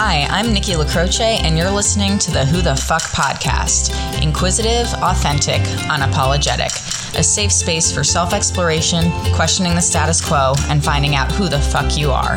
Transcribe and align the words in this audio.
Hi, 0.00 0.28
I'm 0.30 0.52
Nikki 0.52 0.74
LaCroce, 0.74 1.42
and 1.42 1.58
you're 1.58 1.72
listening 1.72 2.20
to 2.20 2.30
the 2.30 2.44
Who 2.44 2.62
the 2.62 2.76
Fuck 2.76 3.02
podcast. 3.02 4.22
Inquisitive, 4.22 4.86
authentic, 5.02 5.60
unapologetic. 5.90 6.70
A 7.18 7.22
safe 7.24 7.50
space 7.50 7.90
for 7.90 8.04
self 8.04 8.32
exploration, 8.32 9.10
questioning 9.34 9.74
the 9.74 9.80
status 9.80 10.24
quo, 10.24 10.54
and 10.68 10.84
finding 10.84 11.16
out 11.16 11.32
who 11.32 11.48
the 11.48 11.58
fuck 11.58 11.98
you 11.98 12.12
are. 12.12 12.36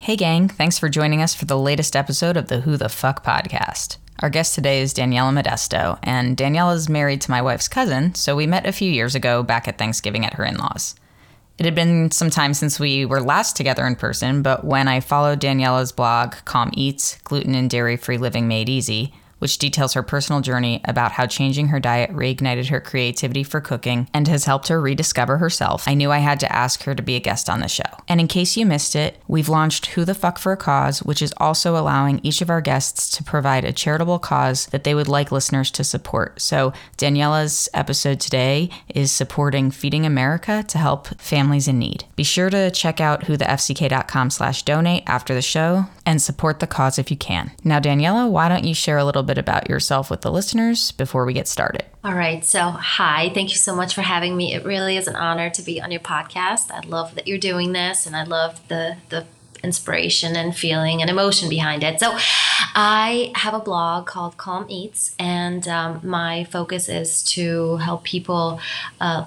Hey, 0.00 0.16
gang, 0.16 0.48
thanks 0.48 0.80
for 0.80 0.88
joining 0.88 1.22
us 1.22 1.32
for 1.32 1.44
the 1.44 1.56
latest 1.56 1.94
episode 1.94 2.36
of 2.36 2.48
the 2.48 2.62
Who 2.62 2.76
the 2.76 2.88
Fuck 2.88 3.24
podcast. 3.24 3.98
Our 4.20 4.28
guest 4.28 4.54
today 4.54 4.82
is 4.82 4.92
Daniela 4.92 5.32
Modesto, 5.32 5.98
and 6.02 6.36
Daniela 6.36 6.74
is 6.74 6.90
married 6.90 7.22
to 7.22 7.30
my 7.30 7.40
wife's 7.40 7.68
cousin, 7.68 8.14
so 8.14 8.36
we 8.36 8.46
met 8.46 8.66
a 8.66 8.72
few 8.72 8.92
years 8.92 9.14
ago 9.14 9.42
back 9.42 9.66
at 9.66 9.78
Thanksgiving 9.78 10.26
at 10.26 10.34
her 10.34 10.44
in 10.44 10.58
laws. 10.58 10.94
It 11.56 11.64
had 11.64 11.74
been 11.74 12.10
some 12.10 12.28
time 12.28 12.52
since 12.52 12.78
we 12.78 13.06
were 13.06 13.22
last 13.22 13.56
together 13.56 13.86
in 13.86 13.96
person, 13.96 14.42
but 14.42 14.62
when 14.62 14.88
I 14.88 15.00
followed 15.00 15.40
Daniela's 15.40 15.90
blog, 15.90 16.34
Calm 16.44 16.70
Eats 16.74 17.16
Gluten 17.24 17.54
and 17.54 17.70
Dairy 17.70 17.96
Free 17.96 18.18
Living 18.18 18.46
Made 18.46 18.68
Easy, 18.68 19.14
which 19.40 19.58
details 19.58 19.94
her 19.94 20.02
personal 20.02 20.40
journey 20.40 20.80
about 20.84 21.12
how 21.12 21.26
changing 21.26 21.68
her 21.68 21.80
diet 21.80 22.10
reignited 22.12 22.68
her 22.68 22.80
creativity 22.80 23.42
for 23.42 23.60
cooking 23.60 24.08
and 24.14 24.28
has 24.28 24.44
helped 24.44 24.68
her 24.68 24.80
rediscover 24.80 25.38
herself. 25.38 25.88
I 25.88 25.94
knew 25.94 26.12
I 26.12 26.18
had 26.18 26.38
to 26.40 26.52
ask 26.52 26.84
her 26.84 26.94
to 26.94 27.02
be 27.02 27.16
a 27.16 27.20
guest 27.20 27.50
on 27.50 27.60
the 27.60 27.68
show. 27.68 27.82
And 28.08 28.20
in 28.20 28.28
case 28.28 28.56
you 28.56 28.64
missed 28.64 28.94
it, 28.94 29.20
we've 29.26 29.48
launched 29.48 29.86
Who 29.86 30.04
the 30.04 30.14
Fuck 30.14 30.38
for 30.38 30.52
a 30.52 30.56
Cause, 30.56 31.02
which 31.02 31.22
is 31.22 31.34
also 31.38 31.76
allowing 31.76 32.20
each 32.22 32.40
of 32.40 32.50
our 32.50 32.60
guests 32.60 33.10
to 33.16 33.24
provide 33.24 33.64
a 33.64 33.72
charitable 33.72 34.18
cause 34.18 34.66
that 34.66 34.84
they 34.84 34.94
would 34.94 35.08
like 35.08 35.32
listeners 35.32 35.70
to 35.72 35.84
support. 35.84 36.40
So 36.40 36.72
Daniela's 36.96 37.68
episode 37.74 38.20
today 38.20 38.70
is 38.94 39.10
supporting 39.10 39.70
Feeding 39.70 40.06
America 40.06 40.64
to 40.68 40.78
help 40.78 41.08
families 41.20 41.66
in 41.66 41.78
need. 41.78 42.04
Be 42.14 42.24
sure 42.24 42.50
to 42.50 42.70
check 42.70 43.00
out 43.00 43.22
whothefck.com 43.22 44.30
slash 44.30 44.62
donate 44.62 45.02
after 45.06 45.34
the 45.34 45.42
show 45.42 45.86
and 46.04 46.20
support 46.20 46.60
the 46.60 46.66
cause 46.66 46.98
if 46.98 47.10
you 47.10 47.16
can. 47.16 47.52
Now, 47.64 47.80
Daniela, 47.80 48.30
why 48.30 48.48
don't 48.48 48.64
you 48.64 48.74
share 48.74 48.98
a 48.98 49.04
little 49.04 49.22
bit 49.22 49.29
about 49.38 49.68
yourself 49.68 50.10
with 50.10 50.22
the 50.22 50.30
listeners 50.30 50.92
before 50.92 51.24
we 51.24 51.32
get 51.32 51.48
started? 51.48 51.84
All 52.04 52.14
right. 52.14 52.44
So, 52.44 52.70
hi. 52.70 53.30
Thank 53.34 53.50
you 53.50 53.56
so 53.56 53.74
much 53.74 53.94
for 53.94 54.02
having 54.02 54.36
me. 54.36 54.54
It 54.54 54.64
really 54.64 54.96
is 54.96 55.06
an 55.06 55.16
honor 55.16 55.50
to 55.50 55.62
be 55.62 55.80
on 55.80 55.90
your 55.90 56.00
podcast. 56.00 56.70
I 56.70 56.80
love 56.86 57.14
that 57.14 57.26
you're 57.28 57.38
doing 57.38 57.72
this 57.72 58.06
and 58.06 58.16
I 58.16 58.24
love 58.24 58.66
the, 58.68 58.96
the, 59.08 59.26
inspiration 59.62 60.36
and 60.36 60.56
feeling 60.56 61.02
and 61.02 61.10
emotion 61.10 61.50
behind 61.50 61.84
it. 61.84 62.00
So, 62.00 62.16
I 62.74 63.30
have 63.34 63.52
a 63.52 63.58
blog 63.58 64.06
called 64.06 64.38
Calm 64.38 64.64
Eats, 64.70 65.14
and 65.18 65.66
um, 65.68 66.00
my 66.02 66.44
focus 66.44 66.88
is 66.88 67.22
to 67.24 67.76
help 67.76 68.04
people 68.04 68.58
uh, 69.02 69.26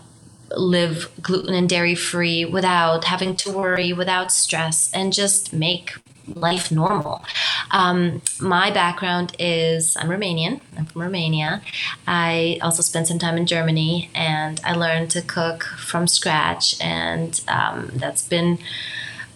live 0.56 1.12
gluten 1.22 1.54
and 1.54 1.68
dairy 1.68 1.96
free 1.96 2.46
without 2.46 3.06
having 3.06 3.36
to 3.38 3.52
worry, 3.52 3.94
without 3.94 4.32
stress, 4.32 4.92
and 4.94 5.14
just 5.14 5.54
make 5.54 5.96
life 6.28 6.72
normal. 6.72 7.24
Um, 7.72 8.22
my 8.40 8.72
background 8.72 9.36
is 9.40 9.98
I'm 9.98 10.10
Romanian. 10.10 10.62
I'm 10.78 10.86
from 10.86 11.02
Romania. 11.02 11.62
I 12.08 12.60
also 12.62 12.82
spent 12.82 13.08
some 13.08 13.20
time 13.20 13.38
in 13.38 13.46
Germany 13.46 14.10
and 14.14 14.62
I 14.64 14.74
learned 14.74 15.12
to 15.12 15.22
cook 15.22 15.64
from 15.64 16.08
scratch, 16.08 16.80
and 16.82 17.42
um, 17.48 17.92
that's 17.96 18.28
been 18.28 18.60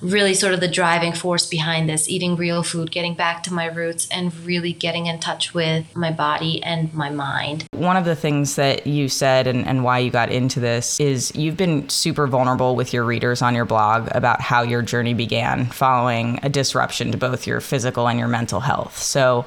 really 0.01 0.33
sort 0.33 0.53
of 0.53 0.59
the 0.59 0.67
driving 0.67 1.13
force 1.13 1.45
behind 1.45 1.89
this 1.89 2.09
eating 2.09 2.35
real 2.35 2.63
food, 2.63 2.91
getting 2.91 3.15
back 3.15 3.43
to 3.43 3.53
my 3.53 3.65
roots, 3.65 4.07
and 4.09 4.35
really 4.45 4.73
getting 4.73 5.07
in 5.07 5.19
touch 5.19 5.53
with 5.53 5.95
my 5.95 6.11
body 6.11 6.61
and 6.63 6.93
my 6.93 7.09
mind. 7.09 7.65
One 7.71 7.97
of 7.97 8.05
the 8.05 8.15
things 8.15 8.55
that 8.55 8.87
you 8.87 9.09
said 9.09 9.47
and, 9.47 9.65
and 9.65 9.83
why 9.83 9.99
you 9.99 10.11
got 10.11 10.31
into 10.31 10.59
this 10.59 10.99
is 10.99 11.35
you've 11.35 11.57
been 11.57 11.89
super 11.89 12.27
vulnerable 12.27 12.75
with 12.75 12.93
your 12.93 13.03
readers 13.03 13.41
on 13.41 13.55
your 13.55 13.65
blog 13.65 14.09
about 14.11 14.41
how 14.41 14.61
your 14.61 14.81
journey 14.81 15.13
began 15.13 15.65
following 15.67 16.39
a 16.43 16.49
disruption 16.49 17.11
to 17.11 17.17
both 17.17 17.47
your 17.47 17.59
physical 17.59 18.07
and 18.07 18.19
your 18.19 18.27
mental 18.27 18.59
health. 18.59 18.97
So, 18.97 19.45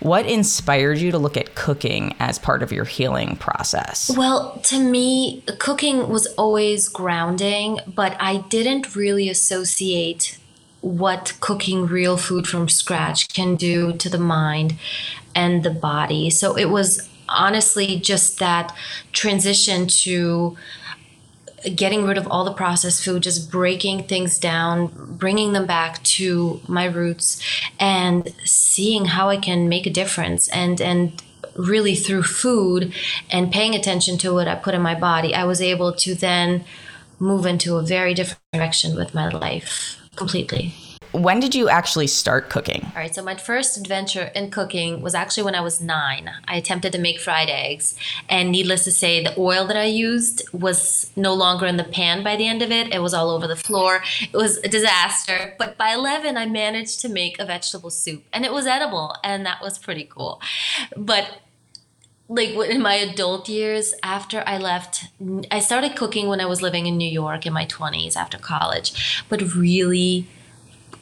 what 0.00 0.26
inspired 0.26 0.98
you 0.98 1.12
to 1.12 1.18
look 1.18 1.36
at 1.36 1.54
cooking 1.54 2.14
as 2.18 2.38
part 2.38 2.62
of 2.62 2.72
your 2.72 2.84
healing 2.84 3.36
process? 3.36 4.10
Well, 4.16 4.60
to 4.64 4.80
me, 4.80 5.44
cooking 5.58 6.08
was 6.08 6.26
always 6.34 6.88
grounding, 6.88 7.78
but 7.86 8.16
I 8.18 8.38
didn't 8.48 8.96
really 8.96 9.28
associate 9.28 9.91
appreciate 9.92 10.38
what 10.80 11.34
cooking 11.40 11.86
real 11.86 12.16
food 12.16 12.46
from 12.46 12.68
scratch 12.68 13.32
can 13.32 13.54
do 13.56 13.92
to 13.92 14.08
the 14.08 14.18
mind 14.18 14.74
and 15.34 15.62
the 15.62 15.70
body. 15.70 16.28
So 16.30 16.56
it 16.56 16.70
was 16.70 17.08
honestly 17.28 18.00
just 18.00 18.38
that 18.40 18.74
transition 19.12 19.86
to 19.86 20.56
getting 21.76 22.04
rid 22.04 22.18
of 22.18 22.26
all 22.26 22.44
the 22.44 22.52
processed 22.52 23.04
food, 23.04 23.22
just 23.22 23.48
breaking 23.50 24.02
things 24.08 24.38
down, 24.38 24.90
bringing 25.16 25.52
them 25.52 25.66
back 25.66 26.02
to 26.02 26.60
my 26.66 26.86
roots 26.86 27.40
and 27.78 28.34
seeing 28.44 29.04
how 29.04 29.28
I 29.28 29.36
can 29.36 29.68
make 29.68 29.86
a 29.86 29.90
difference 29.90 30.48
and 30.48 30.80
and 30.80 31.22
really 31.54 31.94
through 31.94 32.22
food 32.22 32.92
and 33.30 33.52
paying 33.52 33.74
attention 33.74 34.18
to 34.18 34.32
what 34.32 34.48
I 34.48 34.54
put 34.54 34.74
in 34.74 34.82
my 34.82 34.94
body, 34.98 35.34
I 35.34 35.44
was 35.44 35.60
able 35.60 35.92
to 35.92 36.14
then 36.14 36.64
move 37.22 37.46
into 37.46 37.76
a 37.76 37.82
very 37.82 38.14
different 38.14 38.42
direction 38.52 38.96
with 38.96 39.14
my 39.14 39.28
life 39.28 39.96
completely. 40.16 40.74
When 41.12 41.40
did 41.40 41.54
you 41.54 41.68
actually 41.68 42.06
start 42.06 42.48
cooking? 42.48 42.86
All 42.86 43.02
right, 43.02 43.14
so 43.14 43.22
my 43.22 43.36
first 43.36 43.76
adventure 43.76 44.30
in 44.34 44.50
cooking 44.50 45.02
was 45.02 45.14
actually 45.14 45.42
when 45.42 45.54
I 45.54 45.60
was 45.60 45.78
nine. 45.78 46.30
I 46.48 46.56
attempted 46.56 46.90
to 46.92 46.98
make 46.98 47.20
fried 47.20 47.50
eggs, 47.50 47.96
and 48.30 48.50
needless 48.50 48.84
to 48.84 48.90
say, 48.90 49.22
the 49.22 49.38
oil 49.38 49.66
that 49.66 49.76
I 49.76 49.84
used 49.84 50.42
was 50.54 51.10
no 51.14 51.34
longer 51.34 51.66
in 51.66 51.76
the 51.76 51.84
pan 51.84 52.24
by 52.24 52.36
the 52.36 52.48
end 52.48 52.62
of 52.62 52.70
it. 52.70 52.94
It 52.94 53.02
was 53.02 53.12
all 53.12 53.28
over 53.28 53.46
the 53.46 53.56
floor. 53.56 54.02
It 54.22 54.36
was 54.36 54.56
a 54.58 54.68
disaster. 54.68 55.54
But 55.58 55.76
by 55.76 55.90
11, 55.92 56.38
I 56.38 56.46
managed 56.46 57.00
to 57.00 57.10
make 57.10 57.38
a 57.38 57.44
vegetable 57.44 57.90
soup, 57.90 58.24
and 58.32 58.46
it 58.46 58.52
was 58.52 58.66
edible, 58.66 59.14
and 59.22 59.44
that 59.44 59.60
was 59.60 59.78
pretty 59.78 60.04
cool. 60.04 60.40
But 60.96 61.42
like 62.34 62.50
in 62.70 62.80
my 62.80 62.94
adult 62.94 63.48
years 63.48 63.92
after 64.02 64.42
i 64.46 64.58
left 64.58 65.04
i 65.50 65.58
started 65.58 65.94
cooking 65.96 66.28
when 66.28 66.40
i 66.40 66.46
was 66.46 66.62
living 66.62 66.86
in 66.86 66.96
new 66.96 67.08
york 67.10 67.46
in 67.46 67.52
my 67.52 67.66
20s 67.66 68.16
after 68.16 68.38
college 68.38 69.24
but 69.28 69.54
really 69.54 70.26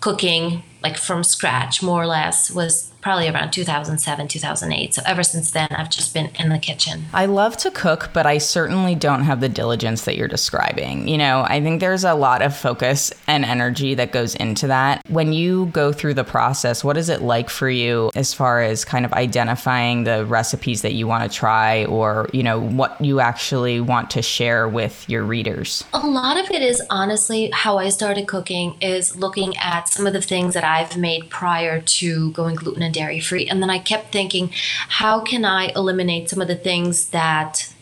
cooking 0.01 0.63
like 0.83 0.97
from 0.97 1.23
scratch 1.23 1.83
more 1.83 2.03
or 2.03 2.07
less 2.07 2.51
was 2.51 2.90
probably 3.01 3.29
around 3.29 3.51
2007 3.51 4.29
2008 4.29 4.95
so 4.95 5.03
ever 5.07 5.23
since 5.23 5.51
then 5.51 5.69
i've 5.71 5.91
just 5.91 6.13
been 6.15 6.31
in 6.39 6.49
the 6.49 6.59
kitchen. 6.59 7.05
I 7.13 7.27
love 7.27 7.57
to 7.59 7.71
cook 7.71 8.11
but 8.13 8.27
i 8.27 8.39
certainly 8.39 8.95
don't 8.95 9.23
have 9.23 9.41
the 9.41 9.49
diligence 9.49 10.05
that 10.05 10.17
you're 10.17 10.29
describing. 10.29 11.09
You 11.09 11.19
know 11.19 11.45
i 11.49 11.61
think 11.61 11.81
there's 11.81 12.05
a 12.05 12.15
lot 12.15 12.43
of 12.43 12.57
focus 12.57 13.13
and 13.27 13.45
energy 13.45 13.95
that 13.95 14.13
goes 14.13 14.35
into 14.35 14.67
that. 14.69 15.03
When 15.09 15.33
you 15.33 15.67
go 15.67 15.93
through 15.93 16.15
the 16.15 16.25
process 16.25 16.85
what 16.85 16.97
is 16.97 17.09
it 17.09 17.23
like 17.23 17.51
for 17.51 17.71
you 17.71 18.11
as 18.15 18.35
far 18.35 18.63
as 18.63 18.85
kind 18.85 19.05
of 19.05 19.13
identifying 19.13 20.05
the 20.05 20.25
recipes 20.27 20.83
that 20.83 20.93
you 20.93 21.07
want 21.07 21.31
to 21.31 21.37
try 21.37 21.85
or 21.87 22.29
you 22.33 22.43
know 22.43 22.61
what 22.61 23.01
you 23.01 23.21
actually 23.21 23.81
want 23.81 24.11
to 24.11 24.23
share 24.23 24.69
with 24.69 25.09
your 25.09 25.23
readers? 25.23 25.85
A 25.93 26.07
lot 26.07 26.37
of 26.37 26.51
it 26.51 26.63
is 26.63 26.83
honestly 26.91 27.51
how 27.53 27.79
i 27.79 27.89
started 27.89 28.27
cooking 28.27 28.77
is 28.81 29.17
looking 29.17 29.57
at 29.57 29.89
some 29.89 30.07
of 30.07 30.13
the 30.13 30.21
things 30.21 30.55
that 30.55 30.65
i've 30.65 30.97
made 30.97 31.31
prior 31.31 31.81
to 31.81 32.31
going 32.33 32.55
gluten 32.55 32.83
dairy 32.91 33.21
free. 33.21 33.49
And 33.49 33.63
then 33.63 33.71
I 33.71 33.79
kept 33.79 34.13
thinking, 34.13 34.51
how 34.89 35.21
can 35.21 35.45
I 35.45 35.73
eliminate 35.77 36.29
some 36.29 36.41
of 36.41 36.49
the 36.49 36.57
things 36.57 37.11
that 37.11 37.73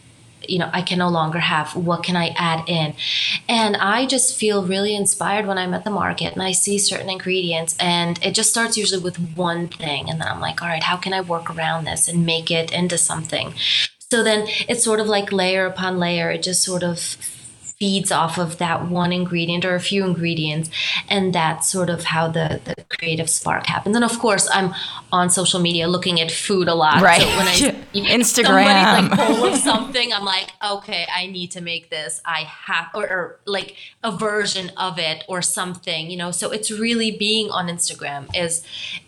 you 0.47 0.59
know 0.59 0.71
I 0.73 0.83
can 0.83 0.99
no 0.99 1.09
longer 1.09 1.41
have? 1.41 1.77
What 1.77 2.03
can 2.03 2.17
I 2.17 2.29
add 2.37 2.69
in? 2.69 2.95
And 3.49 3.77
I 3.77 4.07
just 4.07 4.37
feel 4.37 4.67
really 4.67 4.95
inspired 4.95 5.47
when 5.47 5.59
I'm 5.59 5.75
at 5.75 5.85
the 5.85 5.91
market 5.91 6.33
and 6.33 6.43
I 6.43 6.53
see 6.53 6.79
certain 6.79 7.11
ingredients 7.11 7.77
and 7.79 8.23
it 8.25 8.35
just 8.35 8.51
starts 8.51 8.77
usually 8.77 9.03
with 9.03 9.19
one 9.37 9.69
thing. 9.69 10.09
And 10.09 10.21
then 10.21 10.29
I'm 10.29 10.41
like 10.41 10.63
all 10.63 10.69
right 10.69 10.83
how 10.83 10.97
can 10.97 11.13
I 11.13 11.21
work 11.21 11.55
around 11.55 11.85
this 11.85 12.09
and 12.09 12.25
make 12.25 12.51
it 12.51 12.73
into 12.73 12.99
something? 12.99 13.55
So 14.11 14.23
then 14.23 14.47
it's 14.69 14.83
sort 14.85 15.01
of 15.01 15.07
like 15.07 15.33
layer 15.33 15.67
upon 15.67 15.99
layer 15.99 16.31
it 16.31 16.43
just 16.43 16.63
sort 16.63 16.83
of 16.83 17.17
feeds 17.79 18.11
off 18.11 18.39
of 18.39 18.59
that 18.59 18.89
one 18.89 19.13
ingredient 19.13 19.65
or 19.65 19.75
a 19.75 19.81
few 19.81 20.05
ingredients 20.05 20.69
and 21.09 21.33
that's 21.33 21.69
sort 21.69 21.89
of 21.89 22.05
how 22.05 22.27
the, 22.27 22.61
the 22.65 22.75
creative 22.97 23.31
spark 23.31 23.67
happens 23.67 23.95
and 23.95 24.05
of 24.05 24.19
course 24.19 24.49
i'm 24.53 24.75
on 25.13 25.31
social 25.31 25.61
media 25.61 25.89
looking 25.89 26.21
at 26.21 26.31
food 26.31 26.69
a 26.69 26.75
lot. 26.75 27.01
Right. 27.01 27.21
So 27.21 27.29
when 27.29 27.47
i 27.47 27.55
instagram. 27.95 29.09
like 29.09 29.17
bowl 29.17 29.47
of 29.47 29.57
something 29.59 30.13
i'm 30.13 30.25
like 30.25 30.51
okay 30.65 31.07
i 31.15 31.27
need 31.27 31.51
to 31.53 31.61
make 31.61 31.91
this. 31.91 32.21
I 32.25 32.41
have 32.41 32.89
or, 32.95 33.09
or 33.09 33.41
like 33.47 33.77
a 34.03 34.17
version 34.17 34.71
of 34.77 34.99
it 34.99 35.25
or 35.29 35.41
something 35.43 36.11
you 36.11 36.17
know? 36.17 36.31
So 36.31 36.51
it's 36.51 36.71
really 36.71 37.11
being 37.11 37.51
on 37.51 37.69
instagram 37.69 38.29
is 38.37 38.65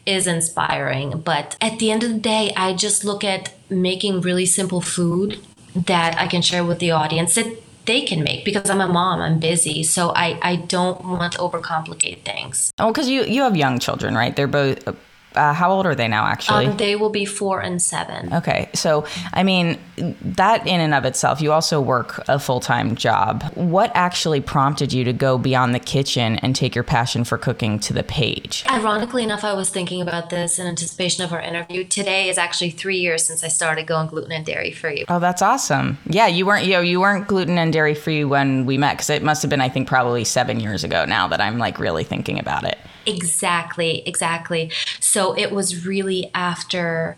is 0.07 0.27
inspiring. 0.27 1.21
But 1.21 1.57
at 1.61 1.79
the 1.79 1.91
end 1.91 2.03
of 2.03 2.11
the 2.11 2.19
day 2.19 2.53
i 2.57 2.73
just 2.73 3.05
look 3.05 3.25
at 3.25 3.53
making 3.69 4.21
really 4.21 4.47
simple 4.47 4.81
food 4.81 5.41
that 5.75 6.17
i 6.19 6.27
can 6.27 6.43
share 6.43 6.65
with 6.65 6.79
the 6.79 6.91
audience. 6.91 7.35
That 7.35 7.47
they 7.91 8.03
can 8.03 8.23
make 8.23 8.45
because 8.45 8.71
I'm 8.71 8.81
a 8.81 8.87
mom, 8.87 9.21
I'm 9.21 9.41
busy. 9.41 9.83
So 9.83 10.11
I, 10.15 10.39
I 10.43 10.57
don't 10.57 11.05
want 11.05 11.33
to 11.33 11.39
overcomplicate 11.41 12.25
things. 12.25 12.73
Oh, 12.79 12.93
because 12.93 13.09
you, 13.09 13.25
you 13.25 13.43
have 13.43 13.57
young 13.57 13.81
children, 13.81 14.15
right? 14.15 14.35
They're 14.37 14.47
both 14.47 14.87
Uh, 15.35 15.53
how 15.53 15.71
old 15.71 15.87
are 15.87 15.95
they 15.95 16.09
now, 16.09 16.27
actually? 16.27 16.67
Um, 16.67 16.77
they 16.77 16.97
will 16.97 17.11
be 17.11 17.25
four 17.25 17.61
and 17.61 17.81
seven. 17.81 18.33
Okay. 18.33 18.69
So, 18.75 19.05
I 19.33 19.43
mean, 19.43 19.79
that 19.97 20.67
in 20.67 20.81
and 20.81 20.93
of 20.95 21.05
itself, 21.05 21.41
you 21.41 21.53
also 21.53 21.81
work 21.81 22.23
a 22.29 22.39
full 22.39 22.61
time 22.61 22.97
job. 22.97 23.45
What 23.55 23.93
actually 23.95 24.41
prompted 24.41 24.93
you 24.93 25.05
to 25.05 25.13
go 25.13 25.39
beyond 25.39 25.75
the 25.75 25.79
kitchen 25.79 26.37
and 26.37 26.57
take 26.57 26.75
your 26.75 26.85
passion 26.85 27.25
for 27.25 27.39
cooking 27.39 27.79
to 27.81 27.93
the 27.93 28.03
page? 28.03 28.65
Ironically 28.69 29.23
enough, 29.23 29.45
I 29.45 29.53
was 29.53 29.71
thinking 29.71 30.01
about 30.01 30.31
this 30.31 30.59
in 30.59 30.67
anticipation 30.67 31.25
of 31.25 31.33
our 31.33 31.41
interview. 31.41 31.85
Today 31.85 32.29
is 32.29 32.39
actually 32.39 32.71
three 32.71 32.99
years 32.99 33.25
since 33.25 33.45
I 33.45 33.49
started 33.49 33.87
going 33.87 34.09
gluten 34.09 34.33
and 34.33 34.45
dairy 34.45 34.73
free. 34.73 35.05
Oh, 35.09 35.21
that's 35.21 35.43
awesome. 35.43 35.99
Yeah, 36.07 36.27
you 36.27 36.45
weren't 36.45 36.65
you 36.65 36.73
know, 36.73 36.81
you 36.81 37.01
weren't 37.01 37.29
gluten 37.29 37.59
and 37.59 37.73
dairy 37.73 37.95
free 37.95 38.25
when 38.25 38.67
we 38.67 38.79
met 38.79 38.95
because 38.95 39.11
it 39.11 39.23
must 39.23 39.43
have 39.43 39.51
been 39.51 39.61
I 39.61 39.69
think 39.69 39.87
probably 39.87 40.25
seven 40.25 40.59
years 40.61 40.83
ago 40.83 41.05
now 41.05 41.29
that 41.29 41.41
I'm 41.41 41.59
like 41.59 41.79
really 41.79 42.05
thinking 42.05 42.39
about 42.39 42.65
it. 42.65 42.79
Exactly, 43.07 44.03
exactly. 44.07 44.71
So 45.01 45.37
it 45.37 45.51
was 45.53 45.87
really 45.87 46.31
after 46.35 47.17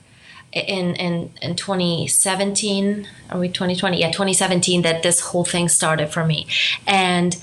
in 0.52 0.94
in 0.96 1.32
in 1.40 1.56
2017 1.56 3.08
are 3.30 3.38
we 3.40 3.48
2020 3.48 3.98
yeah 3.98 4.08
2017 4.10 4.82
that 4.82 5.02
this 5.02 5.20
whole 5.20 5.44
thing 5.44 5.68
started 5.68 6.08
for 6.10 6.24
me. 6.24 6.46
And 6.86 7.36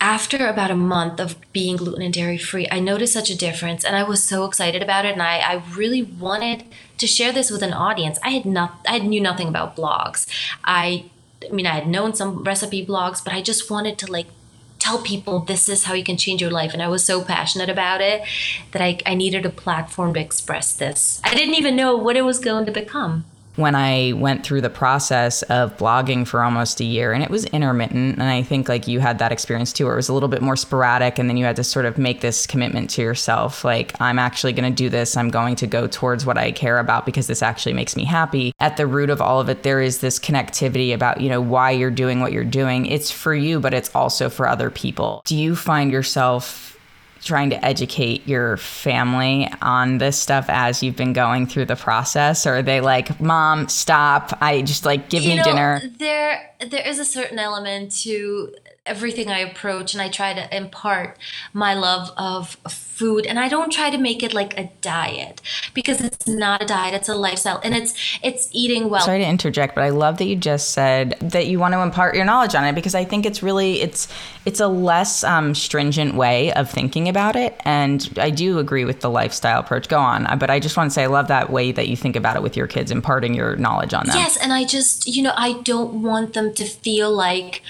after 0.00 0.46
about 0.46 0.70
a 0.70 0.76
month 0.76 1.20
of 1.20 1.36
being 1.52 1.76
gluten 1.76 2.02
and 2.02 2.14
dairy 2.14 2.38
free 2.38 2.66
i 2.70 2.80
noticed 2.80 3.12
such 3.12 3.28
a 3.28 3.36
difference 3.36 3.84
and 3.84 3.94
i 3.94 4.02
was 4.02 4.22
so 4.22 4.46
excited 4.46 4.82
about 4.82 5.04
it 5.04 5.12
and 5.12 5.22
i, 5.22 5.36
I 5.38 5.62
really 5.76 6.02
wanted 6.02 6.64
to 6.96 7.06
share 7.06 7.32
this 7.32 7.50
with 7.50 7.62
an 7.62 7.72
audience. 7.72 8.18
I 8.22 8.30
had 8.30 8.44
not 8.44 8.80
i 8.86 8.98
knew 8.98 9.20
nothing 9.20 9.48
about 9.48 9.76
blogs. 9.76 10.26
I 10.64 11.04
i 11.48 11.52
mean 11.52 11.66
i 11.66 11.74
had 11.74 11.86
known 11.86 12.14
some 12.14 12.42
recipe 12.44 12.84
blogs 12.84 13.22
but 13.24 13.32
i 13.32 13.40
just 13.42 13.70
wanted 13.70 13.98
to 13.98 14.10
like 14.10 14.26
tell 14.80 15.00
people 15.02 15.38
this 15.40 15.68
is 15.68 15.84
how 15.84 15.94
you 15.94 16.02
can 16.02 16.16
change 16.16 16.40
your 16.40 16.50
life. 16.50 16.72
And 16.72 16.82
I 16.82 16.88
was 16.88 17.04
so 17.04 17.22
passionate 17.22 17.68
about 17.68 18.00
it 18.00 18.22
that 18.72 18.82
I, 18.82 18.98
I 19.06 19.14
needed 19.14 19.46
a 19.46 19.50
platform 19.50 20.14
to 20.14 20.20
express 20.20 20.74
this. 20.74 21.20
I 21.22 21.34
didn't 21.34 21.54
even 21.54 21.76
know 21.76 21.96
what 21.96 22.16
it 22.16 22.22
was 22.22 22.40
going 22.40 22.66
to 22.66 22.72
become 22.72 23.24
when 23.60 23.74
I 23.74 24.12
went 24.14 24.44
through 24.44 24.62
the 24.62 24.70
process 24.70 25.42
of 25.42 25.76
blogging 25.76 26.26
for 26.26 26.42
almost 26.42 26.80
a 26.80 26.84
year 26.84 27.12
and 27.12 27.22
it 27.22 27.30
was 27.30 27.44
intermittent 27.46 28.14
and 28.18 28.22
I 28.22 28.42
think 28.42 28.68
like 28.68 28.88
you 28.88 29.00
had 29.00 29.18
that 29.18 29.30
experience 29.30 29.72
too 29.72 29.84
where 29.84 29.94
it 29.94 29.96
was 29.96 30.08
a 30.08 30.14
little 30.14 30.28
bit 30.28 30.42
more 30.42 30.56
sporadic 30.56 31.18
and 31.18 31.28
then 31.28 31.36
you 31.36 31.44
had 31.44 31.56
to 31.56 31.64
sort 31.64 31.84
of 31.84 31.98
make 31.98 32.20
this 32.20 32.46
commitment 32.46 32.90
to 32.90 33.02
yourself 33.02 33.64
like 33.64 33.98
I'm 34.00 34.18
actually 34.18 34.52
going 34.52 34.70
to 34.70 34.74
do 34.74 34.88
this. 34.88 35.16
I'm 35.16 35.28
going 35.28 35.56
to 35.56 35.66
go 35.66 35.86
towards 35.86 36.26
what 36.26 36.38
I 36.38 36.52
care 36.52 36.78
about 36.78 37.06
because 37.06 37.26
this 37.26 37.42
actually 37.42 37.74
makes 37.74 37.96
me 37.96 38.04
happy. 38.04 38.52
At 38.58 38.76
the 38.76 38.86
root 38.86 39.10
of 39.10 39.20
all 39.20 39.40
of 39.40 39.48
it 39.48 39.62
there 39.62 39.80
is 39.80 40.00
this 40.00 40.18
connectivity 40.18 40.94
about 40.94 41.20
you 41.20 41.28
know 41.28 41.40
why 41.40 41.70
you're 41.70 41.90
doing 41.90 42.20
what 42.20 42.32
you're 42.32 42.44
doing. 42.44 42.86
It's 42.86 43.10
for 43.10 43.34
you 43.34 43.60
but 43.60 43.74
it's 43.74 43.94
also 43.94 44.30
for 44.30 44.48
other 44.48 44.70
people. 44.70 45.22
Do 45.26 45.36
you 45.36 45.54
find 45.54 45.92
yourself 45.92 46.79
trying 47.22 47.50
to 47.50 47.64
educate 47.64 48.26
your 48.26 48.56
family 48.56 49.48
on 49.60 49.98
this 49.98 50.18
stuff 50.18 50.46
as 50.48 50.82
you've 50.82 50.96
been 50.96 51.12
going 51.12 51.46
through 51.46 51.66
the 51.66 51.76
process? 51.76 52.46
Or 52.46 52.56
are 52.56 52.62
they 52.62 52.80
like 52.80 53.20
mom 53.20 53.68
stop. 53.68 54.36
I 54.40 54.62
just 54.62 54.84
like 54.84 55.08
give 55.08 55.22
you 55.22 55.30
me 55.30 55.36
know, 55.36 55.44
dinner. 55.44 55.80
there 55.98 56.54
there 56.68 56.86
is 56.86 56.98
a 56.98 57.04
certain 57.04 57.38
element 57.38 57.92
to 58.02 58.54
everything 58.90 59.30
I 59.30 59.38
approach 59.38 59.94
and 59.94 60.02
I 60.02 60.08
try 60.08 60.34
to 60.34 60.54
impart 60.54 61.16
my 61.52 61.74
love 61.74 62.10
of 62.16 62.56
food 62.66 63.24
and 63.24 63.38
I 63.38 63.48
don't 63.48 63.72
try 63.72 63.88
to 63.88 63.96
make 63.96 64.22
it 64.24 64.34
like 64.34 64.58
a 64.58 64.68
diet 64.82 65.40
because 65.74 66.00
it's 66.00 66.26
not 66.26 66.60
a 66.60 66.66
diet 66.66 66.92
it's 66.92 67.08
a 67.08 67.14
lifestyle 67.14 67.60
and 67.62 67.74
it's 67.74 67.94
it's 68.22 68.50
eating 68.52 68.90
well. 68.90 69.00
Sorry 69.00 69.20
to 69.20 69.26
interject 69.26 69.76
but 69.76 69.84
I 69.84 69.90
love 69.90 70.18
that 70.18 70.24
you 70.24 70.34
just 70.34 70.72
said 70.72 71.16
that 71.20 71.46
you 71.46 71.60
want 71.60 71.72
to 71.74 71.80
impart 71.80 72.16
your 72.16 72.24
knowledge 72.24 72.56
on 72.56 72.64
it 72.64 72.74
because 72.74 72.96
I 72.96 73.04
think 73.04 73.24
it's 73.26 73.44
really 73.44 73.80
it's 73.80 74.08
it's 74.44 74.58
a 74.58 74.66
less 74.66 75.22
um, 75.22 75.54
stringent 75.54 76.14
way 76.14 76.52
of 76.54 76.68
thinking 76.68 77.08
about 77.08 77.36
it 77.36 77.58
and 77.64 78.12
I 78.20 78.30
do 78.30 78.58
agree 78.58 78.84
with 78.84 79.00
the 79.00 79.08
lifestyle 79.08 79.60
approach 79.60 79.88
go 79.88 80.00
on 80.00 80.26
but 80.40 80.50
I 80.50 80.58
just 80.58 80.76
want 80.76 80.90
to 80.90 80.94
say 80.94 81.04
I 81.04 81.06
love 81.06 81.28
that 81.28 81.48
way 81.48 81.70
that 81.70 81.86
you 81.86 81.96
think 81.96 82.16
about 82.16 82.34
it 82.34 82.42
with 82.42 82.56
your 82.56 82.66
kids 82.66 82.90
imparting 82.90 83.34
your 83.34 83.54
knowledge 83.54 83.94
on 83.94 84.06
them. 84.06 84.16
Yes 84.16 84.36
and 84.36 84.52
I 84.52 84.64
just 84.64 85.06
you 85.06 85.22
know 85.22 85.32
I 85.36 85.60
don't 85.62 86.02
want 86.02 86.34
them 86.34 86.52
to 86.54 86.64
feel 86.64 87.10
like 87.12 87.62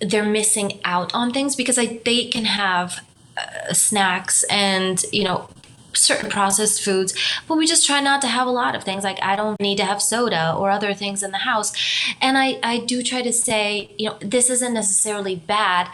they're 0.00 0.24
missing 0.24 0.80
out 0.84 1.14
on 1.14 1.32
things 1.32 1.56
because 1.56 1.78
I, 1.78 2.00
they 2.04 2.26
can 2.26 2.44
have 2.44 3.04
uh, 3.36 3.72
snacks 3.72 4.44
and 4.44 5.02
you 5.12 5.24
know 5.24 5.48
certain 5.92 6.28
processed 6.28 6.82
foods 6.82 7.14
but 7.46 7.56
we 7.56 7.66
just 7.66 7.86
try 7.86 8.00
not 8.00 8.20
to 8.20 8.26
have 8.26 8.48
a 8.48 8.50
lot 8.50 8.74
of 8.74 8.82
things. 8.84 9.04
Like 9.04 9.18
i 9.22 9.36
don't 9.36 9.60
need 9.60 9.76
to 9.78 9.84
have 9.84 10.02
soda 10.02 10.54
or 10.56 10.70
other 10.70 10.92
things 10.94 11.22
in 11.22 11.30
the 11.30 11.38
house. 11.38 11.72
And 12.20 12.36
i 12.36 12.58
i 12.62 12.78
do 12.78 13.02
try 13.02 13.22
to 13.22 13.32
say 13.32 13.90
you 13.98 14.08
know 14.08 14.16
this 14.20 14.50
isn't 14.50 14.74
necessarily 14.74 15.36
bad 15.36 15.88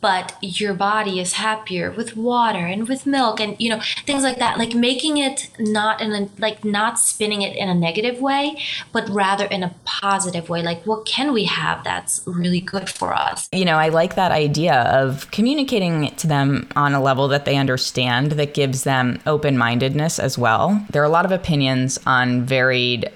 but 0.00 0.36
your 0.40 0.74
body 0.74 1.20
is 1.20 1.34
happier 1.34 1.90
with 1.90 2.16
water 2.16 2.66
and 2.66 2.88
with 2.88 3.06
milk 3.06 3.40
and 3.40 3.56
you 3.58 3.68
know 3.68 3.80
things 4.06 4.22
like 4.22 4.38
that. 4.38 4.58
Like 4.58 4.74
making 4.74 5.16
it 5.18 5.50
not 5.58 6.00
in 6.00 6.12
a 6.12 6.28
like 6.38 6.64
not 6.64 6.98
spinning 6.98 7.42
it 7.42 7.56
in 7.56 7.68
a 7.68 7.74
negative 7.74 8.20
way 8.20 8.60
but 8.92 9.08
rather 9.08 9.46
in 9.46 9.62
a 9.62 9.74
positive 9.84 10.48
way. 10.48 10.62
Like 10.62 10.84
what 10.84 11.06
can 11.06 11.32
we 11.32 11.44
have 11.44 11.84
that's 11.84 12.22
really 12.26 12.60
good 12.60 12.88
for 12.88 13.14
us? 13.14 13.48
You 13.52 13.64
know 13.64 13.76
i 13.76 13.88
like 13.88 14.14
that 14.14 14.32
idea 14.32 14.74
of 14.74 15.30
communicating 15.30 16.14
to 16.16 16.26
them 16.26 16.68
on 16.76 16.94
a 16.94 17.02
level 17.02 17.28
that 17.28 17.44
they 17.44 17.56
understand 17.56 18.32
that 18.32 18.54
gives 18.54 18.84
them 18.84 19.20
open-mindedness 19.26 20.18
as 20.18 20.38
well. 20.38 20.84
There 20.90 21.02
are 21.02 21.06
a 21.06 21.10
lot 21.10 21.24
of 21.24 21.32
opinions 21.32 21.98
on 22.06 22.42
varied 22.42 23.10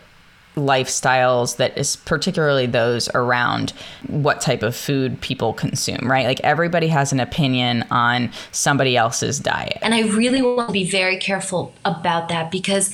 lifestyles 0.56 1.56
that 1.56 1.76
is 1.78 1.96
particularly 1.96 2.66
those 2.66 3.08
around 3.14 3.72
what 4.08 4.40
type 4.40 4.62
of 4.62 4.76
food 4.76 5.20
people 5.20 5.52
consume, 5.52 6.10
right? 6.10 6.26
Like 6.26 6.40
everybody 6.40 6.88
has 6.88 7.12
an 7.12 7.20
opinion 7.20 7.84
on 7.90 8.31
somebody 8.52 8.96
else's 8.96 9.38
diet. 9.38 9.78
And 9.82 9.94
I 9.94 10.02
really 10.02 10.43
want 10.43 10.69
to 10.69 10.72
be 10.72 10.88
very 10.88 11.16
careful 11.16 11.72
about 11.84 12.28
that 12.28 12.50
because 12.50 12.93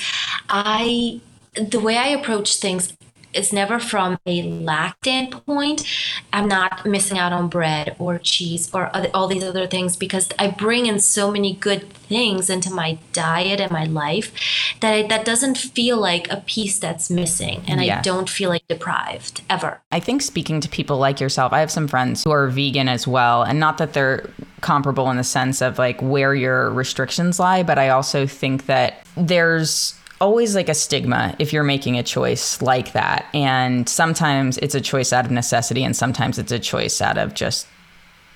I 0.49 1.20
the 1.55 1.81
way 1.81 1.96
I 1.96 2.08
approach 2.08 2.58
things 2.58 2.93
is 3.33 3.53
never 3.53 3.79
from 3.79 4.19
a 4.27 4.43
lack 4.43 4.97
standpoint. 5.03 5.85
I'm 6.33 6.49
not 6.49 6.87
missing 6.87 7.19
out 7.19 7.33
on 7.33 7.49
bread 7.49 7.95
or 7.99 8.19
cheese 8.19 8.71
or 8.73 8.95
other, 8.95 9.11
all 9.15 9.29
these 9.29 9.45
other 9.45 9.67
things 9.67 9.97
because 9.97 10.29
I 10.39 10.49
bring 10.51 10.87
in 10.87 11.01
so 11.01 11.31
many 11.31 11.55
good 11.55 11.93
things 11.93 12.49
into 12.49 12.73
my 12.73 12.99
diet 13.13 13.61
and 13.61 13.71
my 13.71 13.85
life 13.85 14.33
that 14.81 14.93
I, 14.93 15.07
that 15.09 15.25
doesn't 15.25 15.59
feel 15.59 15.99
like 15.99 16.31
a 16.31 16.39
piece 16.47 16.79
that's 16.79 17.11
missing, 17.11 17.63
and 17.67 17.83
yeah. 17.83 17.99
I 17.99 18.03
don't 18.03 18.31
feel 18.31 18.49
like 18.49 18.67
deprived 18.69 19.43
ever. 19.51 19.81
I 19.93 20.01
think 20.01 20.23
speaking 20.23 20.61
to 20.61 20.69
people 20.69 20.99
like 20.99 21.21
yourself, 21.21 21.53
I 21.53 21.61
have 21.61 21.71
some 21.71 21.89
friends 21.89 22.25
who 22.25 22.31
are 22.31 22.49
vegan 22.49 22.89
as 22.89 23.07
well, 23.07 23.43
and 23.43 23.61
not 23.61 23.79
that 23.79 23.93
they're 23.93 24.31
comparable 24.61 25.11
in 25.11 25.17
the 25.17 25.25
sense 25.25 25.61
of 25.61 25.79
like 25.79 26.01
where 26.01 26.35
your 26.35 26.71
restrictions 26.71 27.39
lie, 27.39 27.63
but 27.63 27.79
I 27.79 27.91
also 27.91 28.27
think 28.27 28.67
that 28.67 29.07
there's 29.17 29.98
always 30.20 30.55
like 30.55 30.69
a 30.69 30.75
stigma 30.75 31.35
if 31.38 31.53
you're 31.53 31.65
making 31.65 31.99
a 31.99 32.03
choice 32.03 32.60
like 32.63 32.93
that. 32.93 33.27
And 33.34 33.89
sometimes 33.89 34.58
it's 34.58 34.75
a 34.75 34.81
choice 34.81 35.13
out 35.13 35.25
of 35.25 35.31
necessity, 35.31 35.84
and 35.84 35.96
sometimes 35.96 36.39
it's 36.39 36.53
a 36.53 36.58
choice 36.58 37.01
out 37.01 37.19
of 37.19 37.34
just 37.34 37.67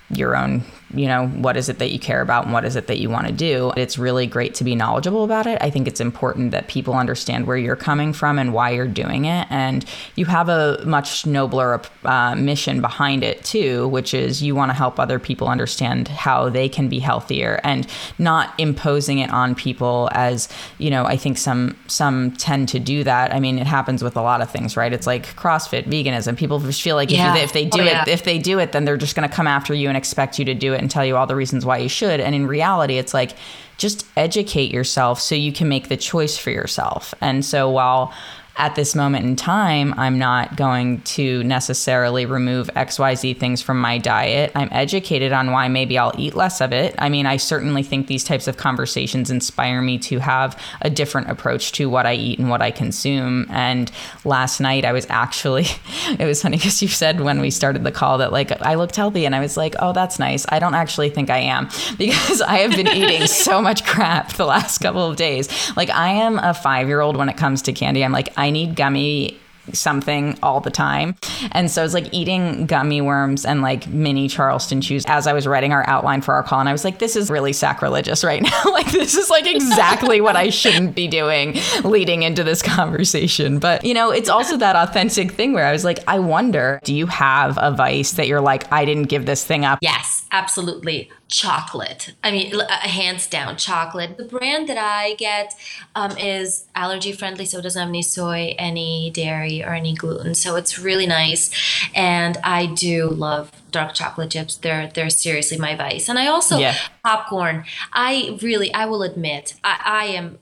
your 0.09 0.35
own 0.35 0.63
you 0.93 1.07
know, 1.07 1.27
what 1.27 1.57
is 1.57 1.69
it 1.69 1.79
that 1.79 1.91
you 1.91 1.99
care 1.99 2.21
about 2.21 2.45
and 2.45 2.53
what 2.53 2.65
is 2.65 2.75
it 2.75 2.87
that 2.87 2.99
you 2.99 3.09
want 3.09 3.27
to 3.27 3.33
do. 3.33 3.71
It's 3.75 3.97
really 3.97 4.27
great 4.27 4.53
to 4.55 4.63
be 4.63 4.75
knowledgeable 4.75 5.23
about 5.23 5.47
it. 5.47 5.57
I 5.61 5.69
think 5.69 5.87
it's 5.87 5.99
important 5.99 6.51
that 6.51 6.67
people 6.67 6.93
understand 6.93 7.47
where 7.47 7.57
you're 7.57 7.75
coming 7.75 8.13
from 8.13 8.37
and 8.37 8.53
why 8.53 8.71
you're 8.71 8.87
doing 8.87 9.25
it. 9.25 9.47
And 9.49 9.85
you 10.15 10.25
have 10.25 10.49
a 10.49 10.83
much 10.85 11.25
nobler 11.25 11.81
uh, 12.03 12.35
mission 12.35 12.79
behind 12.81 13.23
it, 13.23 13.43
too, 13.43 13.87
which 13.87 14.13
is 14.13 14.43
you 14.43 14.53
want 14.53 14.69
to 14.69 14.73
help 14.73 14.99
other 14.99 15.17
people 15.17 15.47
understand 15.47 16.07
how 16.07 16.49
they 16.49 16.69
can 16.69 16.89
be 16.89 16.99
healthier 16.99 17.59
and 17.63 17.87
not 18.19 18.53
imposing 18.59 19.19
it 19.19 19.31
on 19.31 19.55
people 19.55 20.09
as, 20.13 20.47
you 20.77 20.91
know, 20.91 21.05
I 21.05 21.17
think 21.17 21.37
some 21.37 21.75
some 21.87 22.31
tend 22.33 22.69
to 22.69 22.79
do 22.79 23.03
that. 23.03 23.33
I 23.33 23.39
mean, 23.39 23.57
it 23.57 23.67
happens 23.67 24.03
with 24.03 24.15
a 24.15 24.21
lot 24.21 24.41
of 24.41 24.51
things, 24.51 24.77
right? 24.77 24.93
It's 24.93 25.07
like 25.07 25.35
CrossFit, 25.35 25.85
veganism. 25.85 26.37
People 26.37 26.59
just 26.59 26.81
feel 26.81 26.95
like 26.95 27.09
yeah. 27.09 27.35
if, 27.35 27.45
if, 27.45 27.53
they 27.53 27.65
do 27.65 27.81
oh, 27.81 27.83
yeah. 27.83 28.03
it, 28.03 28.07
if 28.09 28.23
they 28.23 28.37
do 28.37 28.59
it, 28.59 28.73
then 28.73 28.85
they're 28.85 28.97
just 28.97 29.15
going 29.15 29.27
to 29.27 29.33
come 29.33 29.47
after 29.47 29.73
you 29.73 29.87
and 29.87 29.97
expect 29.97 30.37
you 30.37 30.45
to 30.45 30.53
do 30.53 30.73
it 30.73 30.82
and 30.83 30.91
tell 30.91 31.05
you 31.05 31.17
all 31.17 31.25
the 31.25 31.35
reasons 31.35 31.65
why 31.65 31.77
you 31.77 31.89
should. 31.89 32.19
And 32.19 32.35
in 32.35 32.45
reality, 32.45 32.97
it's 32.97 33.13
like 33.13 33.35
just 33.77 34.05
educate 34.15 34.71
yourself 34.71 35.19
so 35.19 35.33
you 35.33 35.51
can 35.51 35.67
make 35.67 35.87
the 35.87 35.97
choice 35.97 36.37
for 36.37 36.51
yourself. 36.51 37.13
And 37.21 37.43
so 37.43 37.69
while 37.69 38.13
at 38.55 38.75
this 38.75 38.93
moment 38.93 39.25
in 39.25 39.35
time, 39.35 39.95
I'm 39.97 40.19
not 40.19 40.55
going 40.55 41.01
to 41.01 41.43
necessarily 41.43 42.25
remove 42.27 42.67
XYZ 42.75 43.39
things 43.39 43.63
from 43.63 43.79
my 43.79 43.97
diet. 43.97 44.51
I'm 44.53 44.69
educated 44.71 45.31
on 45.31 45.51
why 45.51 45.67
maybe 45.69 45.97
I'll 45.97 46.13
eat 46.19 46.35
less 46.35 46.61
of 46.61 46.71
it. 46.71 46.93
I 46.99 47.09
mean, 47.09 47.25
I 47.25 47.37
certainly 47.37 47.81
think 47.81 48.05
these 48.05 48.23
types 48.23 48.47
of 48.47 48.57
conversations 48.57 49.31
inspire 49.31 49.81
me 49.81 49.97
to 49.99 50.19
have 50.19 50.61
a 50.81 50.89
different 50.89 51.31
approach 51.31 51.71
to 51.73 51.89
what 51.89 52.05
I 52.05 52.13
eat 52.13 52.37
and 52.37 52.49
what 52.49 52.61
I 52.61 52.69
consume. 52.69 53.47
And 53.49 53.91
last 54.23 54.59
night, 54.59 54.85
I 54.85 54.91
was 54.91 55.07
actually, 55.09 55.65
it 56.19 56.25
was 56.25 56.41
funny 56.41 56.57
because 56.57 56.79
you 56.81 56.87
said 56.87 57.21
when 57.21 57.41
we 57.41 57.49
started 57.49 57.83
the 57.83 57.91
call 57.91 58.19
that 58.19 58.31
like 58.31 58.51
I 58.61 58.75
looked 58.75 58.95
healthy, 58.95 59.25
and 59.25 59.35
I 59.35 59.39
was 59.39 59.57
like, 59.57 59.75
oh, 59.79 59.93
that's 59.93 60.19
nice. 60.19 60.45
I 60.49 60.59
don't 60.59 60.75
actually 60.75 61.09
think 61.09 61.31
I 61.31 61.39
am 61.39 61.69
because 61.97 62.41
I 62.41 62.57
have 62.57 62.75
been 62.75 62.87
eating 62.87 63.25
so 63.27 63.61
much 63.61 63.83
crap 63.83 64.33
the 64.33 64.45
last 64.45 64.77
couple 64.77 65.09
of 65.09 65.15
days. 65.15 65.49
Like, 65.75 65.89
I 65.89 66.09
am 66.09 66.37
a 66.37 66.53
five 66.53 66.87
year 66.87 67.01
old 67.01 67.17
when 67.17 67.29
it 67.29 67.37
comes 67.37 67.63
to 67.63 67.73
candy. 67.73 68.05
I'm 68.05 68.11
like, 68.11 68.29
I 68.43 68.49
need 68.49 68.75
gummy 68.75 69.39
something 69.71 70.37
all 70.43 70.59
the 70.59 70.69
time. 70.69 71.15
And 71.53 71.71
so 71.71 71.81
I 71.81 71.85
was 71.85 71.93
like 71.93 72.13
eating 72.13 72.65
gummy 72.65 72.99
worms 72.99 73.45
and 73.45 73.61
like 73.61 73.87
mini 73.87 74.27
Charleston 74.27 74.81
chews 74.81 75.05
as 75.07 75.27
I 75.27 75.31
was 75.31 75.47
writing 75.47 75.71
our 75.71 75.87
outline 75.87 76.19
for 76.19 76.33
our 76.33 76.43
call. 76.43 76.59
And 76.59 76.67
I 76.67 76.73
was 76.73 76.83
like, 76.83 76.99
this 76.99 77.15
is 77.15 77.31
really 77.31 77.53
sacrilegious 77.53 78.25
right 78.25 78.41
now. 78.43 78.61
like, 78.65 78.91
this 78.91 79.15
is 79.15 79.29
like 79.29 79.47
exactly 79.47 80.19
what 80.19 80.35
I 80.35 80.49
shouldn't 80.49 80.95
be 80.95 81.07
doing 81.07 81.57
leading 81.85 82.23
into 82.23 82.43
this 82.43 82.61
conversation. 82.61 83.59
But, 83.59 83.85
you 83.85 83.93
know, 83.93 84.11
it's 84.11 84.27
also 84.27 84.57
that 84.57 84.75
authentic 84.75 85.31
thing 85.31 85.53
where 85.53 85.65
I 85.65 85.71
was 85.71 85.85
like, 85.85 85.99
I 86.07 86.19
wonder, 86.19 86.81
do 86.83 86.93
you 86.93 87.07
have 87.07 87.57
a 87.61 87.71
vice 87.71 88.11
that 88.13 88.27
you're 88.27 88.41
like, 88.41 88.69
I 88.73 88.83
didn't 88.83 89.03
give 89.03 89.25
this 89.25 89.45
thing 89.45 89.63
up? 89.63 89.79
Yes, 89.81 90.25
absolutely 90.31 91.09
chocolate. 91.27 92.13
I 92.23 92.31
mean, 92.31 92.53
uh, 92.55 92.67
hands 92.67 93.27
down, 93.27 93.57
chocolate. 93.57 94.17
The 94.17 94.25
brand 94.25 94.69
that 94.69 94.77
I 94.77 95.15
get 95.15 95.55
um, 95.95 96.17
is 96.17 96.65
allergy 96.75 97.11
friendly, 97.11 97.45
so 97.45 97.59
it 97.59 97.63
doesn't 97.63 97.79
have 97.79 97.89
any 97.89 98.01
soy, 98.01 98.55
any 98.57 99.09
dairy, 99.11 99.63
or 99.63 99.73
any 99.73 99.95
gluten. 99.95 100.35
So 100.35 100.55
it's 100.55 100.77
really 100.77 101.07
nice. 101.07 101.51
And 101.95 102.37
I 102.43 102.67
do 102.67 103.09
love 103.09 103.51
dark 103.71 103.93
chocolate 103.93 104.31
chips. 104.31 104.57
They're 104.57 104.91
they're 104.93 105.09
seriously 105.09 105.57
my 105.57 105.75
vice. 105.75 106.07
And 106.09 106.19
I 106.19 106.27
also 106.27 106.57
yeah. 106.57 106.77
popcorn. 107.03 107.65
I 107.91 108.37
really, 108.41 108.73
I 108.73 108.85
will 108.85 109.03
admit, 109.03 109.55
I, 109.63 109.81
I 109.83 110.05
am 110.05 110.39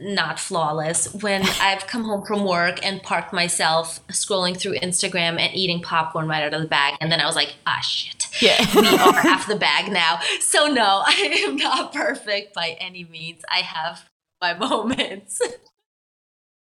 not 0.00 0.38
flawless 0.38 1.12
when 1.14 1.42
I've 1.60 1.86
come 1.86 2.04
home 2.04 2.24
from 2.24 2.44
work 2.44 2.84
and 2.84 3.02
parked 3.02 3.32
myself 3.32 4.06
scrolling 4.08 4.56
through 4.56 4.78
Instagram 4.78 5.38
and 5.38 5.54
eating 5.54 5.82
popcorn 5.82 6.28
right 6.28 6.42
out 6.42 6.54
of 6.54 6.62
the 6.62 6.68
bag. 6.68 6.96
And 7.00 7.10
then 7.10 7.20
I 7.20 7.26
was 7.26 7.36
like, 7.36 7.56
ah, 7.66 7.80
shit. 7.80 8.17
Yeah. 8.40 8.64
we 8.74 8.86
are 8.86 9.12
half 9.12 9.46
the 9.46 9.56
bag 9.56 9.92
now. 9.92 10.20
So, 10.40 10.66
no, 10.66 11.02
I 11.06 11.44
am 11.46 11.56
not 11.56 11.92
perfect 11.92 12.54
by 12.54 12.76
any 12.80 13.04
means. 13.04 13.42
I 13.50 13.58
have 13.58 14.08
my 14.40 14.54
moments. 14.58 15.40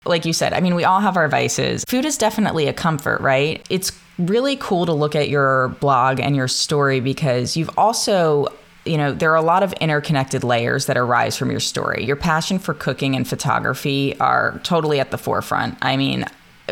like 0.06 0.26
you 0.26 0.34
said, 0.34 0.54
I 0.54 0.60
mean, 0.60 0.76
we 0.76 0.84
all 0.84 1.00
have 1.00 1.18
our 1.18 1.28
vices. 1.28 1.84
Food 1.88 2.06
is 2.06 2.18
definitely 2.18 2.68
a 2.68 2.74
comfort, 2.74 3.22
right? 3.22 3.66
It's 3.70 3.92
really 4.20 4.56
cool 4.58 4.86
to 4.86 4.94
look 4.94 5.16
at 5.16 5.30
your 5.30 5.70
blog 5.80 6.20
and 6.20 6.36
your 6.36 6.48
story 6.48 7.00
because 7.00 7.58
you've 7.58 7.72
also 7.78 8.48
you 8.86 8.98
know, 8.98 9.14
there 9.14 9.32
are 9.32 9.38
a 9.38 9.42
lot 9.42 9.64
of 9.64 9.72
interconnected 9.74 10.44
layers 10.44 10.88
that 10.88 10.98
arise 10.98 11.38
from 11.38 11.50
your 11.50 11.60
story. 11.60 12.04
Your 12.04 12.16
passion 12.16 12.60
for 12.60 12.74
cooking 12.74 13.16
and 13.16 13.28
photography 13.28 14.20
are 14.20 14.60
totally 14.64 15.00
at 15.00 15.12
the 15.12 15.18
forefront. 15.18 15.78
I 15.82 15.96
mean, 15.96 16.26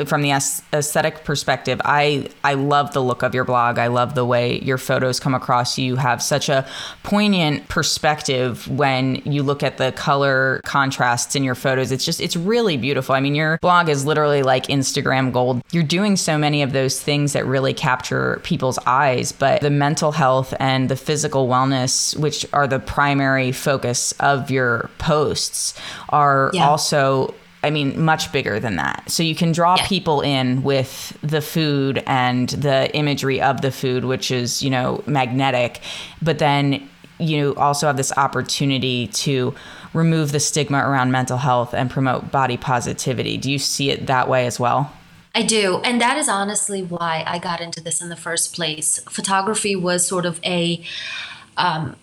from 0.05 0.21
the 0.21 0.31
aesthetic 0.31 1.25
perspective, 1.25 1.81
I 1.83 2.29
I 2.43 2.53
love 2.53 2.93
the 2.93 3.01
look 3.01 3.23
of 3.23 3.35
your 3.35 3.43
blog. 3.43 3.77
I 3.77 3.87
love 3.87 4.15
the 4.15 4.25
way 4.25 4.59
your 4.59 4.77
photos 4.77 5.19
come 5.19 5.33
across. 5.33 5.77
You 5.77 5.97
have 5.97 6.23
such 6.23 6.47
a 6.47 6.65
poignant 7.03 7.67
perspective 7.67 8.67
when 8.69 9.15
you 9.25 9.43
look 9.43 9.63
at 9.63 9.77
the 9.77 9.91
color 9.91 10.61
contrasts 10.63 11.35
in 11.35 11.43
your 11.43 11.55
photos. 11.55 11.91
It's 11.91 12.05
just 12.05 12.21
it's 12.21 12.37
really 12.37 12.77
beautiful. 12.77 13.15
I 13.15 13.19
mean, 13.19 13.35
your 13.35 13.57
blog 13.61 13.89
is 13.89 14.05
literally 14.05 14.43
like 14.43 14.67
Instagram 14.67 15.33
gold. 15.33 15.61
You're 15.71 15.83
doing 15.83 16.15
so 16.15 16.37
many 16.37 16.61
of 16.61 16.71
those 16.71 17.01
things 17.01 17.33
that 17.33 17.45
really 17.45 17.73
capture 17.73 18.39
people's 18.43 18.79
eyes, 18.85 19.33
but 19.33 19.61
the 19.61 19.69
mental 19.69 20.13
health 20.13 20.53
and 20.59 20.87
the 20.87 20.95
physical 20.95 21.49
wellness, 21.49 22.17
which 22.17 22.45
are 22.53 22.67
the 22.67 22.79
primary 22.79 23.51
focus 23.51 24.13
of 24.21 24.49
your 24.49 24.89
posts, 24.99 25.73
are 26.09 26.51
yeah. 26.53 26.67
also 26.67 27.33
I 27.63 27.69
mean, 27.69 28.01
much 28.01 28.31
bigger 28.31 28.59
than 28.59 28.75
that. 28.77 29.03
So 29.07 29.21
you 29.21 29.35
can 29.35 29.51
draw 29.51 29.75
yeah. 29.77 29.87
people 29.87 30.21
in 30.21 30.63
with 30.63 31.17
the 31.21 31.41
food 31.41 32.03
and 32.07 32.49
the 32.49 32.93
imagery 32.95 33.39
of 33.39 33.61
the 33.61 33.71
food, 33.71 34.05
which 34.05 34.31
is, 34.31 34.63
you 34.63 34.69
know, 34.69 35.03
magnetic. 35.05 35.81
But 36.21 36.39
then 36.39 36.89
you 37.19 37.53
also 37.55 37.85
have 37.87 37.97
this 37.97 38.11
opportunity 38.17 39.07
to 39.07 39.53
remove 39.93 40.31
the 40.31 40.39
stigma 40.39 40.79
around 40.79 41.11
mental 41.11 41.37
health 41.37 41.73
and 41.73 41.91
promote 41.91 42.31
body 42.31 42.57
positivity. 42.57 43.37
Do 43.37 43.51
you 43.51 43.59
see 43.59 43.91
it 43.91 44.07
that 44.07 44.27
way 44.27 44.47
as 44.47 44.59
well? 44.59 44.91
I 45.35 45.43
do. 45.43 45.81
And 45.83 46.01
that 46.01 46.17
is 46.17 46.27
honestly 46.27 46.81
why 46.81 47.23
I 47.25 47.39
got 47.39 47.61
into 47.61 47.79
this 47.79 48.01
in 48.01 48.09
the 48.09 48.15
first 48.15 48.53
place. 48.55 48.99
Photography 49.09 49.75
was 49.75 50.05
sort 50.05 50.25
of 50.25 50.39
a, 50.43 50.83
um, 51.57 51.95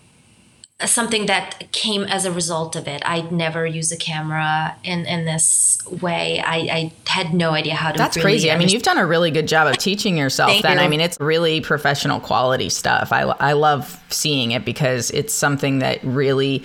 something 0.85 1.25
that 1.25 1.71
came 1.71 2.03
as 2.03 2.25
a 2.25 2.31
result 2.31 2.75
of 2.75 2.87
it. 2.87 3.01
I'd 3.05 3.31
never 3.31 3.65
used 3.65 3.91
a 3.91 3.97
camera 3.97 4.75
in, 4.83 5.05
in 5.05 5.25
this 5.25 5.77
way. 6.01 6.39
I, 6.39 6.55
I 6.55 6.93
had 7.05 7.33
no 7.33 7.51
idea 7.51 7.75
how 7.75 7.89
to. 7.91 7.93
Do. 7.93 7.97
That's 7.97 8.15
really 8.15 8.23
crazy. 8.23 8.51
I 8.51 8.57
mean, 8.57 8.69
you've 8.69 8.83
done 8.83 8.97
a 8.97 9.05
really 9.05 9.31
good 9.31 9.47
job 9.47 9.67
of 9.67 9.77
teaching 9.79 10.17
yourself. 10.17 10.61
then 10.61 10.77
you. 10.77 10.83
I 10.83 10.87
mean, 10.87 11.01
it's 11.01 11.19
really 11.19 11.59
professional 11.59 12.19
quality 12.19 12.69
stuff. 12.69 13.11
I 13.11 13.23
I 13.23 13.53
love 13.53 14.01
seeing 14.09 14.51
it 14.51 14.63
because 14.63 15.11
it's 15.11 15.33
something 15.33 15.79
that 15.79 16.01
really 16.03 16.63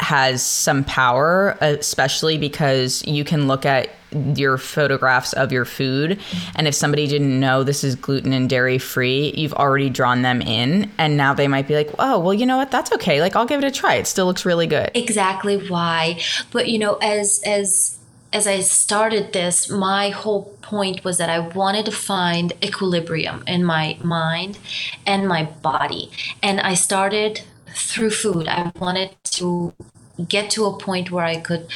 has 0.00 0.44
some 0.44 0.82
power, 0.84 1.56
especially 1.60 2.38
because 2.38 3.04
you 3.06 3.22
can 3.22 3.46
look 3.46 3.66
at 3.66 3.90
your 4.34 4.58
photographs 4.58 5.32
of 5.34 5.52
your 5.52 5.64
food. 5.64 6.18
And 6.56 6.66
if 6.66 6.74
somebody 6.74 7.06
didn't 7.06 7.38
know 7.38 7.62
this 7.62 7.84
is 7.84 7.94
gluten 7.94 8.32
and 8.32 8.48
dairy 8.48 8.78
free, 8.78 9.32
you've 9.36 9.52
already 9.52 9.88
drawn 9.88 10.22
them 10.22 10.42
in. 10.42 10.90
And 10.98 11.16
now 11.16 11.34
they 11.34 11.46
might 11.46 11.68
be 11.68 11.74
like, 11.74 11.90
oh, 11.98 12.18
well, 12.18 12.34
you 12.34 12.46
know 12.46 12.56
what? 12.56 12.70
That's 12.70 12.90
okay. 12.92 13.20
Like, 13.20 13.36
I'll 13.36 13.46
give 13.46 13.62
it 13.62 13.66
a 13.66 13.70
try. 13.70 13.94
It 13.94 14.06
still 14.06 14.26
looks 14.26 14.44
really 14.44 14.66
good. 14.66 14.90
Exactly 14.94 15.68
why. 15.68 16.20
But, 16.50 16.68
you 16.68 16.78
know, 16.78 16.94
as, 16.96 17.40
as, 17.46 17.98
as 18.32 18.46
I 18.46 18.60
started 18.60 19.32
this, 19.32 19.70
my 19.70 20.10
whole 20.10 20.56
point 20.62 21.04
was 21.04 21.18
that 21.18 21.28
I 21.30 21.40
wanted 21.40 21.84
to 21.86 21.92
find 21.92 22.52
equilibrium 22.64 23.44
in 23.46 23.64
my 23.64 23.98
mind 24.02 24.58
and 25.06 25.28
my 25.28 25.44
body. 25.44 26.10
And 26.42 26.60
I 26.60 26.74
started 26.74 27.42
through 27.74 28.10
food. 28.10 28.48
I 28.48 28.72
wanted 28.78 29.16
to 29.24 29.72
get 30.28 30.50
to 30.50 30.66
a 30.66 30.76
point 30.76 31.10
where 31.10 31.24
I 31.24 31.40
could 31.40 31.66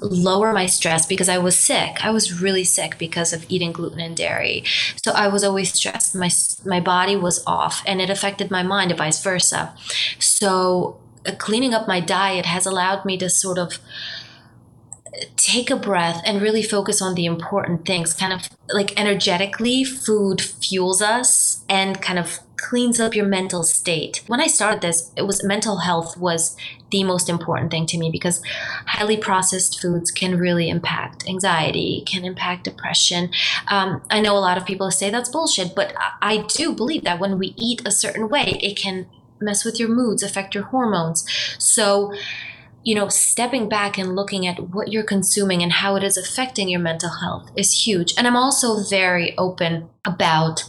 lower 0.00 0.52
my 0.52 0.66
stress 0.66 1.06
because 1.06 1.28
I 1.28 1.38
was 1.38 1.58
sick. 1.58 2.04
I 2.04 2.10
was 2.10 2.40
really 2.40 2.64
sick 2.64 2.98
because 2.98 3.32
of 3.32 3.46
eating 3.48 3.72
gluten 3.72 4.00
and 4.00 4.16
dairy. 4.16 4.64
So 5.04 5.12
I 5.12 5.28
was 5.28 5.44
always 5.44 5.72
stressed. 5.72 6.14
My 6.14 6.30
my 6.64 6.80
body 6.80 7.16
was 7.16 7.42
off 7.46 7.82
and 7.86 8.00
it 8.00 8.10
affected 8.10 8.50
my 8.50 8.62
mind 8.62 8.90
and 8.90 8.98
vice 8.98 9.22
versa. 9.22 9.74
So 10.18 11.00
uh, 11.26 11.32
cleaning 11.38 11.74
up 11.74 11.88
my 11.88 12.00
diet 12.00 12.46
has 12.46 12.66
allowed 12.66 13.04
me 13.04 13.16
to 13.18 13.30
sort 13.30 13.58
of 13.58 13.78
take 15.36 15.70
a 15.70 15.76
breath 15.76 16.22
and 16.26 16.42
really 16.42 16.62
focus 16.62 17.00
on 17.00 17.14
the 17.14 17.24
important 17.24 17.86
things. 17.86 18.12
Kind 18.12 18.32
of 18.32 18.48
like 18.68 18.98
energetically, 18.98 19.84
food 19.84 20.40
fuels 20.40 21.00
us 21.00 21.64
and 21.68 22.00
kind 22.02 22.18
of 22.18 22.40
cleans 22.56 23.00
up 23.00 23.14
your 23.14 23.26
mental 23.26 23.62
state. 23.62 24.22
When 24.26 24.40
I 24.40 24.46
started 24.46 24.80
this, 24.80 25.12
it 25.16 25.22
was 25.22 25.44
mental 25.44 25.78
health 25.78 26.16
was 26.16 26.56
the 26.90 27.04
most 27.04 27.28
important 27.28 27.70
thing 27.70 27.86
to 27.86 27.98
me 27.98 28.10
because 28.10 28.42
highly 28.86 29.16
processed 29.16 29.80
foods 29.80 30.10
can 30.10 30.38
really 30.38 30.68
impact 30.68 31.28
anxiety, 31.28 32.04
can 32.06 32.24
impact 32.24 32.64
depression. 32.64 33.30
Um, 33.68 34.02
I 34.10 34.20
know 34.20 34.36
a 34.36 34.38
lot 34.38 34.58
of 34.58 34.66
people 34.66 34.90
say 34.90 35.10
that's 35.10 35.28
bullshit, 35.28 35.74
but 35.74 35.94
I 36.22 36.44
do 36.48 36.72
believe 36.72 37.04
that 37.04 37.20
when 37.20 37.38
we 37.38 37.54
eat 37.56 37.82
a 37.86 37.90
certain 37.90 38.28
way, 38.28 38.58
it 38.62 38.76
can 38.76 39.06
mess 39.40 39.64
with 39.64 39.80
your 39.80 39.88
moods, 39.88 40.22
affect 40.22 40.54
your 40.54 40.64
hormones. 40.64 41.26
So 41.58 42.12
you 42.84 42.94
know, 42.94 43.08
stepping 43.08 43.66
back 43.68 43.96
and 43.96 44.14
looking 44.14 44.46
at 44.46 44.60
what 44.60 44.92
you're 44.92 45.02
consuming 45.02 45.62
and 45.62 45.72
how 45.72 45.96
it 45.96 46.04
is 46.04 46.18
affecting 46.18 46.68
your 46.68 46.80
mental 46.80 47.08
health 47.08 47.50
is 47.56 47.86
huge. 47.86 48.12
And 48.18 48.26
I'm 48.26 48.36
also 48.36 48.82
very 48.82 49.36
open 49.38 49.88
about 50.04 50.64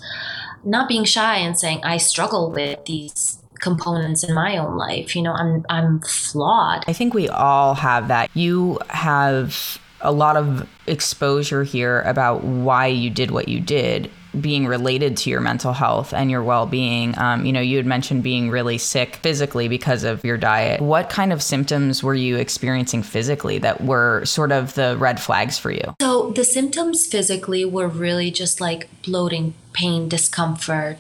not 0.66 0.88
being 0.88 1.04
shy 1.04 1.38
and 1.38 1.58
saying, 1.58 1.82
I 1.84 1.98
struggle 1.98 2.52
with 2.52 2.84
these 2.86 3.40
components 3.60 4.24
in 4.24 4.34
my 4.34 4.58
own 4.58 4.78
life. 4.78 5.16
You 5.16 5.22
know, 5.22 5.34
I'm 5.34 5.66
I'm 5.70 6.02
flawed. 6.02 6.84
I 6.88 6.94
think 6.94 7.14
we 7.14 7.30
all 7.30 7.76
have 7.76 8.10
that. 8.10 8.30
You 8.34 8.80
have 8.90 9.80
a 10.02 10.12
lot 10.12 10.38
of 10.38 10.68
exposure 10.88 11.64
here 11.64 12.02
about 12.02 12.44
why 12.44 12.88
you 12.88 13.10
did 13.10 13.32
what 13.32 13.48
you 13.48 13.60
did 13.60 14.12
being 14.40 14.68
related 14.68 15.16
to 15.16 15.30
your 15.30 15.40
mental 15.40 15.72
health 15.72 16.14
and 16.14 16.30
your 16.30 16.44
well-being 16.44 17.18
um, 17.18 17.46
you 17.46 17.54
know 17.54 17.62
you 17.62 17.78
had 17.78 17.86
mentioned 17.86 18.22
being 18.22 18.50
really 18.50 18.78
sick 18.78 19.16
physically 19.16 19.70
because 19.70 20.04
of 20.04 20.24
your 20.26 20.38
diet 20.38 20.82
what 20.82 21.10
kind 21.10 21.32
of 21.32 21.42
symptoms 21.42 22.04
were 22.04 22.14
you 22.14 22.36
experiencing 22.36 23.02
physically 23.02 23.58
that 23.58 23.82
were 23.82 24.24
sort 24.26 24.52
of 24.52 24.74
the 24.76 24.98
red 24.98 25.22
flags 25.22 25.58
for 25.58 25.72
you 25.72 25.96
so 26.02 26.32
the 26.32 26.44
symptoms 26.44 27.08
physically 27.08 27.64
were 27.64 27.88
really 27.88 28.30
just 28.30 28.60
like 28.60 28.90
bloating 29.04 29.54
pain 29.76 30.10
discomfort 30.10 30.98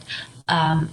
um, 0.47 0.89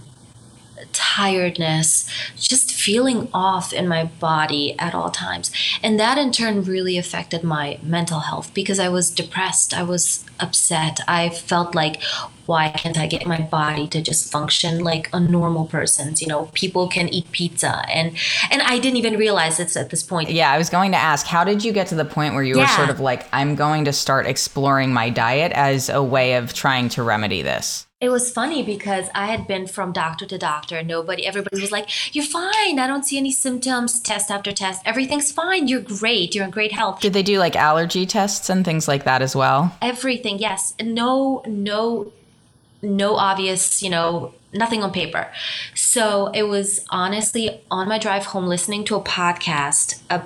tiredness, 0.93 2.09
just 2.37 2.73
feeling 2.73 3.29
off 3.33 3.73
in 3.73 3.89
my 3.89 4.05
body 4.05 4.79
at 4.79 4.95
all 4.95 5.11
times. 5.11 5.51
And 5.83 5.99
that 5.99 6.19
in 6.19 6.33
turn 6.33 6.65
really 6.65 6.99
affected 6.99 7.43
my 7.43 7.79
mental 7.83 8.21
health 8.21 8.53
because 8.55 8.79
I 8.79 8.89
was 8.89 9.11
depressed, 9.11 9.75
I 9.75 9.83
was 9.83 10.25
upset. 10.41 11.01
I 11.07 11.29
felt 11.29 11.75
like 11.75 12.03
why 12.47 12.71
can't 12.71 12.99
I 12.99 13.07
get 13.07 13.25
my 13.25 13.41
body 13.41 13.87
to 13.89 14.03
just 14.03 14.31
function 14.31 14.81
like 14.81 15.09
a 15.13 15.21
normal 15.21 15.67
person's? 15.67 16.21
You 16.21 16.29
know, 16.29 16.47
people 16.53 16.89
can 16.89 17.09
eat 17.09 17.31
pizza 17.33 17.83
and 17.89 18.17
and 18.51 18.63
I 18.63 18.79
didn't 18.79 18.97
even 18.97 19.17
realize 19.17 19.61
it's 19.61 19.77
at 19.77 19.91
this 19.91 20.03
point. 20.03 20.31
Yeah, 20.31 20.51
I 20.51 20.59
was 20.59 20.69
going 20.69 20.93
to 20.93 20.99
ask, 20.99 21.27
how 21.27 21.45
did 21.45 21.65
you 21.65 21.73
get 21.73 21.87
to 21.89 21.95
the 21.95 22.05
point 22.05 22.35
where 22.35 22.43
you 22.43 22.57
yeah. 22.57 22.63
were 22.63 22.77
sort 22.77 22.91
of 22.91 23.01
like, 23.01 23.27
I'm 23.33 23.55
going 23.55 23.85
to 23.85 23.93
start 23.93 24.27
exploring 24.27 24.93
my 24.93 25.11
diet 25.11 25.53
as 25.53 25.89
a 25.89 26.03
way 26.03 26.35
of 26.35 26.53
trying 26.53 26.89
to 26.91 27.03
remedy 27.03 27.43
this? 27.43 27.87
It 28.03 28.11
was 28.11 28.33
funny 28.33 28.65
because 28.65 29.09
I 29.15 29.27
had 29.27 29.47
been 29.47 29.69
from 29.69 29.93
doctor 29.93 30.27
to 30.27 30.37
doctor. 30.37 30.83
Nobody, 30.83 31.25
everybody 31.25 31.61
was 31.61 31.71
like, 31.71 31.89
"You're 32.15 32.25
fine. 32.25 32.81
I 32.81 32.89
don't 32.89 33.07
see 33.07 33.17
any 33.17 33.31
symptoms. 33.31 34.01
Test 34.01 34.29
after 34.29 34.51
test, 34.51 34.83
everything's 34.85 35.31
fine. 35.31 35.69
You're 35.69 35.81
great. 35.81 36.35
You're 36.35 36.45
in 36.45 36.51
great 36.51 36.73
health." 36.73 37.01
Did 37.01 37.13
they 37.13 37.23
do 37.23 37.39
like 37.39 37.55
allergy 37.55 38.05
tests 38.05 38.51
and 38.51 38.65
things 38.65 38.89
like 38.89 39.05
that 39.05 39.23
as 39.23 39.37
well? 39.37 39.77
Everything, 39.81 40.41
yes. 40.41 40.75
No, 40.83 41.45
no, 41.47 42.13
no 42.83 43.15
obvious, 43.15 43.85
you 43.85 43.91
know, 43.91 44.35
nothing 44.53 44.83
on 44.83 44.93
paper. 44.93 45.31
So 45.75 46.29
it 46.29 46.45
was 46.45 46.85
honestly 46.91 47.61
on 47.71 47.89
my 47.89 47.99
drive 47.99 48.27
home 48.27 48.47
listening 48.47 48.85
to 48.85 48.97
a 48.97 49.01
podcast. 49.03 50.01
Uh, 50.11 50.21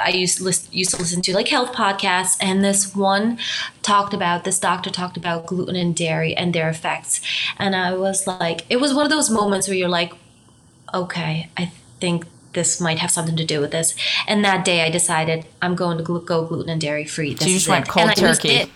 I 0.00 0.10
used 0.10 0.40
list 0.40 0.72
used 0.72 0.92
to 0.92 0.96
listen 0.96 1.22
to 1.22 1.34
like 1.34 1.48
health 1.48 1.72
podcasts, 1.72 2.36
and 2.40 2.64
this 2.64 2.94
one 2.94 3.38
talked 3.82 4.14
about 4.14 4.44
this 4.44 4.58
doctor 4.58 4.90
talked 4.90 5.16
about 5.16 5.46
gluten 5.46 5.76
and 5.76 5.94
dairy 5.94 6.34
and 6.34 6.54
their 6.54 6.68
effects, 6.68 7.20
and 7.58 7.76
I 7.76 7.94
was 7.94 8.26
like, 8.26 8.64
it 8.70 8.76
was 8.76 8.94
one 8.94 9.04
of 9.04 9.10
those 9.10 9.30
moments 9.30 9.68
where 9.68 9.76
you're 9.76 9.88
like, 9.88 10.12
okay, 10.94 11.50
I 11.56 11.72
think 12.00 12.26
this 12.52 12.80
might 12.80 12.98
have 12.98 13.10
something 13.10 13.36
to 13.36 13.44
do 13.44 13.60
with 13.60 13.70
this. 13.70 13.94
And 14.26 14.44
that 14.44 14.64
day, 14.64 14.82
I 14.82 14.90
decided 14.90 15.46
I'm 15.62 15.74
going 15.76 15.98
to 15.98 16.02
go 16.02 16.44
gluten 16.44 16.68
and 16.68 16.80
dairy 16.80 17.04
free. 17.04 17.34
This 17.34 17.42
so 17.42 17.46
you 17.46 17.54
just 17.54 17.68
went 17.68 17.88
cold 17.88 18.16
turkey. 18.16 18.70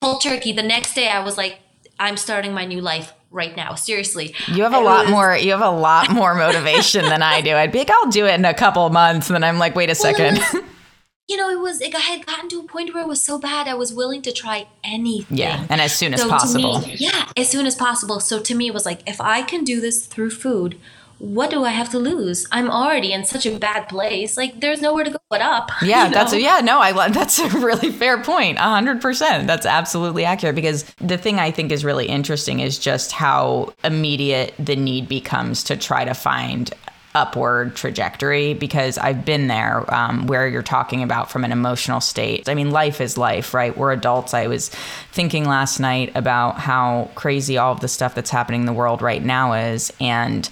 Cold 0.00 0.22
turkey. 0.22 0.52
The 0.52 0.62
next 0.62 0.94
day, 0.94 1.08
I 1.08 1.22
was 1.22 1.36
like, 1.36 1.58
I'm 1.98 2.16
starting 2.16 2.54
my 2.54 2.64
new 2.64 2.80
life 2.80 3.12
right 3.30 3.56
now. 3.56 3.74
Seriously. 3.74 4.34
You 4.48 4.62
have 4.62 4.74
a 4.74 4.80
lot 4.80 5.06
was, 5.06 5.12
more 5.12 5.36
you 5.36 5.52
have 5.52 5.60
a 5.60 5.70
lot 5.70 6.10
more 6.10 6.34
motivation 6.34 7.04
than 7.04 7.22
I 7.22 7.40
do. 7.40 7.54
I'd 7.54 7.72
be 7.72 7.78
like, 7.78 7.90
I'll 7.90 8.10
do 8.10 8.26
it 8.26 8.34
in 8.34 8.44
a 8.44 8.54
couple 8.54 8.88
months. 8.90 9.28
And 9.28 9.34
then 9.34 9.44
I'm 9.44 9.58
like, 9.58 9.74
wait 9.74 9.88
a 9.88 9.96
well, 10.00 10.14
second. 10.14 10.38
Was, 10.38 10.62
you 11.28 11.36
know, 11.36 11.48
it 11.48 11.60
was 11.60 11.80
like 11.80 11.94
I 11.94 12.00
had 12.00 12.26
gotten 12.26 12.48
to 12.50 12.60
a 12.60 12.64
point 12.64 12.92
where 12.92 13.02
it 13.02 13.08
was 13.08 13.22
so 13.22 13.38
bad 13.38 13.68
I 13.68 13.74
was 13.74 13.92
willing 13.92 14.22
to 14.22 14.32
try 14.32 14.66
anything. 14.82 15.38
Yeah. 15.38 15.66
And 15.68 15.80
as 15.80 15.94
soon 15.94 16.14
as 16.14 16.22
so 16.22 16.28
possible. 16.28 16.80
Me, 16.80 16.96
yeah, 16.98 17.30
as 17.36 17.48
soon 17.48 17.66
as 17.66 17.76
possible. 17.76 18.20
So 18.20 18.40
to 18.40 18.54
me 18.54 18.68
it 18.68 18.74
was 18.74 18.84
like 18.84 19.08
if 19.08 19.20
I 19.20 19.42
can 19.42 19.64
do 19.64 19.80
this 19.80 20.06
through 20.06 20.30
food, 20.30 20.78
what 21.20 21.50
do 21.50 21.64
I 21.64 21.70
have 21.70 21.90
to 21.90 21.98
lose? 21.98 22.46
I'm 22.50 22.70
already 22.70 23.12
in 23.12 23.26
such 23.26 23.44
a 23.44 23.58
bad 23.58 23.90
place. 23.90 24.38
Like 24.38 24.60
there's 24.60 24.80
nowhere 24.80 25.04
to 25.04 25.10
go 25.10 25.18
but 25.28 25.42
up. 25.42 25.70
Yeah, 25.82 26.04
you 26.04 26.10
know? 26.10 26.14
that's 26.14 26.32
a, 26.32 26.40
yeah, 26.40 26.60
no, 26.60 26.78
I 26.78 27.08
that's 27.10 27.38
a 27.38 27.48
really 27.60 27.90
fair 27.90 28.22
point. 28.22 28.58
Hundred 28.58 29.00
percent. 29.02 29.46
That's 29.46 29.66
absolutely 29.66 30.24
accurate 30.24 30.54
because 30.54 30.84
the 30.98 31.18
thing 31.18 31.38
I 31.38 31.50
think 31.50 31.72
is 31.72 31.84
really 31.84 32.06
interesting 32.06 32.60
is 32.60 32.78
just 32.78 33.12
how 33.12 33.74
immediate 33.84 34.54
the 34.58 34.76
need 34.76 35.08
becomes 35.08 35.62
to 35.64 35.76
try 35.76 36.04
to 36.04 36.14
find 36.14 36.72
upward 37.14 37.74
trajectory 37.74 38.54
because 38.54 38.96
I've 38.96 39.24
been 39.24 39.48
there 39.48 39.92
um, 39.92 40.26
where 40.28 40.46
you're 40.46 40.62
talking 40.62 41.02
about 41.02 41.30
from 41.30 41.44
an 41.44 41.50
emotional 41.50 42.00
state. 42.00 42.48
I 42.48 42.54
mean, 42.54 42.70
life 42.70 43.00
is 43.00 43.18
life, 43.18 43.52
right? 43.52 43.76
We're 43.76 43.92
adults. 43.92 44.32
I 44.32 44.46
was 44.46 44.68
thinking 45.10 45.44
last 45.44 45.80
night 45.80 46.12
about 46.14 46.58
how 46.58 47.10
crazy 47.16 47.58
all 47.58 47.72
of 47.72 47.80
the 47.80 47.88
stuff 47.88 48.14
that's 48.14 48.30
happening 48.30 48.60
in 48.60 48.66
the 48.66 48.72
world 48.72 49.02
right 49.02 49.24
now 49.24 49.54
is. 49.54 49.92
And 50.00 50.48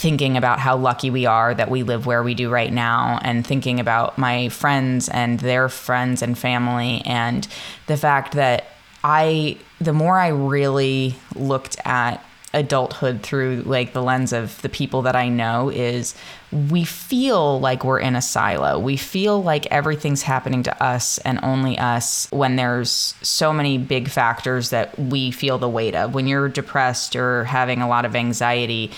thinking 0.00 0.38
about 0.38 0.58
how 0.58 0.78
lucky 0.78 1.10
we 1.10 1.26
are 1.26 1.52
that 1.52 1.70
we 1.70 1.82
live 1.82 2.06
where 2.06 2.22
we 2.22 2.32
do 2.32 2.48
right 2.48 2.72
now 2.72 3.18
and 3.20 3.46
thinking 3.46 3.78
about 3.78 4.16
my 4.16 4.48
friends 4.48 5.10
and 5.10 5.40
their 5.40 5.68
friends 5.68 6.22
and 6.22 6.38
family 6.38 7.02
and 7.04 7.46
the 7.86 7.98
fact 7.98 8.32
that 8.32 8.64
I 9.04 9.58
the 9.78 9.92
more 9.92 10.18
I 10.18 10.28
really 10.28 11.16
looked 11.34 11.76
at 11.84 12.24
adulthood 12.54 13.22
through 13.22 13.62
like 13.66 13.92
the 13.92 14.02
lens 14.02 14.32
of 14.32 14.60
the 14.62 14.70
people 14.70 15.02
that 15.02 15.14
I 15.14 15.28
know 15.28 15.68
is 15.68 16.14
we 16.50 16.84
feel 16.84 17.60
like 17.60 17.84
we're 17.84 18.00
in 18.00 18.16
a 18.16 18.22
silo. 18.22 18.78
We 18.78 18.96
feel 18.96 19.42
like 19.42 19.66
everything's 19.66 20.22
happening 20.22 20.62
to 20.62 20.82
us 20.82 21.18
and 21.18 21.38
only 21.42 21.78
us 21.78 22.26
when 22.30 22.56
there's 22.56 23.14
so 23.20 23.52
many 23.52 23.76
big 23.76 24.08
factors 24.08 24.70
that 24.70 24.98
we 24.98 25.30
feel 25.30 25.58
the 25.58 25.68
weight 25.68 25.94
of. 25.94 26.14
When 26.14 26.26
you're 26.26 26.48
depressed 26.48 27.14
or 27.14 27.44
having 27.44 27.82
a 27.82 27.88
lot 27.88 28.06
of 28.06 28.16
anxiety, 28.16 28.90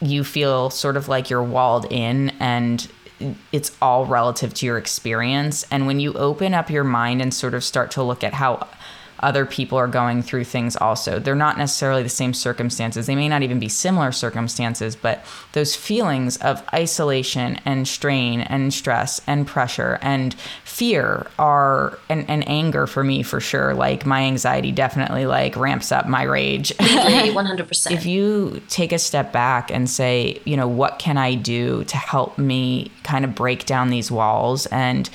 you 0.00 0.24
feel 0.24 0.70
sort 0.70 0.96
of 0.96 1.08
like 1.08 1.30
you're 1.30 1.42
walled 1.42 1.90
in 1.90 2.30
and 2.40 2.90
it's 3.50 3.76
all 3.82 4.06
relative 4.06 4.54
to 4.54 4.66
your 4.66 4.78
experience. 4.78 5.64
And 5.70 5.86
when 5.86 5.98
you 6.00 6.12
open 6.14 6.54
up 6.54 6.70
your 6.70 6.84
mind 6.84 7.20
and 7.20 7.34
sort 7.34 7.54
of 7.54 7.64
start 7.64 7.90
to 7.92 8.02
look 8.02 8.22
at 8.22 8.34
how 8.34 8.68
other 9.20 9.44
people 9.46 9.78
are 9.78 9.88
going 9.88 10.22
through 10.22 10.44
things 10.44 10.76
also. 10.76 11.18
They're 11.18 11.34
not 11.34 11.58
necessarily 11.58 12.02
the 12.02 12.08
same 12.08 12.34
circumstances. 12.34 13.06
They 13.06 13.14
may 13.14 13.28
not 13.28 13.42
even 13.42 13.58
be 13.58 13.68
similar 13.68 14.12
circumstances, 14.12 14.96
but 14.96 15.24
those 15.52 15.74
feelings 15.74 16.36
of 16.38 16.62
isolation 16.72 17.60
and 17.64 17.86
strain 17.86 18.40
and 18.40 18.72
stress 18.72 19.20
and 19.26 19.46
pressure 19.46 19.98
and 20.02 20.34
fear 20.64 21.26
are 21.38 21.98
and, 22.08 22.28
and 22.28 22.48
anger 22.48 22.86
for 22.86 23.02
me 23.02 23.22
for 23.22 23.40
sure. 23.40 23.74
Like 23.74 24.06
my 24.06 24.22
anxiety 24.22 24.72
definitely 24.72 25.26
like 25.26 25.56
ramps 25.56 25.92
up 25.92 26.06
my 26.06 26.22
rage. 26.22 26.72
100%. 26.78 27.90
if 27.90 28.06
you 28.06 28.62
take 28.68 28.92
a 28.92 28.98
step 28.98 29.32
back 29.32 29.70
and 29.70 29.88
say, 29.88 30.40
you 30.44 30.56
know, 30.56 30.68
what 30.68 30.98
can 30.98 31.16
I 31.16 31.34
do 31.34 31.84
to 31.84 31.96
help 31.96 32.38
me 32.38 32.90
kind 33.02 33.24
of 33.24 33.34
break 33.34 33.66
down 33.66 33.90
these 33.90 34.10
walls 34.10 34.66
and 34.66 35.08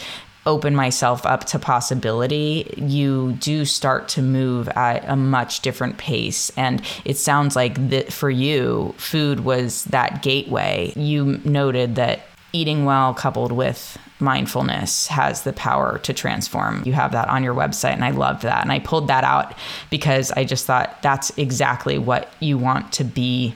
open 0.46 0.76
myself 0.76 1.26
up 1.26 1.46
to 1.46 1.60
possibility, 1.60 2.74
you 2.78 3.34
do 3.34 3.66
start 3.66 4.08
to 4.10 4.22
move 4.22 4.68
at 4.70 5.08
a 5.08 5.16
much 5.16 5.62
different 5.62 5.98
pace. 5.98 6.52
And 6.58 6.82
it 7.06 7.18
sounds 7.18 7.56
like 7.56 7.90
that 7.90 8.12
for 8.12 8.30
you, 8.30 8.94
food 8.98 9.42
was 9.42 9.86
that 9.86 10.22
gateway. 10.22 10.94
You 10.96 11.40
noted 11.46 11.96
that 11.96 12.22
eating 12.52 12.86
well 12.86 13.14
coupled 13.14 13.52
with 13.52 13.98
mindfulness 14.20 15.08
has 15.08 15.44
the 15.44 15.54
power 15.54 15.98
to 16.00 16.14
transform. 16.14 16.84
You 16.86 16.94
have 16.94 17.12
that 17.12 17.28
on 17.28 17.44
your 17.44 17.56
website, 17.56 17.94
and 17.94 18.06
I 18.06 18.12
loved 18.12 18.44
that. 18.44 18.62
And 18.62 18.72
I 18.72 18.80
pulled 18.80 19.08
that 19.08 19.24
out 19.24 19.54
because 19.90 20.32
I 20.32 20.46
just 20.46 20.66
thought 20.66 21.02
that's 21.02 21.36
exactly 21.38 21.98
what 21.98 22.32
you 22.40 22.58
want 22.58 22.92
to 22.94 23.04
be 23.04 23.54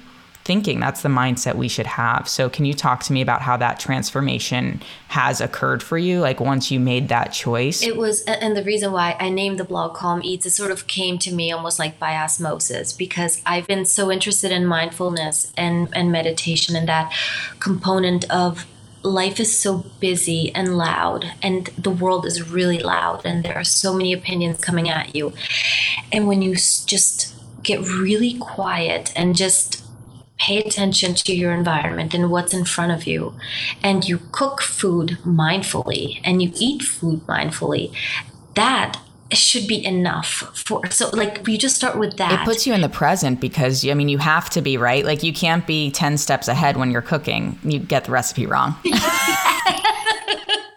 thinking. 0.47 0.79
That's 0.79 1.01
the 1.01 1.09
mindset 1.09 1.55
we 1.55 1.67
should 1.67 1.85
have. 1.85 2.27
So, 2.27 2.49
can 2.49 2.63
you 2.63 2.73
talk 2.73 3.03
to 3.03 3.13
me 3.13 3.21
about 3.21 3.41
how 3.41 3.57
that 3.57 3.79
transformation 3.79 4.81
has 5.09 5.41
occurred 5.41 5.83
for 5.83 5.97
you? 5.97 6.21
Like, 6.21 6.39
once 6.39 6.71
you 6.71 6.79
made 6.79 7.09
that 7.09 7.33
choice? 7.33 7.83
It 7.83 7.97
was, 7.97 8.23
and 8.23 8.55
the 8.55 8.63
reason 8.63 8.93
why 8.93 9.17
I 9.19 9.29
named 9.29 9.59
the 9.59 9.65
blog 9.65 9.93
Calm 9.93 10.21
Eats, 10.23 10.45
it 10.45 10.51
sort 10.51 10.71
of 10.71 10.87
came 10.87 11.19
to 11.19 11.33
me 11.33 11.51
almost 11.51 11.77
like 11.77 11.99
by 11.99 12.15
osmosis 12.15 12.93
because 12.93 13.41
I've 13.45 13.67
been 13.67 13.83
so 13.85 14.09
interested 14.09 14.51
in 14.51 14.65
mindfulness 14.65 15.51
and, 15.57 15.89
and 15.93 16.11
meditation 16.11 16.77
and 16.77 16.87
that 16.87 17.13
component 17.59 18.23
of 18.31 18.65
life 19.03 19.39
is 19.39 19.57
so 19.57 19.85
busy 19.99 20.53
and 20.55 20.77
loud 20.77 21.33
and 21.41 21.67
the 21.77 21.89
world 21.89 22.25
is 22.25 22.49
really 22.49 22.79
loud 22.79 23.25
and 23.25 23.43
there 23.43 23.55
are 23.55 23.63
so 23.63 23.93
many 23.93 24.11
opinions 24.11 24.59
coming 24.59 24.89
at 24.89 25.15
you 25.15 25.31
and 26.11 26.27
when 26.27 26.41
you 26.41 26.55
just 26.55 27.33
get 27.63 27.79
really 27.87 28.33
quiet 28.37 29.13
and 29.15 29.35
just 29.35 29.86
pay 30.39 30.59
attention 30.59 31.15
to 31.15 31.35
your 31.35 31.51
environment 31.51 32.13
and 32.13 32.29
what's 32.29 32.53
in 32.53 32.65
front 32.65 32.91
of 32.91 33.07
you. 33.07 33.33
And 33.83 34.07
you 34.07 34.19
cook 34.31 34.61
food 34.61 35.17
mindfully 35.25 36.21
and 36.23 36.41
you 36.41 36.51
eat 36.55 36.83
food 36.83 37.25
mindfully. 37.27 37.93
That 38.55 38.99
should 39.31 39.67
be 39.67 39.83
enough 39.85 40.49
for 40.55 40.89
so 40.89 41.09
like 41.09 41.45
you 41.47 41.57
just 41.57 41.75
start 41.75 41.97
with 41.97 42.15
that. 42.17 42.41
It 42.41 42.45
puts 42.45 42.65
you 42.65 42.73
in 42.73 42.79
the 42.79 42.87
present 42.87 43.41
because 43.41 43.85
i 43.85 43.93
mean 43.93 44.07
you 44.07 44.19
have 44.19 44.49
to 44.51 44.61
be 44.61 44.77
right? 44.77 45.03
Like 45.03 45.21
you 45.21 45.33
can't 45.33 45.67
be 45.67 45.91
10 45.91 46.17
steps 46.17 46.47
ahead 46.47 46.77
when 46.77 46.91
you're 46.91 47.01
cooking. 47.01 47.59
You 47.63 47.79
get 47.79 48.05
the 48.05 48.11
recipe 48.11 48.45
wrong 48.45 48.75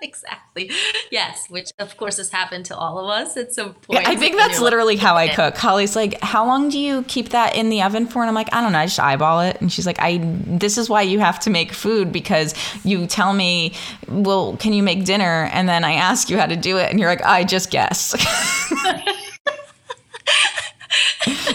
exactly. 0.03 0.71
Yes, 1.11 1.47
which 1.49 1.71
of 1.79 1.97
course 1.97 2.17
has 2.17 2.31
happened 2.31 2.67
to 2.67 2.77
all 2.77 2.99
of 2.99 3.09
us 3.09 3.37
at 3.37 3.53
some 3.53 3.75
point. 3.75 4.01
Yeah, 4.03 4.11
I 4.11 4.17
think 4.17 4.37
that's 4.37 4.61
literally 4.61 4.97
how 4.97 5.17
I 5.17 5.29
cook. 5.29 5.57
Holly's 5.57 5.97
like, 5.97 6.21
"How 6.23 6.47
long 6.47 6.69
do 6.69 6.79
you 6.79 7.03
keep 7.05 7.31
that 7.31 7.57
in 7.57 7.71
the 7.71 7.83
oven 7.83 8.07
for?" 8.07 8.23
And 8.23 8.29
I'm 8.29 8.35
like, 8.35 8.53
"I 8.53 8.61
don't 8.61 8.73
know. 8.73 8.79
I 8.79 8.87
just 8.87 9.01
eyeball 9.01 9.41
it." 9.41 9.61
And 9.61 9.73
she's 9.73 9.87
like, 9.87 9.99
"I. 10.01 10.21
This 10.23 10.79
is 10.79 10.89
why 10.89 11.03
you 11.03 11.19
have 11.21 11.39
to 11.41 11.51
make 11.51 11.73
food 11.73 12.13
because 12.13 12.55
you 12.85 13.07
tell 13.07 13.33
me, 13.33 13.75
well, 14.09 14.57
can 14.57 14.73
you 14.73 14.83
make 14.83 15.05
dinner? 15.05 15.49
And 15.53 15.69
then 15.69 15.85
I 15.85 15.93
ask 15.93 16.31
you 16.31 16.39
how 16.39 16.47
to 16.47 16.57
do 16.57 16.79
it, 16.79 16.91
and 16.91 16.99
you're 16.99 17.09
like, 17.09 17.25
I 17.25 17.45
just 17.45 17.71
guess." 17.71 18.15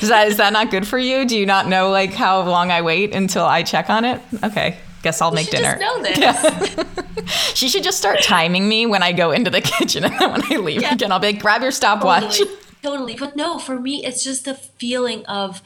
is 0.02 0.10
that 0.10 0.28
is 0.28 0.38
that 0.38 0.54
not 0.54 0.72
good 0.72 0.88
for 0.88 0.98
you? 0.98 1.26
Do 1.26 1.38
you 1.38 1.46
not 1.46 1.68
know 1.68 1.90
like 1.90 2.14
how 2.14 2.44
long 2.44 2.72
I 2.72 2.82
wait 2.82 3.14
until 3.14 3.46
I 3.46 3.64
check 3.64 3.90
on 3.90 4.06
it? 4.06 4.22
Okay 4.44 4.78
guess 5.06 5.22
I'll 5.22 5.32
make 5.32 5.52
dinner. 5.52 5.80
Yeah. 6.18 6.84
she 7.54 7.70
should 7.70 7.84
just 7.84 7.98
start 7.98 8.22
timing 8.24 8.68
me 8.68 8.86
when 8.88 9.04
I 9.04 9.12
go 9.12 9.32
into 9.32 9.52
the 9.52 9.62
kitchen 9.74 10.04
and 10.04 10.14
then 10.20 10.32
when 10.32 10.42
I 10.52 10.56
leave 10.56 10.82
yeah. 10.82 10.94
again, 10.94 11.12
I'll 11.12 11.20
be 11.20 11.28
like, 11.28 11.42
grab 11.42 11.62
your 11.62 11.72
stopwatch. 11.72 12.40
Totally. 12.40 12.58
totally. 12.82 13.16
But 13.16 13.36
no, 13.36 13.60
for 13.60 13.80
me, 13.80 14.04
it's 14.04 14.24
just 14.24 14.48
a 14.48 14.56
feeling 14.56 15.24
of, 15.28 15.62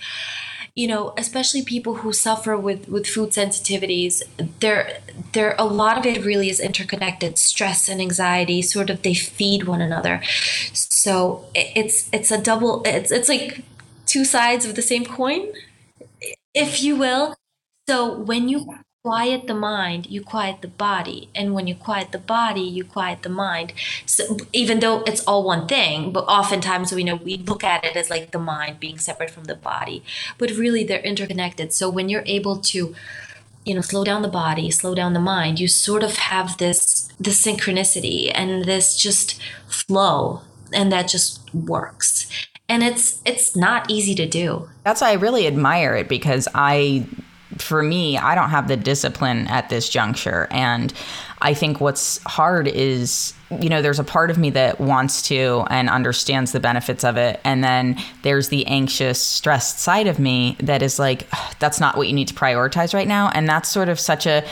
you 0.76 0.88
know, 0.88 1.14
especially 1.18 1.64
people 1.64 1.96
who 2.02 2.12
suffer 2.12 2.58
with 2.58 2.90
with 2.90 3.08
food 3.08 3.30
sensitivities, 3.30 4.24
there 4.60 5.00
there 5.34 5.56
a 5.58 5.66
lot 5.66 5.98
of 5.98 6.06
it 6.06 6.26
really 6.26 6.50
is 6.50 6.60
interconnected. 6.60 7.38
Stress 7.38 7.88
and 7.90 8.02
anxiety 8.02 8.62
sort 8.62 8.90
of 8.90 9.02
they 9.04 9.14
feed 9.14 9.64
one 9.64 9.82
another. 9.82 10.22
So 10.74 11.46
it's 11.56 12.10
it's 12.12 12.32
a 12.32 12.42
double. 12.42 12.82
It's 12.86 13.12
it's 13.12 13.30
like 13.30 13.64
two 14.06 14.26
sides 14.26 14.66
of 14.66 14.76
the 14.76 14.82
same 14.82 15.06
coin, 15.06 15.48
if 16.54 16.84
you 16.84 16.96
will. 16.98 17.36
So 17.88 18.20
when 18.20 18.50
you 18.50 18.80
quiet 19.04 19.48
the 19.48 19.54
mind, 19.54 20.08
you 20.08 20.22
quiet 20.22 20.62
the 20.62 20.68
body. 20.68 21.30
And 21.34 21.54
when 21.54 21.68
you 21.68 21.76
quiet 21.76 22.12
the 22.12 22.18
body, 22.18 22.62
you 22.62 22.84
quiet 22.84 23.24
the 23.24 23.30
mind. 23.30 23.72
So 24.06 24.38
even 24.52 24.82
though 24.82 25.04
it's 25.04 25.24
all 25.26 25.44
one 25.44 25.68
thing, 25.68 26.12
but 26.12 26.26
oftentimes 26.26 26.92
we 26.92 27.06
know 27.06 27.16
we 27.16 27.38
look 27.38 27.64
at 27.64 27.86
it 27.86 27.96
as 27.96 28.10
like 28.10 28.32
the 28.32 28.40
mind 28.40 28.80
being 28.80 28.98
separate 28.98 29.30
from 29.30 29.46
the 29.46 29.56
body. 29.56 30.04
But 30.38 30.52
really 30.52 30.84
they're 30.84 31.00
interconnected. 31.00 31.72
So 31.72 31.90
when 31.90 32.10
you're 32.10 32.24
able 32.26 32.58
to 32.58 32.94
you 33.66 33.76
know 33.76 33.82
slow 33.82 34.06
down 34.06 34.22
the 34.22 34.30
body 34.30 34.72
slow 34.72 34.96
down 34.96 35.12
the 35.12 35.20
mind 35.20 35.60
you 35.60 35.68
sort 35.68 36.02
of 36.02 36.16
have 36.16 36.58
this 36.60 37.10
this 37.20 37.46
synchronicity 37.46 38.32
and 38.34 38.64
this 38.64 38.96
just 38.96 39.40
flow 39.68 40.42
and 40.74 40.92
that 40.94 41.10
just 41.10 41.54
works 41.54 42.26
and 42.70 42.82
it's 42.82 43.22
it's 43.26 43.58
not 43.58 43.92
easy 43.92 44.16
to 44.16 44.26
do 44.26 44.68
that's 44.86 45.02
why 45.02 45.10
i 45.10 45.14
really 45.14 45.46
admire 45.46 45.94
it 45.94 46.08
because 46.08 46.48
i 46.56 47.06
for 47.58 47.82
me 47.82 48.18
i 48.18 48.36
don't 48.36 48.50
have 48.50 48.68
the 48.68 48.78
discipline 48.78 49.48
at 49.48 49.70
this 49.70 49.90
juncture. 49.90 50.48
And 50.52 50.94
i 51.42 51.54
think 51.54 51.82
what's 51.82 52.22
hard 52.24 52.68
is 52.68 53.34
you 53.60 53.70
know 53.70 53.82
there's 53.82 54.00
a 54.00 54.04
part 54.04 54.30
of 54.30 54.38
me 54.38 54.50
that 54.52 54.80
wants 54.80 55.24
to 55.24 55.66
and 55.70 55.90
understands 55.90 56.52
the 56.52 56.60
benefits 56.60 57.04
of 57.04 57.18
it. 57.18 57.40
And 57.44 57.64
then 57.64 57.98
there's 58.22 58.50
the 58.50 58.66
anxious 58.68 59.22
stressed 59.22 59.80
side 59.80 60.08
of 60.08 60.20
me 60.20 60.56
that 60.60 60.82
is 60.82 61.00
like 61.00 61.28
that's 61.60 61.80
not 61.80 61.98
what 61.98 62.08
you 62.08 62.14
need 62.14 62.28
to 62.28 62.34
prioritize 62.34 62.94
right 62.94 63.08
now. 63.08 63.30
And 63.30 63.48
that's 63.48 63.70
sort 63.70 63.90
of 63.90 64.00
such 64.00 64.26
a 64.28 64.46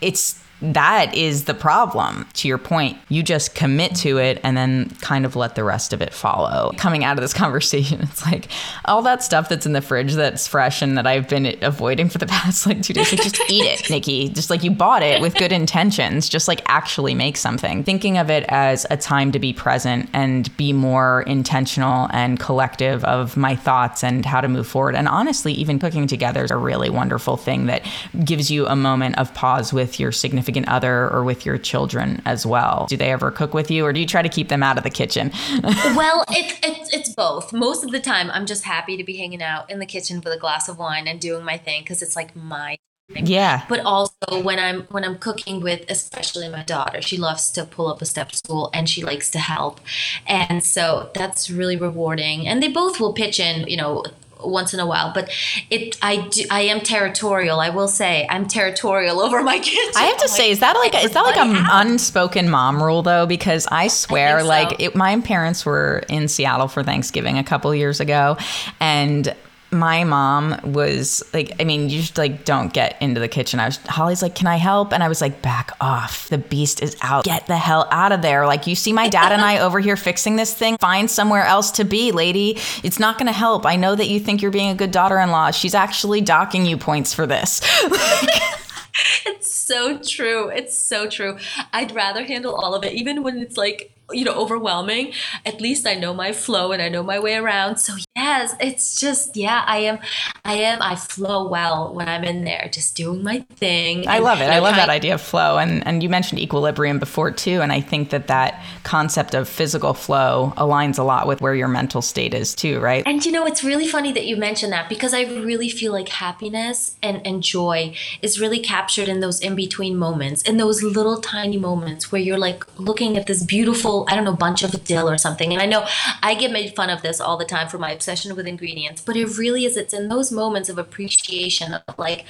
it's 0.00 0.41
that 0.62 1.14
is 1.14 1.44
the 1.44 1.54
problem. 1.54 2.26
To 2.34 2.48
your 2.48 2.58
point, 2.58 2.96
you 3.08 3.22
just 3.22 3.54
commit 3.54 3.96
to 3.96 4.18
it 4.18 4.40
and 4.44 4.56
then 4.56 4.90
kind 5.00 5.24
of 5.26 5.34
let 5.34 5.56
the 5.56 5.64
rest 5.64 5.92
of 5.92 6.00
it 6.00 6.14
follow. 6.14 6.72
Coming 6.76 7.04
out 7.04 7.18
of 7.18 7.22
this 7.22 7.34
conversation, 7.42 8.00
it's 8.02 8.24
like 8.24 8.48
all 8.84 9.02
that 9.02 9.22
stuff 9.22 9.48
that's 9.48 9.66
in 9.66 9.72
the 9.72 9.80
fridge 9.80 10.14
that's 10.14 10.46
fresh 10.46 10.80
and 10.80 10.96
that 10.96 11.06
I've 11.06 11.28
been 11.28 11.56
avoiding 11.62 12.08
for 12.08 12.18
the 12.18 12.26
past 12.32 12.66
like 12.66 12.82
two 12.82 12.92
days. 12.92 13.12
Like, 13.12 13.22
just 13.22 13.40
eat 13.50 13.64
it, 13.64 13.90
Nikki. 13.90 14.28
Just 14.28 14.50
like 14.50 14.62
you 14.62 14.70
bought 14.70 15.02
it 15.02 15.20
with 15.20 15.34
good 15.34 15.52
intentions. 15.52 16.28
Just 16.28 16.46
like 16.46 16.62
actually 16.66 17.14
make 17.14 17.36
something. 17.36 17.82
Thinking 17.82 18.16
of 18.18 18.30
it 18.30 18.44
as 18.48 18.86
a 18.90 18.96
time 18.96 19.32
to 19.32 19.38
be 19.38 19.52
present 19.52 20.08
and 20.12 20.54
be 20.56 20.72
more 20.72 21.22
intentional 21.22 22.08
and 22.12 22.38
collective 22.38 23.04
of 23.04 23.36
my 23.36 23.56
thoughts 23.56 24.04
and 24.04 24.24
how 24.24 24.40
to 24.40 24.48
move 24.48 24.66
forward. 24.66 24.94
And 24.94 25.08
honestly, 25.08 25.52
even 25.54 25.78
cooking 25.78 26.06
together 26.06 26.44
is 26.44 26.50
a 26.50 26.56
really 26.56 26.88
wonderful 26.88 27.36
thing 27.36 27.66
that 27.66 27.84
gives 28.24 28.50
you 28.50 28.66
a 28.66 28.76
moment 28.76 29.18
of 29.18 29.34
pause 29.34 29.72
with 29.72 29.98
your 29.98 30.12
significant 30.12 30.51
significant 30.52 30.68
other 30.74 31.10
or 31.10 31.24
with 31.24 31.46
your 31.46 31.58
children 31.58 32.22
as 32.24 32.44
well? 32.46 32.86
Do 32.88 32.96
they 32.96 33.10
ever 33.10 33.30
cook 33.30 33.54
with 33.54 33.70
you 33.70 33.84
or 33.84 33.92
do 33.92 34.00
you 34.00 34.06
try 34.06 34.22
to 34.22 34.28
keep 34.28 34.48
them 34.48 34.62
out 34.62 34.78
of 34.78 34.84
the 34.84 34.90
kitchen? 34.90 35.30
well, 35.62 36.24
it, 36.30 36.58
it, 36.62 36.88
it's 36.92 37.14
both. 37.14 37.52
Most 37.52 37.84
of 37.84 37.90
the 37.90 38.00
time, 38.00 38.30
I'm 38.30 38.46
just 38.46 38.64
happy 38.64 38.96
to 38.96 39.04
be 39.04 39.16
hanging 39.16 39.42
out 39.42 39.70
in 39.70 39.78
the 39.78 39.86
kitchen 39.86 40.20
with 40.20 40.32
a 40.32 40.38
glass 40.38 40.68
of 40.68 40.78
wine 40.78 41.08
and 41.08 41.20
doing 41.20 41.44
my 41.44 41.56
thing 41.58 41.82
because 41.82 42.02
it's 42.02 42.16
like 42.16 42.36
my 42.36 42.76
yeah 43.14 43.66
but 43.68 43.80
also 43.80 44.40
when 44.42 44.58
i'm 44.58 44.82
when 44.84 45.04
i'm 45.04 45.18
cooking 45.18 45.60
with 45.60 45.84
especially 45.90 46.48
my 46.48 46.62
daughter 46.62 47.02
she 47.02 47.18
loves 47.18 47.50
to 47.50 47.64
pull 47.64 47.88
up 47.88 48.00
a 48.00 48.06
step 48.06 48.32
stool 48.32 48.70
and 48.72 48.88
she 48.88 49.02
likes 49.04 49.28
to 49.30 49.38
help 49.38 49.80
and 50.26 50.64
so 50.64 51.10
that's 51.12 51.50
really 51.50 51.76
rewarding 51.76 52.46
and 52.46 52.62
they 52.62 52.68
both 52.68 53.00
will 53.00 53.12
pitch 53.12 53.38
in 53.38 53.68
you 53.68 53.76
know 53.76 54.02
once 54.44 54.74
in 54.74 54.80
a 54.80 54.86
while 54.86 55.12
but 55.12 55.30
it 55.70 55.96
i 56.02 56.16
do 56.28 56.44
i 56.50 56.62
am 56.62 56.80
territorial. 56.80 57.60
I 57.60 57.70
will 57.70 57.88
say 57.88 58.26
i'm 58.30 58.46
territorial 58.46 59.20
over 59.20 59.42
my 59.42 59.58
kids. 59.70 59.96
I 59.96 60.04
have 60.04 60.18
to 60.18 60.28
say 60.28 60.50
is 60.50 60.60
that 60.60 60.76
like 60.76 60.94
is 61.04 61.12
that 61.12 61.22
like 61.22 61.36
an 61.36 61.66
unspoken 61.70 62.50
mom 62.50 62.82
rule 62.82 63.02
though? 63.02 63.26
Because 63.26 63.66
i 63.70 63.88
swear 63.88 64.38
I 64.38 64.42
so. 64.42 64.48
like 64.48 64.80
it, 64.80 64.94
my 64.94 65.20
parents 65.20 65.64
were 65.64 66.02
in 66.08 66.28
seattle 66.28 66.68
for 66.68 66.82
thanksgiving 66.82 67.38
a 67.38 67.44
couple 67.44 67.74
years 67.74 68.00
ago 68.00 68.36
and 68.80 69.34
my 69.72 70.04
mom 70.04 70.60
was 70.64 71.22
like, 71.32 71.52
I 71.58 71.64
mean, 71.64 71.88
you 71.88 72.00
just 72.00 72.18
like 72.18 72.44
don't 72.44 72.72
get 72.72 73.00
into 73.00 73.20
the 73.20 73.28
kitchen. 73.28 73.58
I 73.58 73.66
was 73.66 73.78
Holly's 73.78 74.22
like, 74.22 74.34
can 74.34 74.46
I 74.46 74.56
help? 74.56 74.92
And 74.92 75.02
I 75.02 75.08
was 75.08 75.20
like, 75.20 75.40
back 75.40 75.72
off. 75.80 76.28
The 76.28 76.38
beast 76.38 76.82
is 76.82 76.96
out. 77.00 77.24
Get 77.24 77.46
the 77.46 77.56
hell 77.56 77.88
out 77.90 78.12
of 78.12 78.22
there. 78.22 78.46
Like 78.46 78.66
you 78.66 78.74
see 78.74 78.92
my 78.92 79.08
dad 79.08 79.32
and 79.32 79.42
I 79.42 79.58
over 79.58 79.80
here 79.80 79.96
fixing 79.96 80.36
this 80.36 80.54
thing. 80.54 80.76
Find 80.78 81.10
somewhere 81.10 81.44
else 81.44 81.70
to 81.72 81.84
be, 81.84 82.12
lady. 82.12 82.58
It's 82.82 82.98
not 82.98 83.18
going 83.18 83.26
to 83.26 83.32
help. 83.32 83.64
I 83.64 83.76
know 83.76 83.94
that 83.94 84.08
you 84.08 84.20
think 84.20 84.42
you're 84.42 84.50
being 84.50 84.70
a 84.70 84.74
good 84.74 84.90
daughter-in-law. 84.90 85.52
She's 85.52 85.74
actually 85.74 86.20
docking 86.20 86.66
you 86.66 86.76
points 86.76 87.14
for 87.14 87.26
this. 87.26 87.60
it's 89.26 89.52
so 89.54 89.98
true. 89.98 90.48
It's 90.48 90.76
so 90.76 91.08
true. 91.08 91.38
I'd 91.72 91.92
rather 91.92 92.24
handle 92.24 92.54
all 92.54 92.74
of 92.74 92.84
it, 92.84 92.92
even 92.92 93.22
when 93.22 93.38
it's 93.38 93.56
like 93.56 93.91
you 94.10 94.24
know 94.24 94.34
overwhelming. 94.34 95.12
At 95.46 95.60
least 95.60 95.86
i 95.86 95.94
know 95.94 96.14
my 96.14 96.32
flow 96.32 96.72
and 96.72 96.82
i 96.82 96.88
know 96.88 97.02
my 97.02 97.18
way 97.18 97.36
around. 97.36 97.76
So 97.76 97.94
yes 98.16 98.54
it's 98.60 99.00
just 99.00 99.36
yeah 99.36 99.64
i 99.66 99.78
am 99.78 99.98
i 100.44 100.54
am 100.54 100.82
i 100.82 100.94
flow 100.94 101.48
well 101.48 101.94
when 101.94 102.08
i'm 102.08 102.24
in 102.24 102.44
there 102.44 102.68
just 102.72 102.94
doing 102.96 103.22
my 103.22 103.40
thing 103.56 104.06
i 104.06 104.18
love 104.18 104.40
it. 104.40 104.50
i 104.50 104.58
love 104.58 104.76
that 104.76 104.88
idea 104.88 105.14
of 105.14 105.20
flow. 105.20 105.58
And 105.58 105.86
and 105.86 106.02
you 106.02 106.08
mentioned 106.08 106.40
equilibrium 106.40 106.98
before 106.98 107.30
too. 107.30 107.60
And 107.62 107.72
i 107.72 107.80
think 107.80 108.10
that 108.10 108.26
that 108.28 108.62
concept 108.82 109.34
of 109.34 109.48
physical 109.48 109.94
flow 109.94 110.52
aligns 110.56 110.98
a 110.98 111.02
lot 111.02 111.26
with 111.26 111.40
where 111.40 111.54
your 111.54 111.68
mental 111.68 112.02
state 112.02 112.34
is 112.34 112.54
too 112.54 112.80
right? 112.80 113.02
And 113.06 113.24
you 113.24 113.32
know 113.32 113.46
it's 113.46 113.64
really 113.64 113.86
funny 113.86 114.12
that 114.12 114.26
you 114.26 114.36
mentioned 114.36 114.72
that 114.72 114.88
because 114.88 115.14
i 115.14 115.22
really 115.22 115.68
feel 115.68 115.92
like 115.92 116.08
happiness 116.08 116.96
and 117.02 117.24
and 117.26 117.42
joy 117.42 117.94
is 118.20 118.40
really 118.40 118.60
captured 118.60 119.08
in 119.08 119.20
those 119.20 119.40
in 119.40 119.54
between 119.54 119.96
moments 119.96 120.42
in 120.42 120.56
those 120.56 120.82
little 120.82 121.20
tiny 121.20 121.56
moments 121.56 122.10
where 122.10 122.20
you're 122.20 122.38
like 122.38 122.64
looking 122.78 123.16
at 123.16 123.26
this 123.26 123.42
beautiful 123.42 123.91
I 124.08 124.14
don't 124.14 124.24
know, 124.24 124.34
bunch 124.34 124.62
of 124.62 124.84
dill 124.84 125.08
or 125.08 125.18
something. 125.18 125.52
And 125.52 125.62
I 125.62 125.66
know 125.66 125.86
I 126.22 126.34
get 126.34 126.50
made 126.50 126.74
fun 126.74 126.90
of 126.90 127.02
this 127.02 127.20
all 127.20 127.36
the 127.36 127.44
time 127.44 127.68
for 127.68 127.78
my 127.78 127.92
obsession 127.92 128.34
with 128.36 128.46
ingredients, 128.46 129.02
but 129.02 129.16
it 129.16 129.38
really 129.38 129.64
is. 129.64 129.76
It's 129.76 129.94
in 129.94 130.08
those 130.08 130.32
moments 130.32 130.68
of 130.68 130.78
appreciation 130.78 131.74
of 131.74 131.98
like, 131.98 132.24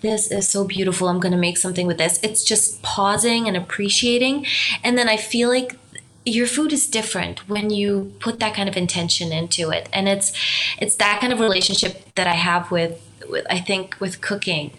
this 0.00 0.30
is 0.30 0.48
so 0.48 0.64
beautiful. 0.64 1.08
I'm 1.08 1.20
going 1.20 1.32
to 1.32 1.38
make 1.38 1.58
something 1.58 1.86
with 1.86 1.98
this. 1.98 2.18
It's 2.22 2.44
just 2.44 2.82
pausing 2.82 3.46
and 3.46 3.56
appreciating. 3.56 4.46
And 4.82 4.96
then 4.96 5.08
I 5.08 5.16
feel 5.16 5.48
like 5.48 5.76
your 6.24 6.46
food 6.46 6.72
is 6.72 6.86
different 6.86 7.48
when 7.48 7.70
you 7.70 8.12
put 8.20 8.38
that 8.40 8.54
kind 8.54 8.68
of 8.68 8.76
intention 8.76 9.32
into 9.32 9.70
it. 9.70 9.88
And 9.92 10.08
it's 10.08 10.32
it's 10.78 10.96
that 10.96 11.20
kind 11.20 11.32
of 11.32 11.40
relationship 11.40 12.14
that 12.14 12.26
I 12.26 12.34
have 12.34 12.70
with 12.70 13.00
with 13.28 13.46
I 13.50 13.58
think 13.58 13.96
with 14.00 14.20
cooking 14.20 14.72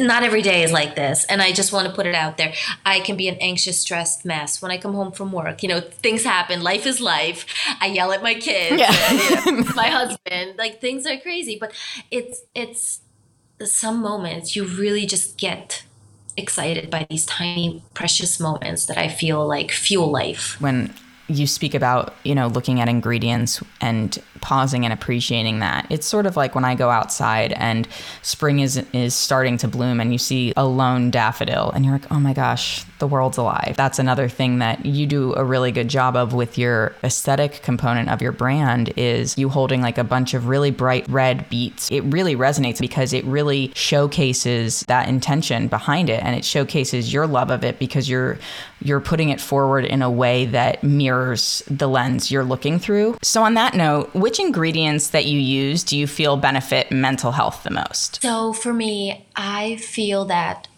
not 0.00 0.22
every 0.22 0.42
day 0.42 0.62
is 0.62 0.72
like 0.72 0.94
this 0.94 1.24
and 1.26 1.40
i 1.40 1.52
just 1.52 1.72
want 1.72 1.86
to 1.86 1.92
put 1.92 2.06
it 2.06 2.14
out 2.14 2.36
there. 2.36 2.52
I 2.84 3.00
can 3.00 3.16
be 3.16 3.28
an 3.28 3.36
anxious 3.36 3.80
stressed 3.80 4.24
mess 4.24 4.60
when 4.60 4.70
i 4.70 4.78
come 4.78 4.94
home 4.94 5.12
from 5.12 5.32
work. 5.32 5.62
You 5.62 5.68
know 5.68 5.80
things 5.80 6.24
happen. 6.24 6.62
Life 6.62 6.86
is 6.86 7.00
life. 7.00 7.46
I 7.80 7.86
yell 7.86 8.12
at 8.12 8.22
my 8.22 8.34
kids 8.34 8.80
yeah. 8.80 8.92
and, 9.10 9.18
you 9.18 9.52
know, 9.62 9.72
my 9.74 9.88
husband. 9.88 10.58
Like 10.58 10.80
things 10.80 11.06
are 11.06 11.18
crazy 11.18 11.58
but 11.58 11.72
it's 12.10 12.42
it's 12.54 13.00
some 13.64 14.00
moments 14.00 14.56
you 14.56 14.64
really 14.64 15.06
just 15.06 15.38
get 15.38 15.84
excited 16.36 16.90
by 16.90 17.06
these 17.08 17.24
tiny 17.26 17.82
precious 17.94 18.40
moments 18.40 18.86
that 18.86 18.98
i 18.98 19.08
feel 19.08 19.46
like 19.46 19.70
fuel 19.70 20.10
life. 20.10 20.60
When 20.60 20.92
you 21.28 21.46
speak 21.46 21.74
about 21.74 22.14
you 22.24 22.34
know 22.34 22.48
looking 22.48 22.80
at 22.80 22.88
ingredients 22.88 23.62
and 23.80 24.22
pausing 24.40 24.84
and 24.84 24.92
appreciating 24.92 25.60
that. 25.60 25.86
It's 25.90 26.06
sort 26.06 26.26
of 26.26 26.36
like 26.36 26.54
when 26.54 26.64
I 26.64 26.74
go 26.74 26.90
outside 26.90 27.52
and 27.54 27.88
spring 28.22 28.60
is 28.60 28.76
is 28.92 29.14
starting 29.14 29.56
to 29.58 29.68
bloom 29.68 30.00
and 30.00 30.12
you 30.12 30.18
see 30.18 30.52
a 30.56 30.66
lone 30.66 31.10
daffodil 31.10 31.70
and 31.70 31.84
you're 31.84 31.94
like, 31.94 32.10
"Oh 32.10 32.20
my 32.20 32.32
gosh, 32.32 32.84
the 33.04 33.08
world's 33.08 33.36
alive." 33.38 33.74
That's 33.76 33.98
another 33.98 34.28
thing 34.28 34.58
that 34.60 34.86
you 34.86 35.06
do 35.06 35.34
a 35.34 35.44
really 35.44 35.72
good 35.72 35.88
job 35.88 36.16
of 36.16 36.32
with 36.32 36.56
your 36.56 36.94
aesthetic 37.04 37.62
component 37.62 38.08
of 38.08 38.22
your 38.22 38.32
brand 38.32 38.92
is 38.96 39.36
you 39.36 39.48
holding 39.50 39.82
like 39.82 39.98
a 39.98 40.04
bunch 40.04 40.32
of 40.32 40.48
really 40.48 40.70
bright 40.70 41.06
red 41.08 41.48
beets. 41.50 41.90
It 41.90 42.00
really 42.04 42.34
resonates 42.34 42.80
because 42.80 43.12
it 43.12 43.24
really 43.24 43.72
showcases 43.74 44.80
that 44.88 45.08
intention 45.08 45.68
behind 45.68 46.08
it 46.08 46.22
and 46.22 46.34
it 46.34 46.44
showcases 46.44 47.12
your 47.12 47.26
love 47.26 47.50
of 47.50 47.64
it 47.64 47.78
because 47.78 48.08
you're 48.08 48.38
you're 48.80 49.00
putting 49.00 49.30
it 49.30 49.40
forward 49.40 49.84
in 49.84 50.02
a 50.02 50.10
way 50.10 50.46
that 50.46 50.82
mirrors 50.84 51.62
the 51.68 51.88
lens 51.88 52.30
you're 52.30 52.44
looking 52.44 52.78
through. 52.78 53.16
So 53.22 53.42
on 53.42 53.54
that 53.54 53.74
note, 53.74 54.14
which 54.14 54.38
ingredients 54.38 55.08
that 55.08 55.24
you 55.24 55.38
use 55.38 55.82
do 55.82 55.98
you 55.98 56.06
feel 56.06 56.36
benefit 56.36 56.92
mental 56.92 57.32
health 57.32 57.62
the 57.64 57.70
most? 57.70 58.20
So 58.22 58.52
for 58.52 58.72
me, 58.72 59.26
I 59.34 59.76
feel 59.76 60.26
that 60.26 60.68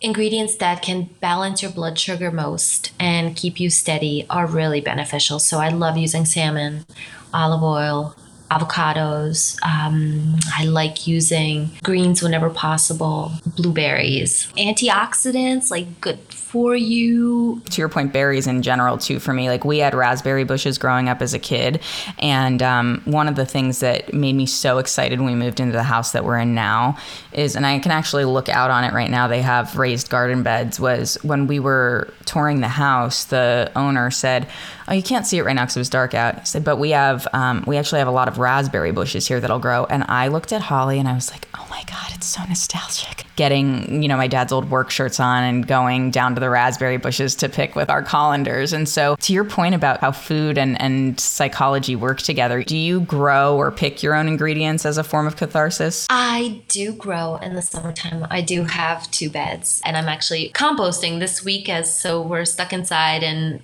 ingredients 0.00 0.56
that 0.56 0.82
can 0.82 1.04
balance 1.20 1.62
your 1.62 1.70
blood 1.70 1.98
sugar 1.98 2.30
most 2.30 2.92
and 3.00 3.36
keep 3.36 3.58
you 3.58 3.70
steady 3.70 4.26
are 4.28 4.46
really 4.46 4.80
beneficial. 4.80 5.38
So 5.38 5.58
I 5.58 5.68
love 5.68 5.96
using 5.96 6.24
salmon, 6.24 6.84
olive 7.32 7.62
oil, 7.62 8.14
avocados. 8.50 9.58
Um, 9.62 10.38
I 10.56 10.64
like 10.64 11.06
using 11.06 11.70
greens 11.82 12.22
whenever 12.22 12.50
possible, 12.50 13.32
blueberries, 13.56 14.52
antioxidants, 14.56 15.70
like 15.70 16.00
good 16.00 16.18
for 16.46 16.76
you. 16.76 17.60
To 17.70 17.80
your 17.80 17.88
point, 17.88 18.12
berries 18.12 18.46
in 18.46 18.62
general, 18.62 18.98
too, 18.98 19.18
for 19.18 19.32
me. 19.32 19.48
Like, 19.48 19.64
we 19.64 19.78
had 19.78 19.94
raspberry 19.94 20.44
bushes 20.44 20.78
growing 20.78 21.08
up 21.08 21.20
as 21.20 21.34
a 21.34 21.40
kid. 21.40 21.80
And 22.20 22.62
um, 22.62 23.02
one 23.04 23.26
of 23.26 23.34
the 23.34 23.44
things 23.44 23.80
that 23.80 24.14
made 24.14 24.34
me 24.34 24.46
so 24.46 24.78
excited 24.78 25.20
when 25.20 25.28
we 25.28 25.34
moved 25.34 25.58
into 25.58 25.72
the 25.72 25.82
house 25.82 26.12
that 26.12 26.24
we're 26.24 26.38
in 26.38 26.54
now 26.54 26.98
is, 27.32 27.56
and 27.56 27.66
I 27.66 27.80
can 27.80 27.90
actually 27.90 28.24
look 28.24 28.48
out 28.48 28.70
on 28.70 28.84
it 28.84 28.92
right 28.92 29.10
now, 29.10 29.26
they 29.26 29.42
have 29.42 29.76
raised 29.76 30.08
garden 30.08 30.44
beds, 30.44 30.78
was 30.78 31.18
when 31.22 31.48
we 31.48 31.58
were 31.58 32.14
touring 32.26 32.60
the 32.60 32.68
house, 32.68 33.24
the 33.24 33.72
owner 33.74 34.12
said, 34.12 34.46
Oh, 34.88 34.94
you 34.94 35.02
can't 35.02 35.26
see 35.26 35.38
it 35.38 35.44
right 35.44 35.54
now 35.54 35.64
because 35.64 35.76
it 35.76 35.80
was 35.80 35.90
dark 35.90 36.14
out. 36.14 36.40
He 36.40 36.46
said, 36.46 36.64
But 36.64 36.76
we 36.76 36.90
have, 36.90 37.26
um, 37.32 37.64
we 37.66 37.76
actually 37.76 37.98
have 37.98 38.08
a 38.08 38.12
lot 38.12 38.28
of 38.28 38.38
raspberry 38.38 38.92
bushes 38.92 39.26
here 39.26 39.40
that'll 39.40 39.58
grow. 39.58 39.84
And 39.86 40.04
I 40.08 40.28
looked 40.28 40.52
at 40.52 40.62
Holly 40.62 40.98
and 40.98 41.08
I 41.08 41.14
was 41.14 41.30
like, 41.30 41.48
oh 41.54 41.66
my 41.70 41.82
God, 41.84 42.10
it's 42.14 42.26
so 42.26 42.42
nostalgic. 42.48 43.24
Getting, 43.36 44.02
you 44.02 44.08
know, 44.08 44.16
my 44.16 44.28
dad's 44.28 44.52
old 44.52 44.70
work 44.70 44.90
shirts 44.90 45.20
on 45.20 45.42
and 45.42 45.66
going 45.66 46.10
down 46.10 46.34
to 46.34 46.40
the 46.40 46.48
raspberry 46.48 46.96
bushes 46.96 47.34
to 47.36 47.48
pick 47.48 47.74
with 47.76 47.90
our 47.90 48.02
colanders. 48.02 48.72
And 48.72 48.88
so, 48.88 49.16
to 49.20 49.32
your 49.32 49.44
point 49.44 49.74
about 49.74 50.00
how 50.00 50.12
food 50.12 50.56
and, 50.56 50.80
and 50.80 51.18
psychology 51.20 51.96
work 51.96 52.22
together, 52.22 52.62
do 52.62 52.76
you 52.76 53.00
grow 53.00 53.56
or 53.56 53.70
pick 53.70 54.02
your 54.02 54.14
own 54.14 54.28
ingredients 54.28 54.86
as 54.86 54.96
a 54.96 55.04
form 55.04 55.26
of 55.26 55.36
catharsis? 55.36 56.06
I 56.08 56.62
do 56.68 56.92
grow 56.92 57.36
in 57.36 57.54
the 57.54 57.62
summertime. 57.62 58.26
I 58.30 58.40
do 58.40 58.64
have 58.64 59.10
two 59.10 59.28
beds, 59.28 59.82
and 59.84 59.96
I'm 59.96 60.08
actually 60.08 60.50
composting 60.54 61.18
this 61.18 61.44
week 61.44 61.68
as 61.68 61.98
so 61.98 62.22
we're 62.22 62.44
stuck 62.44 62.72
inside 62.72 63.22
and 63.22 63.60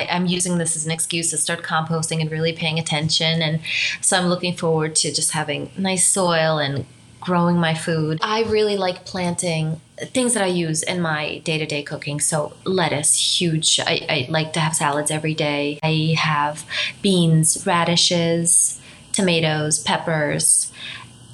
I, 0.00 0.16
am 0.16 0.26
using 0.26 0.58
this 0.58 0.76
as 0.76 0.84
an 0.86 0.92
excuse 0.92 1.30
to 1.30 1.36
start 1.36 1.62
composting 1.62 2.20
and 2.20 2.30
really 2.30 2.52
paying 2.52 2.78
attention. 2.78 3.42
And 3.42 3.60
so 4.00 4.16
I'm 4.18 4.26
looking 4.26 4.56
forward 4.56 4.94
to 4.96 5.12
just 5.12 5.32
having 5.32 5.70
nice 5.76 6.06
soil 6.06 6.58
and 6.58 6.86
growing 7.20 7.56
my 7.56 7.74
food. 7.74 8.18
I 8.20 8.42
really 8.42 8.76
like 8.76 9.04
planting 9.04 9.80
things 9.96 10.34
that 10.34 10.42
I 10.42 10.48
use 10.48 10.82
in 10.82 11.00
my 11.00 11.38
day 11.38 11.56
to 11.58 11.66
day 11.66 11.82
cooking. 11.82 12.20
So, 12.20 12.54
lettuce, 12.64 13.40
huge. 13.40 13.78
I, 13.80 14.06
I 14.08 14.26
like 14.28 14.52
to 14.54 14.60
have 14.60 14.74
salads 14.74 15.10
every 15.10 15.34
day. 15.34 15.78
I 15.82 16.14
have 16.18 16.66
beans, 17.00 17.64
radishes, 17.64 18.80
tomatoes, 19.12 19.78
peppers, 19.78 20.72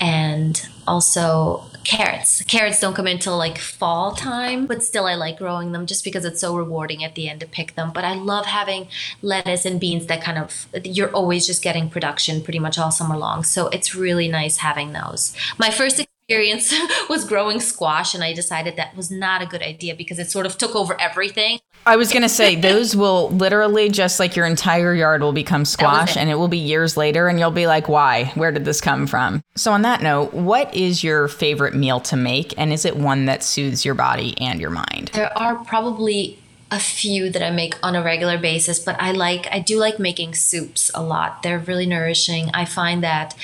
and 0.00 0.68
also 0.86 1.64
carrots. 1.88 2.42
Carrots 2.42 2.80
don't 2.80 2.92
come 2.92 3.06
until 3.06 3.38
like 3.38 3.56
fall 3.56 4.12
time, 4.12 4.66
but 4.66 4.82
still 4.82 5.06
I 5.06 5.14
like 5.14 5.38
growing 5.38 5.72
them 5.72 5.86
just 5.86 6.04
because 6.04 6.26
it's 6.26 6.40
so 6.40 6.54
rewarding 6.54 7.02
at 7.02 7.14
the 7.14 7.30
end 7.30 7.40
to 7.40 7.46
pick 7.46 7.76
them. 7.76 7.92
But 7.94 8.04
I 8.04 8.12
love 8.12 8.44
having 8.44 8.88
lettuce 9.22 9.64
and 9.64 9.80
beans 9.80 10.04
that 10.06 10.22
kind 10.22 10.36
of 10.36 10.68
you're 10.84 11.10
always 11.12 11.46
just 11.46 11.62
getting 11.62 11.88
production 11.88 12.42
pretty 12.42 12.58
much 12.58 12.78
all 12.78 12.90
summer 12.90 13.16
long. 13.16 13.42
So 13.42 13.68
it's 13.68 13.94
really 13.94 14.28
nice 14.28 14.58
having 14.58 14.92
those. 14.92 15.34
My 15.58 15.70
first 15.70 16.07
experience 16.28 16.74
was 17.08 17.24
growing 17.24 17.58
squash 17.58 18.14
and 18.14 18.22
I 18.22 18.34
decided 18.34 18.76
that 18.76 18.94
was 18.94 19.10
not 19.10 19.40
a 19.40 19.46
good 19.46 19.62
idea 19.62 19.94
because 19.94 20.18
it 20.18 20.30
sort 20.30 20.44
of 20.44 20.58
took 20.58 20.76
over 20.76 21.00
everything. 21.00 21.58
I 21.86 21.96
was 21.96 22.12
going 22.12 22.22
to 22.22 22.28
say 22.28 22.54
those 22.54 22.94
will 22.94 23.30
literally 23.30 23.88
just 23.88 24.20
like 24.20 24.36
your 24.36 24.44
entire 24.44 24.94
yard 24.94 25.22
will 25.22 25.32
become 25.32 25.64
squash 25.64 26.10
it. 26.10 26.16
and 26.18 26.28
it 26.28 26.34
will 26.34 26.48
be 26.48 26.58
years 26.58 26.98
later 26.98 27.28
and 27.28 27.38
you'll 27.38 27.50
be 27.50 27.66
like 27.66 27.88
why? 27.88 28.26
Where 28.34 28.52
did 28.52 28.66
this 28.66 28.80
come 28.80 29.06
from? 29.06 29.42
So 29.56 29.72
on 29.72 29.82
that 29.82 30.02
note, 30.02 30.34
what 30.34 30.74
is 30.74 31.02
your 31.02 31.28
favorite 31.28 31.74
meal 31.74 31.98
to 32.00 32.16
make 32.16 32.52
and 32.58 32.74
is 32.74 32.84
it 32.84 32.96
one 32.96 33.24
that 33.24 33.42
soothes 33.42 33.86
your 33.86 33.94
body 33.94 34.36
and 34.38 34.60
your 34.60 34.70
mind? 34.70 35.10
There 35.14 35.36
are 35.38 35.56
probably 35.64 36.38
a 36.70 36.78
few 36.78 37.30
that 37.30 37.42
I 37.42 37.50
make 37.50 37.74
on 37.82 37.96
a 37.96 38.02
regular 38.02 38.36
basis, 38.36 38.78
but 38.78 39.00
I 39.00 39.12
like 39.12 39.48
I 39.50 39.60
do 39.60 39.78
like 39.78 39.98
making 39.98 40.34
soups 40.34 40.90
a 40.94 41.02
lot. 41.02 41.42
They're 41.42 41.58
really 41.58 41.86
nourishing. 41.86 42.50
I 42.52 42.66
find 42.66 43.02
that 43.02 43.34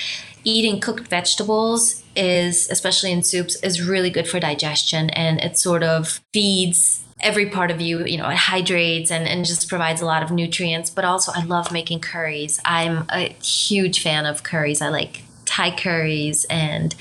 eating 0.43 0.79
cooked 0.79 1.07
vegetables 1.07 2.03
is, 2.15 2.69
especially 2.69 3.11
in 3.11 3.23
soups, 3.23 3.55
is 3.57 3.87
really 3.87 4.09
good 4.09 4.27
for 4.27 4.39
digestion 4.39 5.09
and 5.11 5.39
it 5.41 5.57
sort 5.57 5.83
of 5.83 6.21
feeds 6.33 7.01
every 7.21 7.45
part 7.45 7.71
of 7.71 7.79
you 7.79 8.05
you 8.05 8.17
know 8.17 8.29
it 8.29 8.35
hydrates 8.35 9.09
and, 9.09 9.25
and 9.27 9.45
just 9.45 9.69
provides 9.69 10.01
a 10.01 10.05
lot 10.05 10.21
of 10.21 10.31
nutrients 10.31 10.89
but 10.89 11.05
also 11.05 11.31
i 11.33 11.43
love 11.45 11.71
making 11.71 11.99
curries. 11.99 12.59
I'm 12.65 13.05
a 13.09 13.29
huge 13.41 14.01
fan 14.01 14.25
of 14.25 14.43
curries. 14.43 14.81
I 14.81 14.89
like 14.89 15.21
thai 15.45 15.75
curries 15.75 16.45
and 16.49 16.95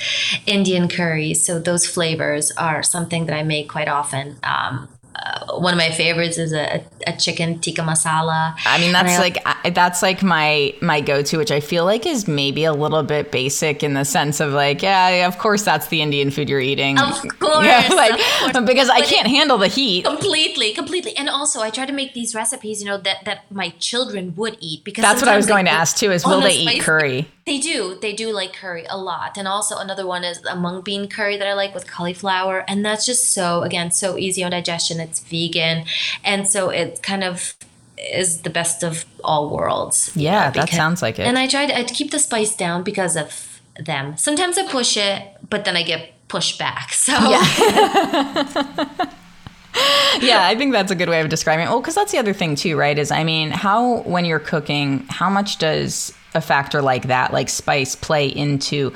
indian 0.47 0.87
curries 0.89 1.45
so 1.45 1.59
those 1.59 1.87
flavors 1.87 2.53
are 2.53 2.83
something 2.83 3.27
that 3.27 3.35
i 3.35 3.43
make 3.43 3.69
quite 3.71 3.89
often 3.89 4.37
um, 4.43 4.87
uh, 5.25 5.59
one 5.59 5.73
of 5.73 5.79
my 5.79 5.91
favorites 5.91 6.37
is 6.37 6.53
a, 6.53 6.85
a 7.07 7.17
chicken 7.17 7.59
tikka 7.59 7.81
masala. 7.81 8.55
I 8.67 8.79
mean, 8.79 8.93
that's 8.93 9.15
I, 9.15 9.19
like 9.19 9.39
I, 9.47 9.71
that's 9.71 10.03
like 10.03 10.23
my 10.23 10.75
my 10.83 11.01
go 11.01 11.23
to, 11.23 11.39
which 11.39 11.51
I 11.51 11.61
feel 11.61 11.87
like 11.87 12.05
is 12.05 12.29
maybe 12.29 12.65
a 12.65 12.75
little 12.75 13.03
bit 13.03 13.33
basic 13.33 13.83
in 13.83 13.95
the 13.95 14.05
sense 14.05 14.41
of 14.41 14.53
like, 14.53 14.83
yeah, 14.83 15.27
of 15.27 15.39
course 15.39 15.63
that's 15.63 15.87
the 15.89 16.03
Indian 16.03 16.31
food 16.31 16.51
you're 16.51 16.61
eating. 16.61 16.99
Of 16.99 17.23
course, 17.41 17.65
yeah, 17.65 17.89
like 17.91 18.13
of 18.13 18.53
course. 18.53 18.67
because 18.67 18.89
but 18.89 18.99
I 18.99 19.01
can't 19.01 19.27
it, 19.27 19.31
handle 19.31 19.57
the 19.57 19.69
heat. 19.69 20.05
Completely, 20.05 20.75
completely, 20.75 21.17
and 21.17 21.31
also 21.31 21.61
I 21.61 21.71
try 21.71 21.87
to 21.87 21.93
make 21.93 22.13
these 22.13 22.35
recipes, 22.35 22.81
you 22.83 22.87
know, 22.87 22.99
that 22.99 23.25
that 23.25 23.51
my 23.51 23.71
children 23.79 24.35
would 24.37 24.59
eat 24.61 24.85
because 24.85 25.03
that's 25.03 25.23
what 25.23 25.31
I 25.31 25.37
was 25.37 25.47
going 25.47 25.65
to 25.65 25.71
ask 25.71 25.97
too. 25.97 26.13
Is 26.13 26.27
will 26.27 26.43
they 26.43 26.55
eat 26.55 26.83
curry? 26.83 27.29
They 27.47 27.59
do. 27.59 27.99
They 28.01 28.15
do 28.15 28.33
like 28.33 28.55
curry 28.55 28.87
a 28.89 28.97
lot. 28.97 29.37
And 29.37 29.47
also 29.47 29.77
another 29.77 30.07
one 30.07 30.25
is 30.25 30.43
a 30.45 30.57
mung 30.57 30.81
bean 30.81 31.09
curry 31.09 31.37
that 31.37 31.47
I 31.47 31.53
like 31.53 31.75
with 31.75 31.87
cauliflower. 31.87 32.65
And 32.67 32.85
that's 32.85 33.05
just 33.05 33.33
so 33.33 33.63
again 33.63 33.91
so 33.91 34.17
easy 34.17 34.43
on 34.43 34.53
digestion. 34.53 34.99
It's 34.99 35.21
vegan. 35.21 35.85
And 36.25 36.49
so 36.49 36.71
it 36.71 37.03
kind 37.03 37.23
of 37.23 37.55
is 37.99 38.43
the 38.43 38.51
best 38.51 38.83
of 38.83 39.05
all 39.23 39.51
worlds. 39.51 40.11
Yeah, 40.15 40.51
because, 40.51 40.71
that 40.71 40.77
sounds 40.77 41.03
like 41.03 41.19
it. 41.19 41.27
And 41.27 41.39
I 41.39 41.47
try 41.47 41.67
to 41.67 41.79
I 41.79 41.85
keep 41.85 42.11
the 42.11 42.19
spice 42.19 42.57
down 42.57 42.83
because 42.83 43.17
of 43.17 43.61
them. 43.79 44.17
Sometimes 44.17 44.57
I 44.57 44.67
push 44.71 44.97
it, 44.97 45.37
but 45.51 45.65
then 45.65 45.77
I 45.77 45.83
get 45.83 46.13
pushed 46.29 46.59
back. 46.59 46.93
So 47.05 47.13
yeah. 47.13 47.45
yeah, 50.21 50.47
I 50.47 50.55
think 50.57 50.73
that's 50.73 50.91
a 50.91 50.95
good 50.95 51.11
way 51.11 51.21
of 51.21 51.29
describing 51.29 51.67
it. 51.67 51.69
Well, 51.69 51.81
because 51.81 51.95
that's 51.95 52.13
the 52.13 52.19
other 52.19 52.33
thing 52.33 52.55
too, 52.55 52.77
right? 52.77 52.99
Is 52.99 53.11
I 53.11 53.25
mean, 53.25 53.51
how 53.51 54.01
when 54.03 54.25
you're 54.25 54.39
cooking, 54.39 55.05
how 55.11 55.29
much 55.29 55.59
does 55.59 56.15
a 56.35 56.41
factor 56.41 56.83
like 56.83 57.09
that, 57.09 57.33
like 57.33 57.49
spice, 57.49 57.95
play 57.97 58.27
into 58.29 58.93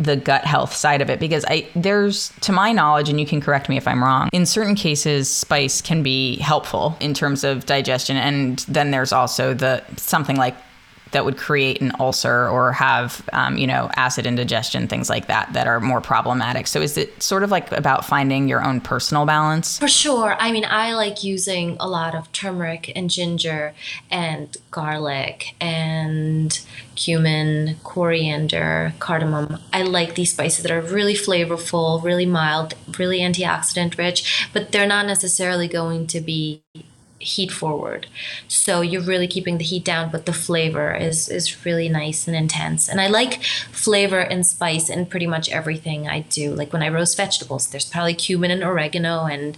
the 0.00 0.16
gut 0.16 0.44
health 0.44 0.74
side 0.74 1.00
of 1.00 1.10
it? 1.10 1.20
Because 1.20 1.44
I 1.48 1.66
there's 1.74 2.30
to 2.40 2.52
my 2.52 2.72
knowledge, 2.72 3.08
and 3.08 3.18
you 3.20 3.26
can 3.26 3.40
correct 3.40 3.68
me 3.68 3.76
if 3.76 3.88
I'm 3.88 4.02
wrong. 4.02 4.28
In 4.32 4.46
certain 4.46 4.74
cases, 4.74 5.30
spice 5.30 5.80
can 5.80 6.02
be 6.02 6.36
helpful 6.36 6.96
in 7.00 7.14
terms 7.14 7.44
of 7.44 7.66
digestion, 7.66 8.16
and 8.16 8.58
then 8.68 8.90
there's 8.90 9.12
also 9.12 9.54
the 9.54 9.82
something 9.96 10.36
like 10.36 10.56
that 11.12 11.24
would 11.24 11.36
create 11.36 11.80
an 11.80 11.92
ulcer 11.98 12.48
or 12.48 12.72
have 12.72 13.28
um, 13.32 13.56
you 13.56 13.66
know 13.66 13.90
acid 13.96 14.26
indigestion 14.26 14.88
things 14.88 15.08
like 15.08 15.26
that 15.26 15.52
that 15.52 15.66
are 15.66 15.80
more 15.80 16.00
problematic. 16.00 16.66
So 16.66 16.80
is 16.80 16.96
it 16.96 17.22
sort 17.22 17.42
of 17.42 17.50
like 17.50 17.70
about 17.72 18.04
finding 18.04 18.48
your 18.48 18.64
own 18.64 18.80
personal 18.80 19.26
balance? 19.26 19.78
For 19.78 19.88
sure. 19.88 20.36
I 20.38 20.52
mean 20.52 20.64
i 20.68 20.94
like 20.94 21.24
using 21.24 21.76
a 21.80 21.88
lot 21.88 22.14
of 22.14 22.30
turmeric 22.32 22.92
and 22.96 23.10
ginger 23.10 23.74
and 24.10 24.56
garlic 24.70 25.54
and 25.60 26.60
cumin 26.94 27.76
coriander 27.84 28.92
cardamom. 28.98 29.58
I 29.72 29.82
like 29.82 30.14
these 30.14 30.32
spices 30.32 30.62
that 30.62 30.72
are 30.72 30.80
really 30.80 31.14
flavorful 31.14 32.02
really 32.02 32.26
mild 32.26 32.74
really 32.98 33.20
antioxidant 33.20 33.96
rich 33.98 34.48
but 34.52 34.72
they're 34.72 34.86
not 34.86 35.06
necessarily 35.06 35.68
going 35.68 36.06
to 36.08 36.20
be 36.20 36.62
heat 37.20 37.50
forward. 37.50 38.06
So 38.46 38.80
you're 38.80 39.02
really 39.02 39.26
keeping 39.26 39.58
the 39.58 39.64
heat 39.64 39.84
down, 39.84 40.10
but 40.10 40.26
the 40.26 40.32
flavor 40.32 40.94
is 40.94 41.28
is 41.28 41.64
really 41.64 41.88
nice 41.88 42.26
and 42.26 42.36
intense. 42.36 42.88
And 42.88 43.00
I 43.00 43.08
like 43.08 43.42
flavor 43.72 44.20
and 44.20 44.46
spice 44.46 44.88
in 44.88 45.06
pretty 45.06 45.26
much 45.26 45.48
everything 45.48 46.08
I 46.08 46.20
do. 46.20 46.54
Like 46.54 46.72
when 46.72 46.82
I 46.82 46.88
roast 46.88 47.16
vegetables, 47.16 47.68
there's 47.68 47.84
probably 47.84 48.14
cumin 48.14 48.50
and 48.50 48.62
oregano 48.62 49.24
and 49.24 49.56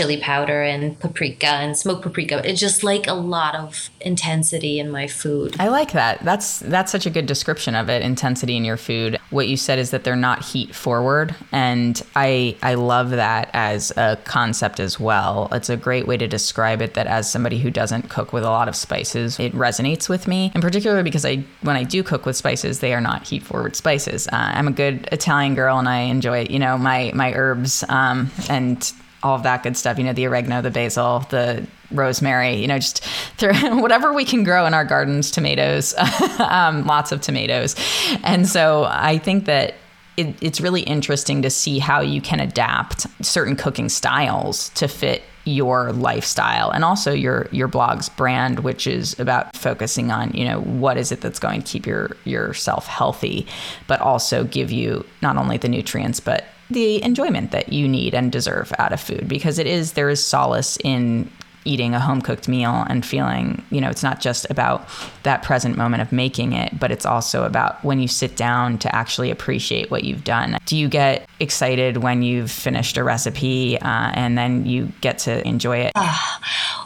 chili 0.00 0.16
powder 0.16 0.62
and 0.62 0.98
paprika 0.98 1.46
and 1.46 1.76
smoked 1.76 2.00
paprika. 2.00 2.40
It's 2.42 2.58
just 2.58 2.82
like 2.82 3.06
a 3.06 3.12
lot 3.12 3.54
of 3.54 3.90
intensity 4.00 4.78
in 4.78 4.90
my 4.90 5.06
food. 5.06 5.56
I 5.60 5.68
like 5.68 5.92
that. 5.92 6.24
That's 6.24 6.60
that's 6.60 6.90
such 6.90 7.04
a 7.04 7.10
good 7.10 7.26
description 7.26 7.74
of 7.74 7.90
it, 7.90 8.00
intensity 8.00 8.56
in 8.56 8.64
your 8.64 8.78
food. 8.78 9.18
What 9.28 9.46
you 9.46 9.58
said 9.58 9.78
is 9.78 9.90
that 9.90 10.04
they're 10.04 10.16
not 10.16 10.42
heat 10.42 10.74
forward 10.74 11.34
and 11.52 12.02
I 12.16 12.56
I 12.62 12.74
love 12.74 13.10
that 13.10 13.50
as 13.52 13.92
a 13.98 14.18
concept 14.24 14.80
as 14.80 14.98
well. 14.98 15.48
It's 15.52 15.68
a 15.68 15.76
great 15.76 16.06
way 16.06 16.16
to 16.16 16.26
describe 16.26 16.80
it 16.80 16.94
that 16.94 17.06
as 17.06 17.30
somebody 17.30 17.58
who 17.58 17.70
doesn't 17.70 18.08
cook 18.08 18.32
with 18.32 18.42
a 18.42 18.50
lot 18.50 18.68
of 18.68 18.76
spices, 18.76 19.38
it 19.38 19.52
resonates 19.52 20.08
with 20.08 20.26
me. 20.26 20.50
In 20.54 20.62
particular 20.62 21.02
because 21.02 21.26
I 21.26 21.44
when 21.60 21.76
I 21.76 21.84
do 21.84 22.02
cook 22.02 22.24
with 22.24 22.36
spices, 22.36 22.80
they 22.80 22.94
are 22.94 23.02
not 23.02 23.28
heat 23.28 23.42
forward 23.42 23.76
spices. 23.76 24.28
Uh, 24.28 24.50
I'm 24.54 24.66
a 24.68 24.72
good 24.72 25.10
Italian 25.12 25.54
girl 25.54 25.78
and 25.78 25.90
I 25.90 26.00
enjoy, 26.14 26.46
you 26.48 26.58
know, 26.58 26.78
my 26.78 27.12
my 27.14 27.34
herbs 27.34 27.84
um, 27.90 28.30
and 28.48 28.90
all 29.22 29.36
of 29.36 29.42
that 29.42 29.62
good 29.62 29.76
stuff. 29.76 29.98
You 29.98 30.04
know, 30.04 30.12
the 30.12 30.26
oregano, 30.26 30.62
the 30.62 30.70
basil, 30.70 31.20
the 31.30 31.66
rosemary, 31.90 32.54
you 32.54 32.66
know, 32.66 32.78
just 32.78 33.04
throw 33.36 33.52
whatever 33.80 34.12
we 34.12 34.24
can 34.24 34.44
grow 34.44 34.66
in 34.66 34.74
our 34.74 34.84
gardens, 34.84 35.30
tomatoes, 35.30 35.94
um, 36.38 36.86
lots 36.86 37.12
of 37.12 37.20
tomatoes. 37.20 37.76
And 38.22 38.48
so 38.48 38.84
I 38.88 39.18
think 39.18 39.46
that 39.46 39.74
it, 40.16 40.36
it's 40.42 40.60
really 40.60 40.82
interesting 40.82 41.42
to 41.42 41.50
see 41.50 41.78
how 41.78 42.00
you 42.00 42.20
can 42.20 42.40
adapt 42.40 43.06
certain 43.24 43.56
cooking 43.56 43.88
styles 43.88 44.68
to 44.70 44.88
fit 44.88 45.22
your 45.44 45.92
lifestyle 45.92 46.70
and 46.70 46.84
also 46.84 47.12
your 47.12 47.48
your 47.50 47.66
blog's 47.66 48.10
brand 48.10 48.60
which 48.60 48.86
is 48.86 49.18
about 49.18 49.56
focusing 49.56 50.10
on 50.10 50.30
you 50.32 50.44
know 50.44 50.60
what 50.60 50.98
is 50.98 51.10
it 51.10 51.22
that's 51.22 51.38
going 51.38 51.62
to 51.62 51.66
keep 51.66 51.86
your 51.86 52.14
yourself 52.24 52.86
healthy 52.86 53.46
but 53.86 53.98
also 54.02 54.44
give 54.44 54.70
you 54.70 55.04
not 55.22 55.38
only 55.38 55.56
the 55.56 55.68
nutrients 55.68 56.20
but 56.20 56.44
the 56.70 57.02
enjoyment 57.02 57.50
that 57.50 57.72
you 57.72 57.88
need 57.88 58.14
and 58.14 58.30
deserve 58.30 58.72
out 58.78 58.92
of 58.92 59.00
food 59.00 59.28
because 59.28 59.58
it 59.58 59.66
is 59.66 59.92
there 59.92 60.08
is 60.08 60.24
solace 60.24 60.78
in 60.84 61.30
eating 61.64 61.94
a 61.94 62.00
home 62.00 62.22
cooked 62.22 62.48
meal 62.48 62.84
and 62.88 63.04
feeling, 63.04 63.62
you 63.70 63.80
know, 63.80 63.90
it's 63.90 64.02
not 64.02 64.20
just 64.20 64.46
about 64.50 64.88
that 65.24 65.42
present 65.42 65.76
moment 65.76 66.00
of 66.00 66.10
making 66.10 66.52
it, 66.52 66.78
but 66.78 66.90
it's 66.90 67.04
also 67.04 67.44
about 67.44 67.82
when 67.84 68.00
you 68.00 68.08
sit 68.08 68.34
down 68.36 68.78
to 68.78 68.94
actually 68.94 69.30
appreciate 69.30 69.90
what 69.90 70.04
you've 70.04 70.24
done. 70.24 70.56
Do 70.64 70.76
you 70.76 70.88
get 70.88 71.28
excited 71.38 71.98
when 71.98 72.22
you've 72.22 72.50
finished 72.50 72.96
a 72.96 73.04
recipe 73.04 73.78
uh, 73.78 74.10
and 74.14 74.38
then 74.38 74.64
you 74.66 74.92
get 75.00 75.18
to 75.20 75.46
enjoy 75.46 75.78
it? 75.78 75.92
Uh, 75.94 76.38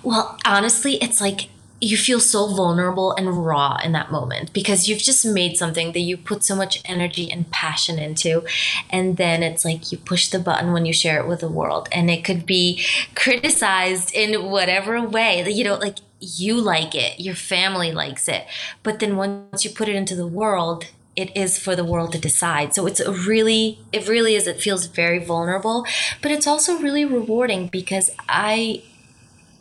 well, 0.03 0.39
honestly, 0.45 0.95
it's 0.95 1.21
like 1.21 1.49
you 1.81 1.97
feel 1.97 2.21
so 2.21 2.47
vulnerable 2.47 3.13
and 3.13 3.45
raw 3.45 3.77
in 3.85 3.93
that 3.93 4.11
moment 4.11 4.53
because 4.53 4.89
you've 4.89 5.01
just 5.03 5.27
made 5.27 5.57
something 5.57 5.93
that 5.93 6.01
you 6.01 6.17
put 6.17 6.43
so 6.45 6.55
much 6.55 6.81
energy 6.85 7.31
and 7.31 7.51
passion 7.51 7.99
into. 7.99 8.45
And 8.91 9.17
then 9.17 9.43
it's 9.43 9.65
like 9.65 9.93
you 9.93 9.99
push 9.99 10.29
the 10.29 10.39
button 10.39 10.73
when 10.73 10.87
you 10.87 10.93
share 10.93 11.21
it 11.21 11.29
with 11.29 11.41
the 11.41 11.49
world. 11.49 11.89
And 11.93 12.11
it 12.11 12.25
could 12.25 12.47
be 12.47 12.85
criticized 13.15 14.15
in 14.15 14.51
whatever 14.51 15.03
way 15.03 15.49
you 15.51 15.65
know 15.65 15.75
like 15.75 15.99
you 16.21 16.59
like 16.59 16.95
it 16.95 17.21
your 17.21 17.35
family 17.35 17.93
likes 17.93 18.29
it. 18.29 18.47
But 18.83 19.01
then 19.01 19.17
once 19.17 19.65
you 19.65 19.71
put 19.71 19.89
it 19.89 19.97
into 19.97 20.15
the 20.15 20.27
world 20.27 20.87
it 21.17 21.37
is 21.37 21.59
for 21.59 21.77
the 21.77 21.85
world 21.85 22.13
to 22.13 22.19
decide. 22.19 22.75
So 22.75 22.87
it's 22.87 22.99
a 22.99 23.13
really, 23.13 23.79
it 23.93 24.09
really 24.09 24.35
is, 24.35 24.49
it 24.49 24.61
feels 24.61 24.87
very 24.87 25.25
vulnerable, 25.25 25.87
but 26.21 26.33
it's 26.33 26.47
also 26.47 26.79
really 26.79 27.05
rewarding 27.05 27.69
because 27.69 28.11
I 28.29 28.83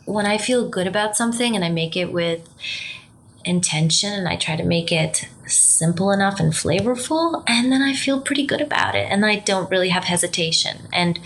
when 0.04 0.26
I 0.26 0.38
feel 0.38 0.68
good 0.68 0.86
about 0.86 1.16
something 1.16 1.54
and 1.54 1.64
I 1.64 1.70
make 1.70 1.96
it 1.96 2.12
with 2.12 2.48
intention 3.44 4.12
and 4.12 4.28
I 4.28 4.36
try 4.36 4.56
to 4.56 4.64
make 4.64 4.90
it 4.90 5.28
simple 5.46 6.10
enough 6.10 6.40
and 6.40 6.52
flavorful, 6.52 7.44
and 7.46 7.70
then 7.70 7.82
I 7.82 7.94
feel 7.94 8.20
pretty 8.20 8.46
good 8.46 8.60
about 8.60 8.94
it 8.94 9.10
and 9.10 9.24
I 9.24 9.36
don't 9.36 9.70
really 9.70 9.90
have 9.90 10.04
hesitation. 10.04 10.88
And 10.92 11.20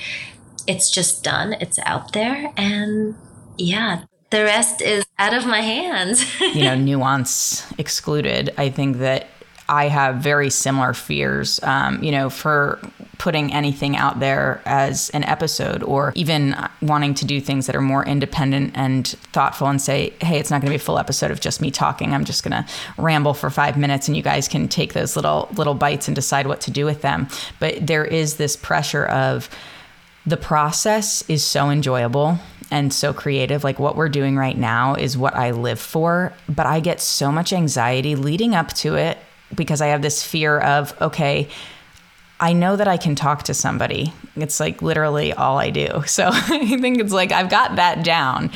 it's 0.67 0.91
just 0.91 1.23
done, 1.25 1.55
it's 1.55 1.79
out 1.81 2.13
there, 2.13 2.53
and 2.57 3.15
yeah, 3.57 4.05
the 4.31 4.43
rest 4.43 4.83
is 4.83 5.07
out 5.19 5.33
of 5.33 5.47
my 5.47 5.63
hands. 5.63 6.41
you 6.55 6.65
know, 6.65 6.75
nuance 6.75 7.67
excluded. 7.79 8.53
I 8.59 8.69
think 8.69 8.99
that 8.99 9.29
I 9.69 9.89
have 9.89 10.17
very 10.17 10.49
similar 10.49 10.95
fears, 10.95 11.61
um, 11.63 12.03
you 12.03 12.11
know, 12.11 12.31
for 12.31 12.81
putting 13.19 13.53
anything 13.53 13.97
out 13.97 14.21
there 14.21 14.63
as 14.65 15.11
an 15.11 15.25
episode 15.25 15.83
or 15.83 16.13
even 16.15 16.57
wanting 16.81 17.15
to 17.15 17.27
do 17.27 17.41
things 17.41 17.67
that 17.67 17.77
are 17.77 17.83
more 17.83 18.05
independent 18.07 18.73
and 18.75 19.09
thoughtful 19.33 19.67
and 19.67 19.83
say, 19.83 20.15
hey, 20.21 20.39
it's 20.39 20.51
not 20.51 20.61
going 20.63 20.67
to 20.67 20.71
be 20.71 20.77
a 20.77 20.85
full 20.85 20.99
episode 20.99 21.31
of 21.31 21.41
just 21.41 21.61
me 21.61 21.71
talking. 21.71 22.15
I'm 22.15 22.25
just 22.25 22.45
going 22.45 22.63
to 22.63 22.67
ramble 22.97 23.35
for 23.35 23.51
five 23.51 23.77
minutes 23.77 24.09
and 24.09 24.17
you 24.17 24.23
guys 24.23 24.49
can 24.49 24.69
take 24.69 24.95
those 24.95 25.17
little, 25.17 25.49
little 25.55 25.75
bites 25.75 26.09
and 26.09 26.15
decide 26.15 26.47
what 26.47 26.61
to 26.63 26.71
do 26.71 26.85
with 26.85 27.03
them. 27.03 27.29
But 27.59 27.87
there 27.87 28.05
is 28.05 28.37
this 28.37 28.57
pressure 28.57 29.05
of 29.05 29.51
the 30.25 30.37
process 30.37 31.29
is 31.29 31.45
so 31.45 31.71
enjoyable 31.71 32.39
and 32.71 32.93
so 32.93 33.13
creative. 33.13 33.65
Like 33.65 33.79
what 33.79 33.97
we're 33.97 34.09
doing 34.09 34.37
right 34.37 34.57
now 34.57 34.95
is 34.95 35.19
what 35.19 35.35
I 35.35 35.51
live 35.51 35.81
for, 35.81 36.33
but 36.49 36.67
I 36.67 36.81
get 36.81 37.01
so 37.01 37.33
much 37.33 37.53
anxiety 37.53 38.15
leading 38.15 38.55
up 38.55 38.73
to 38.75 38.95
it 38.95 39.19
because 39.55 39.81
I 39.81 39.89
have 39.89 40.03
this 40.03 40.23
fear 40.23 40.59
of, 40.59 41.01
okay, 41.01 41.49
I 42.41 42.53
know 42.53 42.77
that 42.77 42.87
I 42.87 42.97
can 42.97 43.15
talk 43.15 43.45
to 43.45 43.55
somebody. 43.55 44.13
It's 44.37 44.61
like 44.61 44.83
literally 44.83 45.33
all 45.33 45.59
I 45.59 45.71
do. 45.71 46.05
So 46.07 46.31
I 46.33 46.77
think 46.79 46.99
it's 46.99 47.13
like 47.13 47.33
I've 47.33 47.51
got 47.51 47.77
that 47.77 48.05
down. 48.05 48.51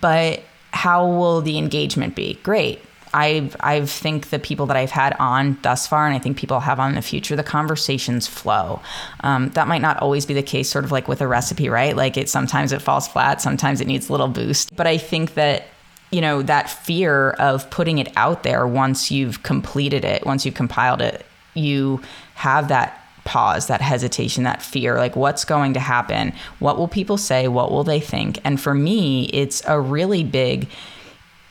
But 0.00 0.42
how 0.72 1.06
will 1.06 1.40
the 1.40 1.58
engagement 1.58 2.14
be? 2.14 2.34
Great. 2.42 2.80
I 3.14 3.50
I 3.60 3.86
think 3.86 4.30
the 4.30 4.38
people 4.38 4.66
that 4.66 4.76
I've 4.76 4.90
had 4.90 5.14
on 5.18 5.56
thus 5.62 5.86
far, 5.86 6.06
and 6.06 6.14
I 6.16 6.18
think 6.18 6.36
people 6.36 6.60
have 6.60 6.80
on 6.80 6.90
in 6.90 6.94
the 6.96 7.02
future, 7.02 7.36
the 7.36 7.44
conversations 7.44 8.26
flow. 8.26 8.80
Um, 9.20 9.50
that 9.50 9.68
might 9.68 9.82
not 9.82 9.98
always 10.00 10.26
be 10.26 10.34
the 10.34 10.42
case, 10.42 10.68
sort 10.68 10.84
of 10.84 10.90
like 10.90 11.06
with 11.06 11.20
a 11.20 11.28
recipe, 11.28 11.68
right? 11.68 11.96
Like 11.96 12.16
it 12.16 12.28
sometimes 12.28 12.72
it 12.72 12.82
falls 12.82 13.06
flat, 13.06 13.40
sometimes 13.40 13.80
it 13.80 13.86
needs 13.86 14.08
a 14.08 14.12
little 14.12 14.28
boost. 14.28 14.74
But 14.74 14.86
I 14.86 14.98
think 14.98 15.34
that 15.34 15.68
you 16.14 16.20
know, 16.20 16.42
that 16.42 16.70
fear 16.70 17.30
of 17.40 17.68
putting 17.70 17.98
it 17.98 18.12
out 18.14 18.44
there 18.44 18.68
once 18.68 19.10
you've 19.10 19.42
completed 19.42 20.04
it, 20.04 20.24
once 20.24 20.46
you've 20.46 20.54
compiled 20.54 21.02
it, 21.02 21.26
you 21.54 22.00
have 22.34 22.68
that 22.68 23.00
pause, 23.24 23.66
that 23.66 23.80
hesitation, 23.80 24.44
that 24.44 24.62
fear 24.62 24.96
like, 24.96 25.16
what's 25.16 25.44
going 25.44 25.74
to 25.74 25.80
happen? 25.80 26.32
What 26.60 26.78
will 26.78 26.86
people 26.86 27.16
say? 27.16 27.48
What 27.48 27.72
will 27.72 27.82
they 27.82 27.98
think? 27.98 28.38
And 28.44 28.60
for 28.60 28.74
me, 28.74 29.24
it's 29.32 29.60
a 29.66 29.80
really 29.80 30.22
big 30.22 30.68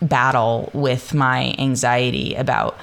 battle 0.02 0.71
with 0.73 1.13
my 1.13 1.54
anxiety 1.60 2.34
about 2.36 2.78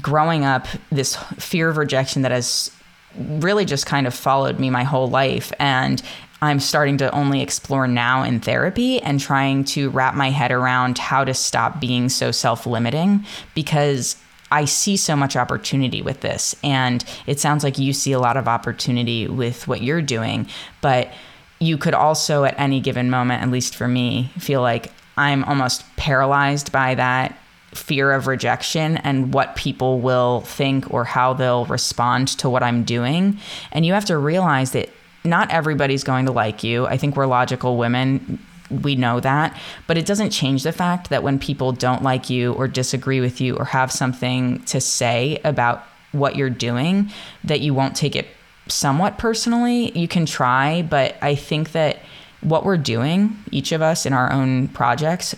growing 0.00 0.46
up, 0.46 0.66
this 0.90 1.16
fear 1.38 1.68
of 1.68 1.76
rejection 1.76 2.22
that 2.22 2.32
has 2.32 2.70
really 3.18 3.66
just 3.66 3.84
kind 3.84 4.06
of 4.06 4.14
followed 4.14 4.58
me 4.58 4.70
my 4.70 4.84
whole 4.84 5.08
life. 5.08 5.52
And 5.58 6.02
I'm 6.44 6.60
starting 6.60 6.98
to 6.98 7.10
only 7.12 7.40
explore 7.40 7.88
now 7.88 8.22
in 8.22 8.40
therapy 8.40 9.00
and 9.00 9.18
trying 9.18 9.64
to 9.64 9.90
wrap 9.90 10.14
my 10.14 10.30
head 10.30 10.52
around 10.52 10.98
how 10.98 11.24
to 11.24 11.32
stop 11.32 11.80
being 11.80 12.08
so 12.08 12.30
self 12.30 12.66
limiting 12.66 13.24
because 13.54 14.16
I 14.52 14.66
see 14.66 14.96
so 14.96 15.16
much 15.16 15.36
opportunity 15.36 16.02
with 16.02 16.20
this. 16.20 16.54
And 16.62 17.04
it 17.26 17.40
sounds 17.40 17.64
like 17.64 17.78
you 17.78 17.92
see 17.92 18.12
a 18.12 18.18
lot 18.18 18.36
of 18.36 18.46
opportunity 18.46 19.26
with 19.26 19.66
what 19.66 19.82
you're 19.82 20.02
doing, 20.02 20.46
but 20.80 21.12
you 21.60 21.78
could 21.78 21.94
also, 21.94 22.44
at 22.44 22.58
any 22.58 22.80
given 22.80 23.10
moment, 23.10 23.42
at 23.42 23.50
least 23.50 23.74
for 23.74 23.88
me, 23.88 24.30
feel 24.38 24.60
like 24.60 24.92
I'm 25.16 25.44
almost 25.44 25.84
paralyzed 25.96 26.72
by 26.72 26.94
that 26.96 27.38
fear 27.72 28.12
of 28.12 28.26
rejection 28.26 28.98
and 28.98 29.32
what 29.32 29.56
people 29.56 30.00
will 30.00 30.42
think 30.42 30.92
or 30.92 31.04
how 31.04 31.32
they'll 31.32 31.64
respond 31.64 32.28
to 32.28 32.50
what 32.50 32.62
I'm 32.62 32.84
doing. 32.84 33.38
And 33.72 33.86
you 33.86 33.94
have 33.94 34.04
to 34.06 34.18
realize 34.18 34.72
that 34.72 34.90
not 35.24 35.50
everybody's 35.50 36.04
going 36.04 36.26
to 36.26 36.32
like 36.32 36.62
you. 36.62 36.86
I 36.86 36.96
think 36.96 37.16
we're 37.16 37.26
logical 37.26 37.76
women. 37.76 38.38
We 38.70 38.94
know 38.94 39.20
that. 39.20 39.58
But 39.86 39.98
it 39.98 40.06
doesn't 40.06 40.30
change 40.30 40.62
the 40.62 40.72
fact 40.72 41.10
that 41.10 41.22
when 41.22 41.38
people 41.38 41.72
don't 41.72 42.02
like 42.02 42.30
you 42.30 42.52
or 42.52 42.68
disagree 42.68 43.20
with 43.20 43.40
you 43.40 43.56
or 43.56 43.64
have 43.66 43.90
something 43.90 44.62
to 44.64 44.80
say 44.80 45.40
about 45.44 45.84
what 46.12 46.36
you're 46.36 46.50
doing, 46.50 47.10
that 47.42 47.60
you 47.60 47.74
won't 47.74 47.96
take 47.96 48.14
it 48.14 48.28
somewhat 48.68 49.18
personally. 49.18 49.96
You 49.98 50.08
can 50.08 50.26
try, 50.26 50.82
but 50.82 51.16
I 51.20 51.34
think 51.34 51.72
that 51.72 51.98
what 52.40 52.64
we're 52.64 52.76
doing, 52.76 53.36
each 53.50 53.72
of 53.72 53.82
us 53.82 54.06
in 54.06 54.12
our 54.12 54.30
own 54.30 54.68
projects, 54.68 55.34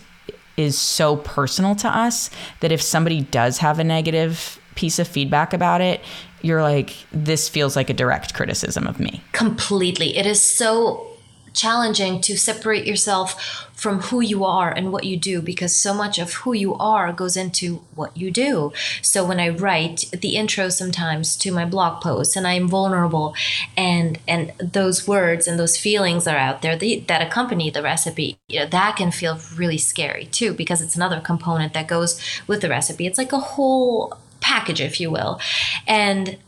is 0.57 0.79
so 0.79 1.17
personal 1.17 1.75
to 1.77 1.89
us 1.89 2.31
that 2.61 2.73
if 2.73 2.81
somebody 2.81 3.23
does 3.23 3.59
have 3.59 3.79
a 3.79 3.85
negative 3.85 4.61
piece 4.77 4.99
of 4.99 5.09
feedback 5.09 5.53
about 5.53 5.81
it, 5.81 6.01
you're 6.43 6.63
like, 6.63 6.95
this 7.13 7.49
feels 7.49 7.75
like 7.75 7.91
a 7.91 7.95
direct 7.95 8.35
criticism 8.35 8.87
of 8.87 9.01
me. 9.01 9.23
Completely. 9.33 10.17
It 10.17 10.27
is 10.27 10.41
so 10.41 11.17
challenging 11.57 12.21
to 12.21 12.37
separate 12.37 12.87
yourself 12.87 13.67
from 13.73 14.01
who 14.03 14.21
you 14.21 14.45
are 14.45 14.71
and 14.71 14.93
what 14.93 15.05
you 15.05 15.17
do 15.17 15.43
because 15.43 15.75
so 15.75 15.93
much 15.93 16.19
of 16.19 16.33
who 16.33 16.53
you 16.53 16.75
are 16.75 17.13
goes 17.13 17.37
into 17.37 17.77
what 17.95 18.17
you 18.17 18.31
do. 18.31 18.73
So 19.03 19.25
when 19.25 19.41
I 19.41 19.49
write 19.49 20.05
the 20.13 20.37
intro 20.37 20.69
sometimes 20.69 21.37
to 21.37 21.53
my 21.53 21.65
blog 21.65 22.03
posts 22.03 22.37
and 22.37 22.47
I'm 22.47 22.69
vulnerable 22.69 23.35
and 23.77 24.19
and 24.29 24.53
those 24.59 25.09
words 25.09 25.47
and 25.49 25.59
those 25.59 25.77
feelings 25.77 26.27
are 26.27 26.37
out 26.37 26.63
there 26.63 26.77
the, 26.77 27.01
that 27.09 27.23
accompany 27.23 27.71
the 27.71 27.83
recipe, 27.83 28.39
you 28.49 28.61
know, 28.61 28.67
that 28.67 28.97
can 28.97 29.11
feel 29.11 29.39
really 29.57 29.79
scary 29.79 30.27
too 30.27 30.53
because 30.53 30.81
it's 30.81 30.97
another 30.97 31.21
component 31.21 31.73
that 31.73 31.89
goes 31.89 32.21
with 32.47 32.61
the 32.61 32.69
recipe. 32.69 33.07
It's 33.07 33.19
like 33.19 33.33
a 33.33 33.39
whole 33.39 34.19
package, 34.47 34.81
if 34.81 35.01
you 35.01 35.11
will. 35.11 35.41
And 35.89 36.39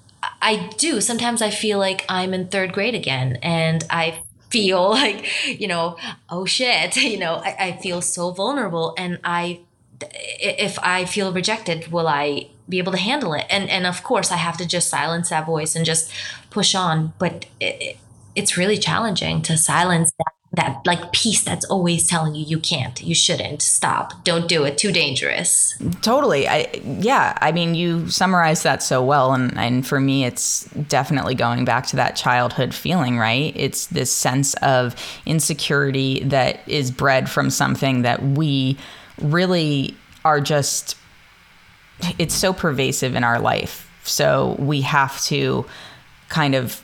I 0.41 0.71
do. 0.79 1.01
Sometimes 1.01 1.43
I 1.43 1.51
feel 1.51 1.79
like 1.79 2.05
I'm 2.09 2.33
in 2.33 2.47
third 2.47 2.73
grade 2.73 2.95
again 2.95 3.39
and 3.43 3.85
I 3.91 4.23
feel 4.51 4.91
like, 5.01 5.27
you 5.47 5.67
know, 5.67 5.97
oh 6.31 6.47
shit, 6.47 6.97
you 7.13 7.19
know, 7.19 7.35
I, 7.35 7.57
I 7.59 7.73
feel 7.83 8.01
so 8.01 8.31
vulnerable 8.31 8.95
and 8.97 9.19
I, 9.25 9.61
if 10.01 10.79
I 10.79 11.05
feel 11.07 11.33
rejected, 11.33 11.91
will 11.91 12.07
I 12.07 12.49
be 12.69 12.79
able 12.79 12.93
to 12.93 12.99
handle 12.99 13.35
it? 13.35 13.47
And, 13.51 13.69
and 13.69 13.85
of 13.85 14.05
course 14.05 14.31
I 14.31 14.37
have 14.37 14.57
to 14.59 14.67
just 14.67 14.89
silence 14.89 15.31
that 15.31 15.45
voice 15.45 15.75
and 15.75 15.85
just 15.85 16.13
push 16.51 16.77
on. 16.77 17.15
But 17.19 17.47
it, 17.61 17.97
it's 18.37 18.57
really 18.57 18.79
challenging 18.79 19.43
to 19.43 19.57
silence 19.57 20.13
that 20.19 20.38
that 20.59 20.85
like 20.85 21.13
piece 21.13 21.43
that's 21.43 21.65
always 21.67 22.05
telling 22.07 22.35
you 22.35 22.45
you 22.45 22.59
can't 22.59 23.01
you 23.01 23.15
shouldn't 23.15 23.63
stop 23.63 24.25
don't 24.25 24.49
do 24.49 24.65
it 24.65 24.77
too 24.77 24.91
dangerous. 24.91 25.77
Totally. 26.03 26.49
I 26.49 26.69
yeah 26.85 27.39
i 27.41 27.53
mean 27.53 27.75
you 27.75 28.11
summarized 28.11 28.65
that 28.65 28.83
so 28.83 29.03
well 29.03 29.33
and 29.33 29.57
and 29.57 29.87
for 29.87 30.01
me 30.01 30.25
it's 30.25 30.65
definitely 30.89 31.37
going 31.37 31.65
back 31.65 31.87
to 31.87 31.97
that 31.97 32.17
childhood 32.17 32.75
feeling 32.75 33.19
right? 33.19 33.53
It's 33.55 33.87
this 33.87 34.13
sense 34.13 34.55
of 34.55 34.97
insecurity 35.25 36.21
that 36.25 36.69
is 36.69 36.91
bred 36.91 37.31
from 37.31 37.51
something 37.51 38.03
that 38.03 38.21
we 38.23 38.77
really 39.21 39.97
are 40.25 40.41
just 40.41 40.97
it's 42.19 42.35
so 42.35 42.53
pervasive 42.53 43.15
in 43.15 43.25
our 43.25 43.39
life. 43.41 43.91
So 44.03 44.57
we 44.59 44.81
have 44.83 45.21
to 45.25 45.67
kind 46.29 46.55
of 46.55 46.83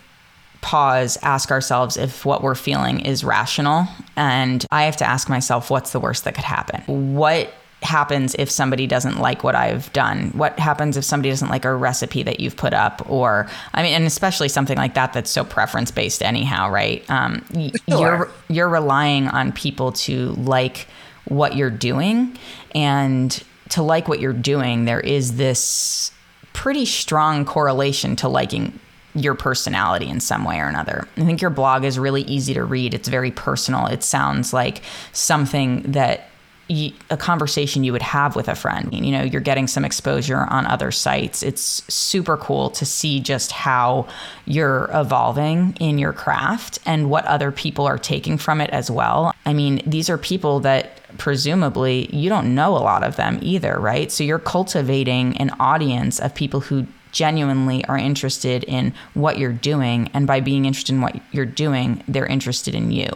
pause, 0.64 1.18
ask 1.20 1.50
ourselves 1.50 1.98
if 1.98 2.24
what 2.24 2.42
we're 2.42 2.54
feeling 2.54 3.00
is 3.00 3.22
rational. 3.22 3.86
And 4.16 4.64
I 4.70 4.84
have 4.84 4.96
to 4.96 5.04
ask 5.04 5.28
myself, 5.28 5.68
what's 5.68 5.92
the 5.92 6.00
worst 6.00 6.24
that 6.24 6.34
could 6.34 6.44
happen? 6.44 7.14
What 7.14 7.52
happens 7.82 8.34
if 8.38 8.50
somebody 8.50 8.86
doesn't 8.86 9.18
like 9.18 9.44
what 9.44 9.54
I've 9.54 9.92
done? 9.92 10.30
What 10.30 10.58
happens 10.58 10.96
if 10.96 11.04
somebody 11.04 11.28
doesn't 11.28 11.50
like 11.50 11.66
a 11.66 11.74
recipe 11.74 12.22
that 12.22 12.40
you've 12.40 12.56
put 12.56 12.72
up? 12.72 13.08
Or, 13.10 13.46
I 13.74 13.82
mean, 13.82 13.92
and 13.92 14.06
especially 14.06 14.48
something 14.48 14.78
like 14.78 14.94
that 14.94 15.12
that's 15.12 15.30
so 15.30 15.44
preference 15.44 15.90
based, 15.90 16.22
anyhow, 16.22 16.70
right? 16.70 17.04
Um, 17.10 17.44
sure. 17.52 17.70
You're 17.86 18.30
you're 18.48 18.68
relying 18.70 19.28
on 19.28 19.52
people 19.52 19.92
to 19.92 20.30
like 20.30 20.88
what 21.26 21.56
you're 21.56 21.68
doing, 21.68 22.38
and 22.74 23.38
to 23.68 23.82
like 23.82 24.08
what 24.08 24.18
you're 24.18 24.32
doing, 24.32 24.86
there 24.86 25.00
is 25.00 25.36
this 25.36 26.10
pretty 26.54 26.86
strong 26.86 27.44
correlation 27.44 28.16
to 28.16 28.28
liking 28.28 28.80
your 29.14 29.34
personality 29.34 30.08
in 30.08 30.20
some 30.20 30.44
way 30.44 30.58
or 30.58 30.66
another. 30.66 31.06
I 31.16 31.24
think 31.24 31.40
your 31.40 31.50
blog 31.50 31.84
is 31.84 31.98
really 31.98 32.22
easy 32.22 32.54
to 32.54 32.64
read. 32.64 32.94
It's 32.94 33.08
very 33.08 33.30
personal. 33.30 33.86
It 33.86 34.02
sounds 34.02 34.52
like 34.52 34.82
something 35.12 35.82
that 35.92 36.28
a 37.10 37.16
conversation 37.18 37.84
you 37.84 37.92
would 37.92 38.02
have 38.02 38.36
with 38.36 38.48
a 38.48 38.54
friend. 38.54 38.92
You 38.92 39.12
know, 39.12 39.22
you're 39.22 39.42
getting 39.42 39.66
some 39.66 39.84
exposure 39.84 40.46
on 40.48 40.64
other 40.66 40.90
sites. 40.90 41.42
It's 41.42 41.82
super 41.92 42.38
cool 42.38 42.70
to 42.70 42.86
see 42.86 43.20
just 43.20 43.52
how 43.52 44.08
you're 44.46 44.88
evolving 44.94 45.76
in 45.78 45.98
your 45.98 46.14
craft 46.14 46.78
and 46.86 47.10
what 47.10 47.26
other 47.26 47.52
people 47.52 47.86
are 47.86 47.98
taking 47.98 48.38
from 48.38 48.62
it 48.62 48.70
as 48.70 48.90
well. 48.90 49.34
I 49.44 49.52
mean, 49.52 49.82
these 49.84 50.08
are 50.08 50.16
people 50.16 50.60
that 50.60 51.00
presumably 51.18 52.08
you 52.14 52.30
don't 52.30 52.54
know 52.54 52.70
a 52.76 52.80
lot 52.80 53.04
of 53.04 53.16
them 53.16 53.38
either, 53.42 53.78
right? 53.78 54.10
So 54.10 54.24
you're 54.24 54.38
cultivating 54.38 55.36
an 55.36 55.50
audience 55.60 56.18
of 56.18 56.34
people 56.34 56.60
who 56.60 56.86
genuinely 57.14 57.84
are 57.86 57.96
interested 57.96 58.64
in 58.64 58.92
what 59.14 59.38
you're 59.38 59.52
doing 59.52 60.10
and 60.12 60.26
by 60.26 60.40
being 60.40 60.66
interested 60.66 60.92
in 60.92 61.00
what 61.00 61.18
you're 61.32 61.46
doing 61.46 62.04
they're 62.08 62.26
interested 62.26 62.74
in 62.74 62.90
you. 62.90 63.08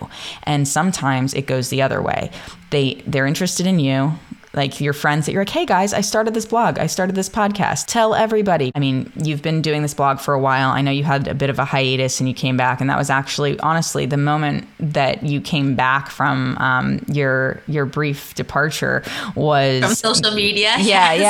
And 0.44 0.66
sometimes 0.66 1.34
it 1.34 1.46
goes 1.46 1.68
the 1.68 1.82
other 1.82 2.01
way. 2.01 2.30
They 2.70 3.03
they're 3.07 3.26
interested 3.26 3.66
in 3.66 3.78
you 3.78 4.14
like 4.55 4.80
your 4.80 4.92
friends 4.92 5.26
that 5.26 5.32
you're 5.32 5.42
like, 5.42 5.49
hey 5.49 5.66
guys, 5.66 5.92
I 5.92 6.01
started 6.01 6.34
this 6.34 6.46
blog, 6.46 6.78
I 6.78 6.86
started 6.86 7.14
this 7.14 7.28
podcast. 7.28 7.86
Tell 7.86 8.14
everybody. 8.14 8.72
I 8.74 8.78
mean, 8.78 9.12
you've 9.16 9.42
been 9.42 9.62
doing 9.62 9.82
this 9.82 9.94
blog 9.94 10.20
for 10.20 10.34
a 10.34 10.40
while. 10.40 10.70
I 10.70 10.80
know 10.80 10.90
you 10.90 11.05
had 11.05 11.28
a 11.28 11.34
bit 11.34 11.51
of 11.51 11.59
a 11.59 11.64
hiatus 11.64 12.20
and 12.20 12.28
you 12.28 12.34
came 12.34 12.57
back, 12.57 12.80
and 12.80 12.88
that 12.90 12.99
was 12.99 13.11
actually 13.11 13.59
honestly 13.61 14.07
the 14.07 14.16
moment 14.16 14.66
that 14.78 15.22
you 15.22 15.40
came 15.40 15.74
back 15.74 16.11
from 16.11 16.57
um, 16.59 17.01
your 17.09 17.61
your 17.66 17.86
brief 17.86 18.34
departure 18.34 19.03
was 19.34 19.82
from 19.82 19.94
social 19.94 20.34
media. 20.34 20.76
Yeah, 20.88 21.12
yes. 21.12 21.20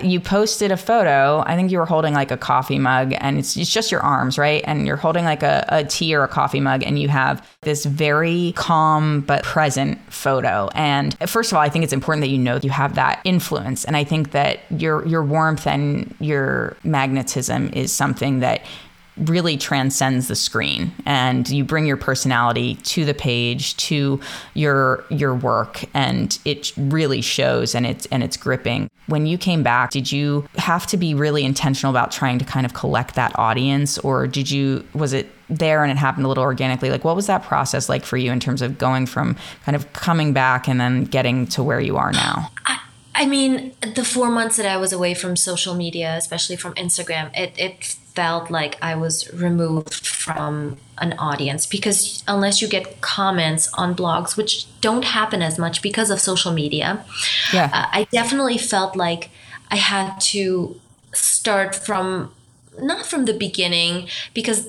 yeah. 0.00 0.06
You 0.06 0.20
posted 0.20 0.70
a 0.70 0.76
photo. 0.76 1.42
I 1.44 1.56
think 1.56 1.72
you 1.72 1.78
were 1.78 1.86
holding 1.86 2.14
like 2.14 2.30
a 2.30 2.36
coffee 2.36 2.78
mug, 2.78 3.14
and 3.18 3.38
it's, 3.38 3.56
it's 3.56 3.72
just 3.72 3.90
your 3.90 4.00
arms, 4.00 4.38
right? 4.38 4.62
And 4.66 4.86
you're 4.86 4.96
holding 4.96 5.24
like 5.24 5.42
a, 5.42 5.64
a 5.68 5.84
tea 5.84 6.14
or 6.14 6.22
a 6.22 6.28
coffee 6.28 6.60
mug, 6.60 6.84
and 6.84 6.98
you 6.98 7.08
have 7.08 7.44
this 7.62 7.84
very 7.84 8.52
calm 8.54 9.22
but 9.22 9.42
present 9.42 9.98
photo. 10.12 10.68
And 10.74 11.16
first 11.28 11.50
of 11.50 11.56
all, 11.56 11.62
I 11.62 11.68
think 11.68 11.84
it's 11.84 11.92
important 11.92 12.22
that 12.22 12.28
you 12.28 12.38
know 12.38 12.58
that 12.58 12.67
you 12.68 12.72
have 12.72 12.96
that 12.96 13.22
influence. 13.24 13.86
And 13.86 13.96
I 13.96 14.04
think 14.04 14.32
that 14.32 14.60
your 14.70 15.06
your 15.06 15.24
warmth 15.24 15.66
and 15.66 16.14
your 16.20 16.76
magnetism 16.84 17.70
is 17.72 17.90
something 17.92 18.40
that 18.40 18.60
really 19.16 19.56
transcends 19.56 20.28
the 20.28 20.36
screen. 20.36 20.92
And 21.06 21.48
you 21.48 21.64
bring 21.64 21.86
your 21.86 21.96
personality 21.96 22.74
to 22.74 23.06
the 23.06 23.14
page 23.14 23.74
to 23.88 24.20
your 24.52 25.02
your 25.08 25.34
work 25.34 25.82
and 25.94 26.38
it 26.44 26.72
really 26.76 27.22
shows 27.22 27.74
and 27.74 27.86
it's 27.86 28.04
and 28.12 28.22
it's 28.22 28.36
gripping. 28.36 28.90
When 29.06 29.24
you 29.24 29.38
came 29.38 29.62
back 29.62 29.90
did 29.90 30.12
you 30.12 30.46
have 30.56 30.86
to 30.88 30.98
be 30.98 31.14
really 31.14 31.44
intentional 31.44 31.90
about 31.90 32.12
trying 32.12 32.38
to 32.38 32.44
kind 32.44 32.66
of 32.66 32.74
collect 32.74 33.14
that 33.14 33.32
audience? 33.38 33.96
Or 33.98 34.26
did 34.26 34.50
you 34.50 34.84
was 34.92 35.14
it 35.14 35.26
there 35.50 35.82
and 35.82 35.90
it 35.90 35.96
happened 35.96 36.24
a 36.24 36.28
little 36.28 36.44
organically 36.44 36.90
like 36.90 37.04
what 37.04 37.16
was 37.16 37.26
that 37.26 37.42
process 37.42 37.88
like 37.88 38.04
for 38.04 38.16
you 38.16 38.30
in 38.30 38.38
terms 38.40 38.60
of 38.62 38.78
going 38.78 39.06
from 39.06 39.36
kind 39.64 39.74
of 39.74 39.90
coming 39.92 40.32
back 40.32 40.68
and 40.68 40.80
then 40.80 41.04
getting 41.04 41.46
to 41.46 41.62
where 41.62 41.80
you 41.80 41.96
are 41.96 42.12
now 42.12 42.50
I- 42.66 42.80
I 43.20 43.26
mean, 43.26 43.72
the 43.96 44.04
four 44.04 44.30
months 44.30 44.58
that 44.58 44.66
I 44.66 44.76
was 44.76 44.92
away 44.92 45.12
from 45.12 45.34
social 45.34 45.74
media, 45.74 46.14
especially 46.16 46.54
from 46.54 46.72
Instagram, 46.74 47.36
it, 47.36 47.52
it 47.58 47.84
felt 48.14 48.48
like 48.48 48.78
I 48.80 48.94
was 48.94 49.28
removed 49.34 50.06
from 50.06 50.76
an 50.98 51.14
audience 51.18 51.66
because 51.66 52.22
unless 52.28 52.62
you 52.62 52.68
get 52.68 53.00
comments 53.00 53.72
on 53.74 53.96
blogs, 53.96 54.36
which 54.36 54.66
don't 54.80 55.04
happen 55.04 55.42
as 55.42 55.58
much 55.58 55.82
because 55.82 56.10
of 56.10 56.20
social 56.20 56.52
media, 56.52 57.04
yeah. 57.52 57.70
Uh, 57.72 57.86
I 57.92 58.06
definitely 58.12 58.56
felt 58.56 58.94
like 58.94 59.30
I 59.68 59.76
had 59.76 60.20
to 60.32 60.80
start 61.12 61.74
from 61.74 62.32
not 62.80 63.04
from 63.04 63.24
the 63.24 63.32
beginning 63.32 64.08
because 64.32 64.68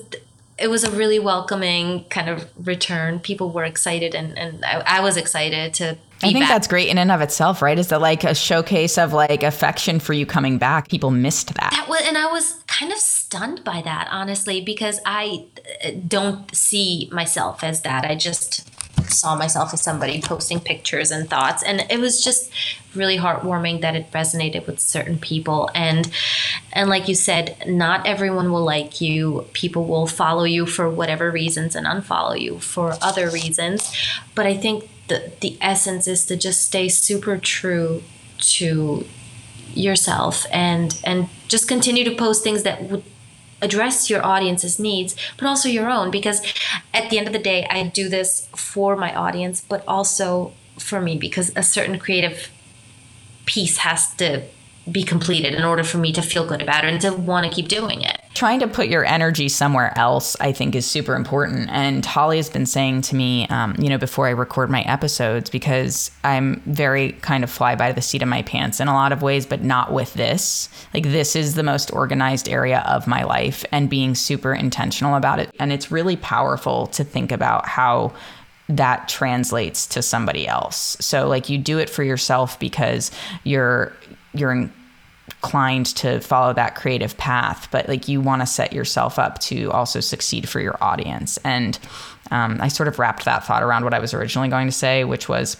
it 0.60 0.68
was 0.68 0.84
a 0.84 0.90
really 0.90 1.18
welcoming 1.18 2.04
kind 2.04 2.28
of 2.28 2.48
return. 2.66 3.18
People 3.18 3.50
were 3.50 3.64
excited, 3.64 4.14
and, 4.14 4.38
and 4.38 4.64
I, 4.64 4.98
I 4.98 5.00
was 5.00 5.16
excited 5.16 5.74
to 5.74 5.96
I 6.22 6.32
think 6.32 6.48
that's 6.48 6.68
great 6.68 6.88
in 6.88 6.98
and 6.98 7.10
of 7.10 7.22
itself, 7.22 7.62
right? 7.62 7.78
Is 7.78 7.88
that 7.88 8.00
like 8.00 8.24
a 8.24 8.34
showcase 8.34 8.98
of 8.98 9.12
like 9.12 9.42
affection 9.42 10.00
for 10.00 10.12
you 10.12 10.26
coming 10.26 10.58
back? 10.58 10.88
People 10.88 11.10
missed 11.10 11.54
that. 11.54 11.70
That 11.70 11.88
was, 11.88 12.02
and 12.06 12.18
I 12.18 12.30
was 12.30 12.62
kind 12.66 12.92
of 12.92 12.98
stunned 12.98 13.64
by 13.64 13.80
that, 13.82 14.08
honestly, 14.10 14.60
because 14.60 15.00
I 15.06 15.46
uh, 15.84 15.92
don't 16.06 16.54
see 16.54 17.08
myself 17.10 17.64
as 17.64 17.82
that. 17.82 18.04
I 18.04 18.16
just 18.16 18.68
saw 19.10 19.36
myself 19.36 19.72
as 19.74 19.82
somebody 19.82 20.20
posting 20.22 20.60
pictures 20.60 21.10
and 21.10 21.28
thoughts, 21.28 21.62
and 21.62 21.86
it 21.90 21.98
was 22.00 22.22
just 22.22 22.50
really 22.94 23.18
heartwarming 23.18 23.80
that 23.82 23.94
it 23.94 24.10
resonated 24.12 24.66
with 24.66 24.80
certain 24.80 25.18
people. 25.18 25.70
And 25.74 26.10
and 26.72 26.88
like 26.88 27.08
you 27.08 27.14
said, 27.14 27.56
not 27.66 28.06
everyone 28.06 28.52
will 28.52 28.64
like 28.64 29.00
you. 29.00 29.46
People 29.52 29.84
will 29.84 30.06
follow 30.06 30.44
you 30.44 30.66
for 30.66 30.88
whatever 30.88 31.30
reasons 31.30 31.76
and 31.76 31.86
unfollow 31.86 32.38
you 32.40 32.58
for 32.58 32.96
other 33.02 33.28
reasons. 33.30 33.92
But 34.34 34.46
I 34.46 34.56
think 34.56 34.88
the 35.08 35.32
the 35.40 35.56
essence 35.60 36.06
is 36.08 36.24
to 36.26 36.36
just 36.36 36.62
stay 36.62 36.88
super 36.88 37.36
true 37.36 38.02
to 38.38 39.06
yourself 39.74 40.46
and 40.52 40.98
and 41.04 41.28
just 41.48 41.68
continue 41.68 42.04
to 42.04 42.14
post 42.14 42.42
things 42.42 42.62
that 42.62 42.82
would 42.84 43.04
address 43.62 44.08
your 44.08 44.24
audience's 44.24 44.78
needs 44.78 45.16
but 45.36 45.46
also 45.46 45.68
your 45.68 45.88
own 45.88 46.10
because 46.10 46.42
at 46.94 47.10
the 47.10 47.18
end 47.18 47.26
of 47.26 47.32
the 47.32 47.38
day 47.38 47.66
I 47.70 47.82
do 47.84 48.08
this 48.08 48.48
for 48.54 48.96
my 48.96 49.14
audience 49.14 49.60
but 49.60 49.84
also 49.86 50.52
for 50.78 51.00
me 51.00 51.16
because 51.16 51.52
a 51.56 51.62
certain 51.62 51.98
creative 51.98 52.50
piece 53.46 53.78
has 53.78 54.14
to 54.14 54.42
be 54.90 55.02
completed 55.02 55.54
in 55.54 55.64
order 55.64 55.84
for 55.84 55.98
me 55.98 56.12
to 56.12 56.22
feel 56.22 56.46
good 56.46 56.62
about 56.62 56.84
it 56.84 56.92
and 56.92 57.00
to 57.00 57.12
want 57.12 57.46
to 57.46 57.52
keep 57.52 57.68
doing 57.68 58.00
it. 58.02 58.20
Trying 58.40 58.60
to 58.60 58.68
put 58.68 58.88
your 58.88 59.04
energy 59.04 59.50
somewhere 59.50 59.92
else, 59.98 60.34
I 60.40 60.52
think, 60.52 60.74
is 60.74 60.86
super 60.86 61.14
important. 61.14 61.68
And 61.68 62.06
Holly 62.06 62.38
has 62.38 62.48
been 62.48 62.64
saying 62.64 63.02
to 63.02 63.14
me, 63.14 63.46
um, 63.48 63.76
you 63.78 63.90
know, 63.90 63.98
before 63.98 64.28
I 64.28 64.30
record 64.30 64.70
my 64.70 64.80
episodes, 64.84 65.50
because 65.50 66.10
I'm 66.24 66.62
very 66.64 67.12
kind 67.20 67.44
of 67.44 67.50
fly 67.50 67.74
by 67.74 67.92
the 67.92 68.00
seat 68.00 68.22
of 68.22 68.28
my 68.28 68.40
pants 68.40 68.80
in 68.80 68.88
a 68.88 68.94
lot 68.94 69.12
of 69.12 69.20
ways, 69.20 69.44
but 69.44 69.62
not 69.62 69.92
with 69.92 70.14
this. 70.14 70.70
Like, 70.94 71.02
this 71.02 71.36
is 71.36 71.54
the 71.54 71.62
most 71.62 71.92
organized 71.92 72.48
area 72.48 72.82
of 72.88 73.06
my 73.06 73.24
life 73.24 73.62
and 73.72 73.90
being 73.90 74.14
super 74.14 74.54
intentional 74.54 75.16
about 75.16 75.38
it. 75.38 75.54
And 75.60 75.70
it's 75.70 75.90
really 75.90 76.16
powerful 76.16 76.86
to 76.86 77.04
think 77.04 77.32
about 77.32 77.68
how 77.68 78.14
that 78.70 79.06
translates 79.06 79.86
to 79.88 80.00
somebody 80.00 80.48
else. 80.48 80.96
So 80.98 81.28
like 81.28 81.50
you 81.50 81.58
do 81.58 81.78
it 81.78 81.90
for 81.90 82.04
yourself 82.04 82.58
because 82.58 83.10
you're 83.44 83.92
you're 84.32 84.70
inclined 85.42 85.86
to 85.86 86.20
follow 86.20 86.52
that 86.52 86.74
creative 86.74 87.16
path, 87.16 87.68
but 87.70 87.88
like 87.88 88.08
you 88.08 88.20
want 88.20 88.42
to 88.42 88.46
set 88.46 88.74
yourself 88.74 89.18
up 89.18 89.38
to 89.38 89.70
also 89.72 90.00
succeed 90.00 90.48
for 90.48 90.60
your 90.60 90.76
audience. 90.82 91.38
And 91.44 91.78
um, 92.30 92.60
I 92.60 92.68
sort 92.68 92.88
of 92.88 92.98
wrapped 92.98 93.24
that 93.24 93.46
thought 93.46 93.62
around 93.62 93.84
what 93.84 93.94
I 93.94 94.00
was 94.00 94.12
originally 94.12 94.48
going 94.48 94.68
to 94.68 94.72
say, 94.72 95.04
which 95.04 95.28
was 95.28 95.56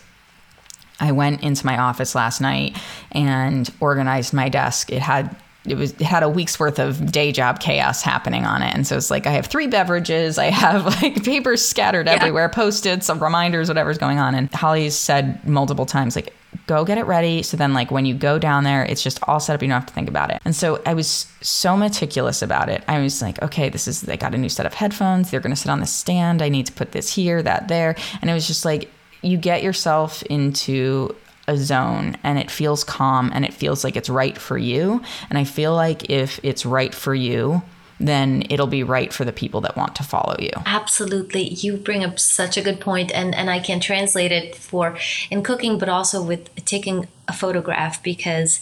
I 1.01 1.13
went 1.13 1.43
into 1.43 1.65
my 1.65 1.79
office 1.79 2.15
last 2.15 2.43
night 2.43 2.77
and 3.13 3.71
organized 3.81 4.35
my 4.35 4.51
desk. 4.51 4.93
It 4.93 5.01
had 5.01 5.35
it 5.67 5.77
was 5.77 5.93
it 5.93 6.03
had 6.03 6.23
a 6.23 6.29
week's 6.29 6.61
worth 6.61 6.79
of 6.79 7.11
day 7.11 7.33
job 7.33 7.61
chaos 7.61 8.01
happening 8.01 8.47
on 8.47 8.63
it 8.63 8.75
and 8.75 8.87
so 8.87 8.97
it's 8.97 9.11
like 9.11 9.27
i 9.27 9.31
have 9.31 9.45
three 9.45 9.67
beverages 9.67 10.39
i 10.39 10.47
have 10.47 10.87
like 11.03 11.23
papers 11.23 11.63
scattered 11.63 12.07
yeah. 12.07 12.15
everywhere 12.15 12.49
posted 12.49 13.05
some 13.05 13.23
reminders 13.23 13.69
whatever's 13.69 13.99
going 13.99 14.19
on 14.19 14.35
and 14.35 14.51
holly's 14.55 14.97
said 14.97 15.47
multiple 15.47 15.85
times 15.85 16.17
like 16.17 16.33
go 16.67 16.85
get 16.85 16.99
it 16.99 17.05
ready. 17.05 17.43
So 17.43 17.57
then 17.57 17.73
like 17.73 17.91
when 17.91 18.07
you 18.07 18.15
go 18.15 18.39
down 18.39 18.65
there 18.65 18.85
it's 18.85 19.03
just 19.03 19.19
all 19.25 19.41
set 19.41 19.55
up. 19.55 19.63
You 19.63 19.69
don't 19.69 19.81
have 19.81 19.87
to 19.87 19.95
think 19.95 20.09
about 20.09 20.31
it. 20.31 20.41
And 20.45 20.55
so 20.55 20.81
i 20.87 20.95
was 20.95 21.27
so 21.41 21.77
meticulous 21.77 22.43
about 22.43 22.69
it. 22.69 22.83
I 22.89 23.01
was 23.01 23.23
like 23.23 23.41
okay 23.43 23.69
this 23.69 23.89
is 23.89 24.03
they 24.03 24.17
got 24.17 24.35
a 24.35 24.39
new 24.39 24.49
set 24.49 24.67
of 24.67 24.75
headphones. 24.75 25.31
They're 25.31 25.41
going 25.41 25.55
to 25.55 25.61
sit 25.61 25.71
on 25.71 25.81
the 25.81 25.87
stand. 25.87 26.43
I 26.43 26.49
need 26.49 26.67
to 26.67 26.73
put 26.73 26.93
this 26.93 27.13
here 27.15 27.43
that 27.43 27.69
there. 27.69 27.97
And 28.21 28.31
it 28.31 28.35
was 28.35 28.47
just 28.47 28.65
like 28.65 28.91
you 29.23 29.37
get 29.37 29.63
yourself 29.63 30.23
into 30.25 31.15
a 31.47 31.57
zone 31.57 32.17
and 32.23 32.39
it 32.39 32.51
feels 32.51 32.85
calm 32.85 33.31
and 33.35 33.45
it 33.45 33.53
feels 33.53 33.85
like 33.85 33.97
it's 33.97 34.09
right 34.09 34.39
for 34.39 34.57
you. 34.57 35.03
And 35.29 35.39
I 35.39 35.45
feel 35.45 35.75
like 35.75 36.09
if 36.09 36.41
it's 36.43 36.65
right 36.65 36.95
for 36.95 37.15
you, 37.15 37.63
then 38.01 38.45
it'll 38.49 38.67
be 38.67 38.83
right 38.83 39.13
for 39.13 39.25
the 39.25 39.33
people 39.33 39.61
that 39.61 39.77
want 39.77 39.95
to 39.97 40.03
follow 40.03 40.35
you. 40.39 40.51
Absolutely. 40.65 41.49
You 41.49 41.77
bring 41.77 42.03
up 42.03 42.19
such 42.19 42.57
a 42.57 42.63
good 42.63 42.81
point 42.81 43.13
and 43.13 43.35
and 43.35 43.51
I 43.51 43.61
can 43.61 43.79
translate 43.79 44.33
it 44.33 44.57
for 44.57 44.97
in 45.31 45.43
cooking 45.43 45.79
but 45.79 45.89
also 45.89 46.23
with 46.23 46.53
taking 46.65 47.07
a 47.29 47.33
photograph 47.33 48.03
because 48.03 48.61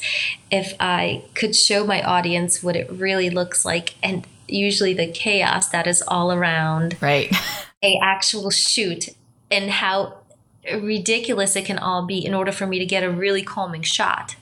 if 0.51 0.74
I 0.80 1.24
could 1.34 1.55
show 1.55 1.86
my 1.86 2.03
audience 2.03 2.62
what 2.62 2.76
it 2.76 2.91
really 2.91 3.30
looks 3.30 3.64
like 3.64 3.95
and 4.03 4.26
usually 4.49 4.95
the 4.95 5.07
chaos 5.07 5.68
that 5.68 5.86
is 5.86 6.03
all 6.09 6.32
around 6.32 6.97
right 7.01 7.34
a 7.82 7.99
actual 8.03 8.51
shoot 8.51 9.11
and 9.51 9.70
how 9.70 10.18
ridiculous 10.76 11.57
it 11.57 11.64
can 11.64 11.78
all 11.78 12.07
be 12.07 12.24
in 12.24 12.34
order 12.34 12.53
for 12.53 12.66
me 12.66 12.78
to 12.78 12.86
get 12.86 13.03
a 13.03 13.11
really 13.11 13.43
calming 13.43 13.82
shot. 13.82 14.36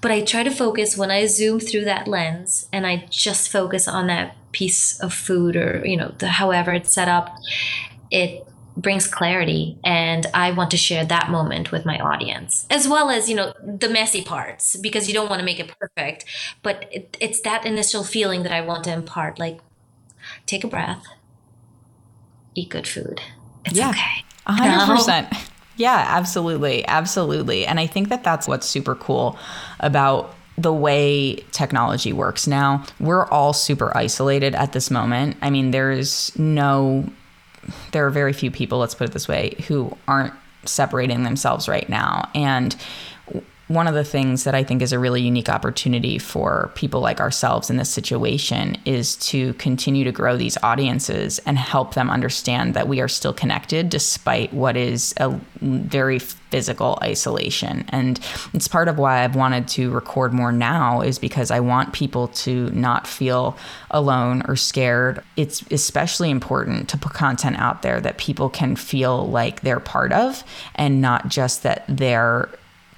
But 0.00 0.10
I 0.10 0.22
try 0.22 0.42
to 0.42 0.50
focus 0.50 0.96
when 0.96 1.10
I 1.10 1.26
zoom 1.26 1.60
through 1.60 1.84
that 1.84 2.06
lens 2.06 2.68
and 2.72 2.86
I 2.86 3.06
just 3.10 3.50
focus 3.50 3.88
on 3.88 4.06
that 4.06 4.36
piece 4.52 4.98
of 5.00 5.12
food 5.12 5.56
or, 5.56 5.82
you 5.84 5.96
know, 5.96 6.14
the, 6.18 6.28
however 6.28 6.72
it's 6.72 6.92
set 6.92 7.08
up, 7.08 7.36
it 8.10 8.46
brings 8.76 9.08
clarity 9.08 9.76
and 9.84 10.26
I 10.32 10.52
want 10.52 10.70
to 10.70 10.76
share 10.76 11.04
that 11.04 11.30
moment 11.30 11.72
with 11.72 11.84
my 11.84 11.98
audience 11.98 12.66
as 12.70 12.86
well 12.86 13.10
as, 13.10 13.28
you 13.28 13.34
know, 13.34 13.52
the 13.62 13.88
messy 13.88 14.22
parts 14.22 14.76
because 14.76 15.08
you 15.08 15.14
don't 15.14 15.28
want 15.28 15.40
to 15.40 15.44
make 15.44 15.58
it 15.58 15.74
perfect, 15.78 16.24
but 16.62 16.88
it, 16.92 17.16
it's 17.20 17.40
that 17.40 17.66
initial 17.66 18.04
feeling 18.04 18.44
that 18.44 18.52
I 18.52 18.60
want 18.60 18.84
to 18.84 18.92
impart 18.92 19.38
like 19.38 19.58
take 20.46 20.62
a 20.62 20.68
breath, 20.68 21.04
eat 22.54 22.68
good 22.68 22.86
food. 22.86 23.20
It's 23.64 23.76
yeah. 23.76 23.90
okay. 23.90 24.24
100%. 24.46 25.50
Yeah, 25.78 26.04
absolutely. 26.08 26.86
Absolutely. 26.86 27.64
And 27.64 27.80
I 27.80 27.86
think 27.86 28.10
that 28.10 28.24
that's 28.24 28.46
what's 28.46 28.66
super 28.66 28.94
cool 28.94 29.38
about 29.80 30.34
the 30.58 30.72
way 30.72 31.36
technology 31.52 32.12
works 32.12 32.48
now. 32.48 32.84
We're 32.98 33.26
all 33.28 33.52
super 33.52 33.96
isolated 33.96 34.56
at 34.56 34.72
this 34.72 34.90
moment. 34.90 35.36
I 35.40 35.50
mean, 35.50 35.70
there's 35.70 36.36
no, 36.36 37.08
there 37.92 38.04
are 38.04 38.10
very 38.10 38.32
few 38.32 38.50
people, 38.50 38.78
let's 38.78 38.94
put 38.94 39.08
it 39.08 39.12
this 39.12 39.28
way, 39.28 39.54
who 39.68 39.96
aren't 40.08 40.34
separating 40.64 41.22
themselves 41.22 41.68
right 41.68 41.88
now. 41.88 42.28
And 42.34 42.74
one 43.68 43.86
of 43.86 43.94
the 43.94 44.04
things 44.04 44.44
that 44.44 44.54
I 44.54 44.64
think 44.64 44.80
is 44.80 44.92
a 44.92 44.98
really 44.98 45.20
unique 45.20 45.50
opportunity 45.50 46.18
for 46.18 46.70
people 46.74 47.00
like 47.00 47.20
ourselves 47.20 47.68
in 47.68 47.76
this 47.76 47.90
situation 47.90 48.78
is 48.86 49.16
to 49.16 49.52
continue 49.54 50.04
to 50.04 50.12
grow 50.12 50.38
these 50.38 50.56
audiences 50.62 51.38
and 51.40 51.58
help 51.58 51.92
them 51.92 52.08
understand 52.08 52.72
that 52.74 52.88
we 52.88 53.00
are 53.00 53.08
still 53.08 53.34
connected 53.34 53.90
despite 53.90 54.54
what 54.54 54.76
is 54.76 55.12
a 55.18 55.38
very 55.60 56.18
physical 56.18 56.98
isolation. 57.02 57.84
And 57.90 58.18
it's 58.54 58.68
part 58.68 58.88
of 58.88 58.98
why 58.98 59.22
I've 59.22 59.36
wanted 59.36 59.68
to 59.68 59.90
record 59.90 60.32
more 60.32 60.50
now 60.50 61.02
is 61.02 61.18
because 61.18 61.50
I 61.50 61.60
want 61.60 61.92
people 61.92 62.28
to 62.28 62.70
not 62.70 63.06
feel 63.06 63.54
alone 63.90 64.42
or 64.48 64.56
scared. 64.56 65.22
It's 65.36 65.60
especially 65.70 66.30
important 66.30 66.88
to 66.88 66.96
put 66.96 67.12
content 67.12 67.58
out 67.58 67.82
there 67.82 68.00
that 68.00 68.16
people 68.16 68.48
can 68.48 68.76
feel 68.76 69.28
like 69.28 69.60
they're 69.60 69.78
part 69.78 70.12
of 70.12 70.42
and 70.74 71.02
not 71.02 71.28
just 71.28 71.64
that 71.64 71.84
they're 71.86 72.48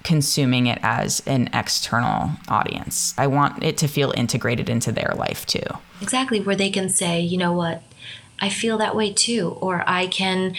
consuming 0.03 0.66
it 0.66 0.78
as 0.82 1.22
an 1.26 1.51
external 1.53 2.30
audience. 2.48 3.14
I 3.18 3.26
want 3.26 3.62
it 3.62 3.76
to 3.78 3.88
feel 3.88 4.12
integrated 4.16 4.68
into 4.68 4.92
their 4.92 5.12
life 5.16 5.46
too. 5.46 5.62
Exactly, 6.01 6.40
where 6.40 6.57
they 6.57 6.70
can 6.70 6.88
say, 6.88 7.20
you 7.20 7.36
know 7.36 7.53
what, 7.53 7.82
I 8.40 8.48
feel 8.48 8.78
that 8.78 8.96
way 8.96 9.12
too, 9.12 9.57
or 9.61 9.84
I 9.86 10.07
can, 10.07 10.55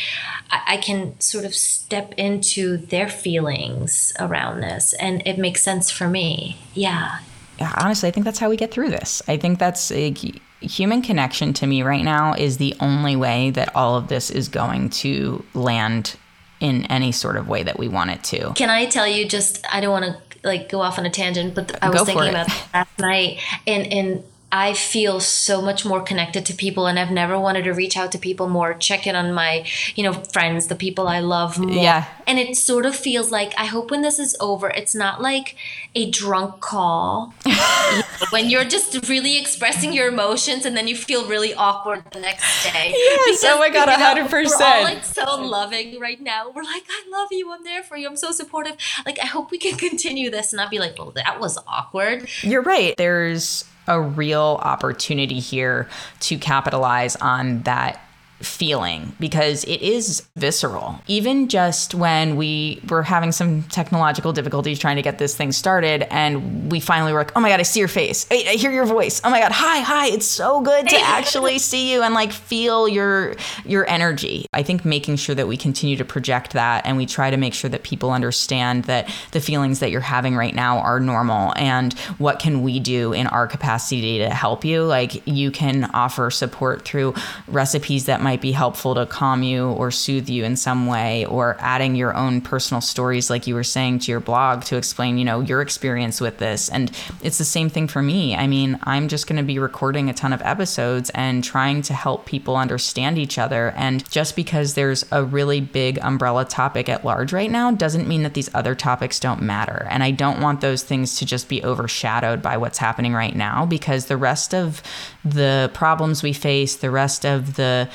I 0.51 0.77
can 0.77 1.19
sort 1.19 1.45
of 1.45 1.55
step 1.55 2.13
into 2.15 2.77
their 2.77 3.09
feelings 3.09 4.13
around 4.19 4.61
this, 4.61 4.93
and 4.93 5.23
it 5.25 5.39
makes 5.39 5.63
sense 5.63 5.89
for 5.89 6.07
me. 6.07 6.57
Yeah. 6.73 7.19
Yeah, 7.59 7.73
honestly, 7.77 8.09
I 8.09 8.11
think 8.11 8.25
that's 8.25 8.39
how 8.39 8.49
we 8.49 8.57
get 8.57 8.71
through 8.71 8.89
this. 8.89 9.21
I 9.27 9.37
think 9.37 9.59
that's 9.59 9.91
eh, 9.91 10.13
a 10.61 10.65
human 10.65 11.01
connection 11.01 11.53
to 11.53 11.67
me 11.67 11.81
right 11.81 12.03
now 12.03 12.33
is 12.33 12.57
the 12.57 12.75
only 12.79 13.15
way 13.15 13.49
that 13.51 13.75
all 13.75 13.97
of 13.97 14.07
this 14.07 14.29
is 14.29 14.47
going 14.47 14.89
to 14.89 15.43
land 15.53 16.15
in 16.61 16.85
any 16.85 17.11
sort 17.11 17.35
of 17.35 17.49
way 17.49 17.63
that 17.63 17.77
we 17.77 17.89
want 17.89 18.11
it 18.11 18.23
to. 18.23 18.53
Can 18.53 18.69
I 18.69 18.85
tell 18.85 19.07
you 19.07 19.27
just 19.27 19.65
I 19.73 19.81
don't 19.81 19.91
want 19.91 20.05
to 20.05 20.47
like 20.47 20.69
go 20.69 20.79
off 20.79 20.97
on 20.97 21.05
a 21.05 21.09
tangent, 21.09 21.55
but 21.55 21.83
I 21.83 21.89
was 21.89 22.03
thinking 22.03 22.29
about 22.29 22.47
last 22.73 22.99
night 22.99 23.39
and 23.67 23.91
and 23.91 24.23
I 24.51 24.73
feel 24.73 25.21
so 25.21 25.61
much 25.61 25.85
more 25.85 26.01
connected 26.01 26.45
to 26.47 26.53
people 26.53 26.85
and 26.85 26.99
I've 26.99 27.11
never 27.11 27.39
wanted 27.39 27.63
to 27.63 27.71
reach 27.71 27.95
out 27.95 28.11
to 28.11 28.17
people 28.17 28.49
more, 28.49 28.73
check 28.73 29.07
in 29.07 29.15
on 29.15 29.33
my, 29.33 29.65
you 29.95 30.03
know, 30.03 30.11
friends, 30.11 30.67
the 30.67 30.75
people 30.75 31.07
I 31.07 31.19
love 31.19 31.57
more. 31.57 31.71
Yeah. 31.71 32.05
And 32.27 32.37
it 32.37 32.57
sort 32.57 32.85
of 32.85 32.93
feels 32.93 33.31
like 33.31 33.53
I 33.57 33.65
hope 33.65 33.91
when 33.91 34.01
this 34.01 34.19
is 34.19 34.35
over, 34.41 34.69
it's 34.69 34.93
not 34.93 35.21
like 35.21 35.55
a 35.95 36.09
drunk 36.11 36.59
call 36.59 37.33
when 38.31 38.49
you're 38.49 38.65
just 38.65 39.07
really 39.07 39.39
expressing 39.39 39.93
your 39.93 40.09
emotions 40.09 40.65
and 40.65 40.75
then 40.75 40.87
you 40.87 40.97
feel 40.97 41.27
really 41.27 41.53
awkward 41.53 42.03
the 42.11 42.19
next 42.19 42.63
day. 42.63 42.93
Yes. 42.93 43.19
Oh 43.21 43.25
because, 43.25 43.43
oh 43.45 43.59
my 43.59 43.69
god, 43.69 43.89
hundred 43.89 44.29
percent. 44.29 44.59
We're 44.59 44.65
all 44.65 44.83
like 44.83 45.05
so 45.05 45.41
loving 45.41 45.99
right 45.99 46.19
now. 46.19 46.51
We're 46.53 46.63
like, 46.63 46.83
I 46.89 47.03
love 47.09 47.29
you. 47.31 47.51
I'm 47.53 47.63
there 47.63 47.83
for 47.83 47.95
you. 47.95 48.07
I'm 48.07 48.17
so 48.17 48.31
supportive. 48.31 48.75
Like 49.05 49.17
I 49.19 49.27
hope 49.27 49.51
we 49.51 49.57
can 49.57 49.77
continue 49.89 50.29
this 50.29 50.51
and 50.51 50.57
not 50.57 50.69
be 50.69 50.79
like, 50.79 50.97
well, 50.97 51.11
that 51.11 51.39
was 51.39 51.57
awkward. 51.67 52.27
You're 52.41 52.63
right. 52.63 52.95
There's 52.97 53.65
a 53.87 53.99
real 53.99 54.59
opportunity 54.61 55.39
here 55.39 55.87
to 56.19 56.37
capitalize 56.37 57.15
on 57.17 57.61
that 57.63 57.99
feeling 58.45 59.15
because 59.19 59.63
it 59.65 59.81
is 59.81 60.27
visceral. 60.35 60.99
Even 61.07 61.47
just 61.47 61.93
when 61.93 62.35
we 62.35 62.81
were 62.89 63.03
having 63.03 63.31
some 63.31 63.63
technological 63.63 64.33
difficulties 64.33 64.79
trying 64.79 64.95
to 64.95 65.01
get 65.01 65.17
this 65.17 65.35
thing 65.35 65.51
started, 65.51 66.03
and 66.13 66.71
we 66.71 66.79
finally 66.79 67.13
were 67.13 67.19
like, 67.19 67.35
oh 67.35 67.39
my 67.39 67.49
God, 67.49 67.59
I 67.59 67.63
see 67.63 67.79
your 67.79 67.87
face. 67.87 68.27
I, 68.31 68.45
I 68.49 68.53
hear 68.53 68.71
your 68.71 68.85
voice. 68.85 69.21
Oh 69.23 69.29
my 69.29 69.39
God, 69.39 69.51
hi, 69.51 69.79
hi. 69.79 70.07
It's 70.07 70.25
so 70.25 70.61
good 70.61 70.87
to 70.89 70.97
actually 70.97 71.59
see 71.59 71.91
you 71.91 72.01
and 72.01 72.13
like 72.13 72.31
feel 72.31 72.87
your 72.87 73.35
your 73.65 73.89
energy. 73.89 74.45
I 74.53 74.63
think 74.63 74.85
making 74.85 75.17
sure 75.17 75.35
that 75.35 75.47
we 75.47 75.57
continue 75.57 75.97
to 75.97 76.05
project 76.05 76.53
that 76.53 76.85
and 76.85 76.97
we 76.97 77.05
try 77.05 77.29
to 77.29 77.37
make 77.37 77.53
sure 77.53 77.69
that 77.69 77.83
people 77.83 78.11
understand 78.11 78.85
that 78.85 79.13
the 79.31 79.41
feelings 79.41 79.79
that 79.79 79.91
you're 79.91 80.01
having 80.01 80.35
right 80.35 80.55
now 80.55 80.79
are 80.79 80.99
normal 80.99 81.53
and 81.57 81.93
what 82.17 82.39
can 82.39 82.63
we 82.63 82.79
do 82.79 83.13
in 83.13 83.27
our 83.27 83.47
capacity 83.47 84.19
to 84.19 84.29
help 84.29 84.63
you. 84.63 84.83
Like 84.83 85.25
you 85.27 85.51
can 85.51 85.85
offer 85.93 86.29
support 86.31 86.83
through 86.83 87.13
recipes 87.47 88.05
that 88.05 88.21
might 88.21 88.30
might 88.31 88.39
be 88.39 88.53
helpful 88.53 88.95
to 88.95 89.05
calm 89.05 89.43
you 89.43 89.71
or 89.71 89.91
soothe 89.91 90.29
you 90.29 90.45
in 90.45 90.55
some 90.55 90.87
way, 90.87 91.25
or 91.25 91.57
adding 91.59 91.95
your 91.95 92.15
own 92.15 92.39
personal 92.39 92.79
stories, 92.79 93.29
like 93.29 93.45
you 93.45 93.53
were 93.53 93.61
saying, 93.61 93.99
to 93.99 94.09
your 94.09 94.21
blog 94.21 94.63
to 94.63 94.77
explain, 94.77 95.17
you 95.17 95.25
know, 95.25 95.41
your 95.41 95.61
experience 95.61 96.21
with 96.21 96.37
this. 96.37 96.69
And 96.69 96.89
it's 97.21 97.37
the 97.37 97.43
same 97.43 97.67
thing 97.67 97.89
for 97.89 98.01
me. 98.01 98.33
I 98.33 98.47
mean, 98.47 98.79
I'm 98.83 99.09
just 99.09 99.27
going 99.27 99.35
to 99.35 99.43
be 99.43 99.59
recording 99.59 100.09
a 100.09 100.13
ton 100.13 100.31
of 100.31 100.41
episodes 100.43 101.09
and 101.09 101.43
trying 101.43 101.81
to 101.81 101.93
help 101.93 102.25
people 102.25 102.55
understand 102.55 103.17
each 103.17 103.37
other. 103.37 103.73
And 103.75 104.09
just 104.09 104.37
because 104.37 104.75
there's 104.75 105.03
a 105.11 105.25
really 105.25 105.59
big 105.59 105.99
umbrella 106.01 106.45
topic 106.45 106.87
at 106.87 107.03
large 107.03 107.33
right 107.33 107.51
now 107.51 107.69
doesn't 107.71 108.07
mean 108.07 108.23
that 108.23 108.33
these 108.33 108.49
other 108.55 108.75
topics 108.75 109.19
don't 109.19 109.41
matter. 109.41 109.87
And 109.89 110.03
I 110.03 110.11
don't 110.11 110.39
want 110.39 110.61
those 110.61 110.83
things 110.83 111.17
to 111.17 111.25
just 111.25 111.49
be 111.49 111.61
overshadowed 111.65 112.41
by 112.41 112.55
what's 112.55 112.77
happening 112.77 113.13
right 113.13 113.35
now 113.35 113.65
because 113.65 114.05
the 114.05 114.15
rest 114.15 114.55
of 114.55 114.81
the 115.25 115.69
problems 115.73 116.23
we 116.23 116.31
face, 116.31 116.77
the 116.77 116.91
rest 116.91 117.25
of 117.25 117.57
the 117.57 117.89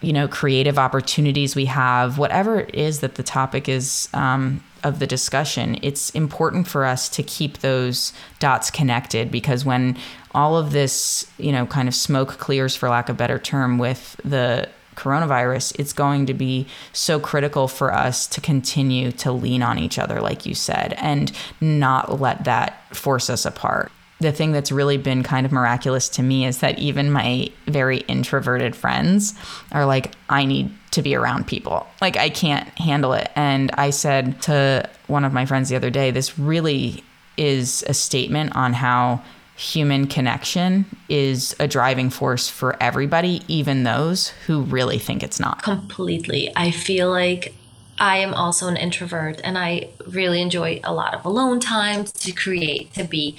you 0.00 0.12
know, 0.12 0.28
creative 0.28 0.78
opportunities 0.78 1.56
we 1.56 1.64
have, 1.66 2.18
whatever 2.18 2.60
it 2.60 2.74
is 2.74 3.00
that 3.00 3.16
the 3.16 3.22
topic 3.22 3.68
is 3.68 4.08
um, 4.14 4.62
of 4.84 5.00
the 5.00 5.06
discussion, 5.06 5.78
it's 5.82 6.10
important 6.10 6.68
for 6.68 6.84
us 6.84 7.08
to 7.08 7.22
keep 7.22 7.58
those 7.58 8.12
dots 8.38 8.70
connected 8.70 9.30
because 9.30 9.64
when 9.64 9.96
all 10.32 10.56
of 10.56 10.72
this, 10.72 11.28
you 11.38 11.50
know, 11.50 11.66
kind 11.66 11.88
of 11.88 11.94
smoke 11.94 12.38
clears, 12.38 12.76
for 12.76 12.88
lack 12.88 13.08
of 13.08 13.16
a 13.16 13.18
better 13.18 13.38
term, 13.38 13.78
with 13.78 14.14
the 14.24 14.68
coronavirus, 14.94 15.78
it's 15.78 15.92
going 15.92 16.26
to 16.26 16.34
be 16.34 16.66
so 16.92 17.18
critical 17.18 17.66
for 17.66 17.92
us 17.92 18.26
to 18.26 18.40
continue 18.40 19.10
to 19.12 19.32
lean 19.32 19.62
on 19.62 19.78
each 19.78 19.98
other, 19.98 20.20
like 20.20 20.46
you 20.46 20.54
said, 20.54 20.92
and 20.94 21.32
not 21.60 22.20
let 22.20 22.44
that 22.44 22.84
force 22.94 23.30
us 23.30 23.44
apart 23.44 23.90
the 24.20 24.32
thing 24.32 24.52
that's 24.52 24.72
really 24.72 24.96
been 24.96 25.22
kind 25.22 25.46
of 25.46 25.52
miraculous 25.52 26.08
to 26.08 26.22
me 26.22 26.44
is 26.44 26.58
that 26.58 26.78
even 26.78 27.10
my 27.10 27.50
very 27.66 27.98
introverted 27.98 28.74
friends 28.74 29.34
are 29.72 29.86
like, 29.86 30.14
I 30.28 30.44
need 30.44 30.72
to 30.90 31.02
be 31.02 31.14
around 31.14 31.46
people. 31.46 31.86
Like, 32.00 32.16
I 32.16 32.28
can't 32.28 32.68
handle 32.78 33.12
it. 33.12 33.30
And 33.36 33.70
I 33.74 33.90
said 33.90 34.42
to 34.42 34.88
one 35.06 35.24
of 35.24 35.32
my 35.32 35.46
friends 35.46 35.68
the 35.68 35.76
other 35.76 35.90
day, 35.90 36.10
this 36.10 36.38
really 36.38 37.04
is 37.36 37.84
a 37.86 37.94
statement 37.94 38.56
on 38.56 38.72
how 38.72 39.22
human 39.56 40.06
connection 40.06 40.84
is 41.08 41.54
a 41.58 41.68
driving 41.68 42.10
force 42.10 42.48
for 42.48 42.80
everybody, 42.82 43.42
even 43.48 43.82
those 43.82 44.28
who 44.46 44.62
really 44.62 44.98
think 44.98 45.22
it's 45.22 45.40
not. 45.40 45.62
Completely. 45.62 46.52
I 46.56 46.70
feel 46.70 47.10
like 47.10 47.54
I 47.98 48.18
am 48.18 48.34
also 48.34 48.68
an 48.68 48.76
introvert 48.76 49.40
and 49.44 49.58
I 49.58 49.90
really 50.06 50.40
enjoy 50.40 50.80
a 50.84 50.92
lot 50.92 51.14
of 51.14 51.24
alone 51.24 51.60
time 51.60 52.04
to 52.04 52.32
create, 52.32 52.92
to 52.94 53.04
be, 53.04 53.36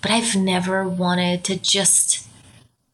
but 0.00 0.10
I've 0.10 0.36
never 0.36 0.86
wanted 0.86 1.44
to 1.44 1.56
just 1.56 2.28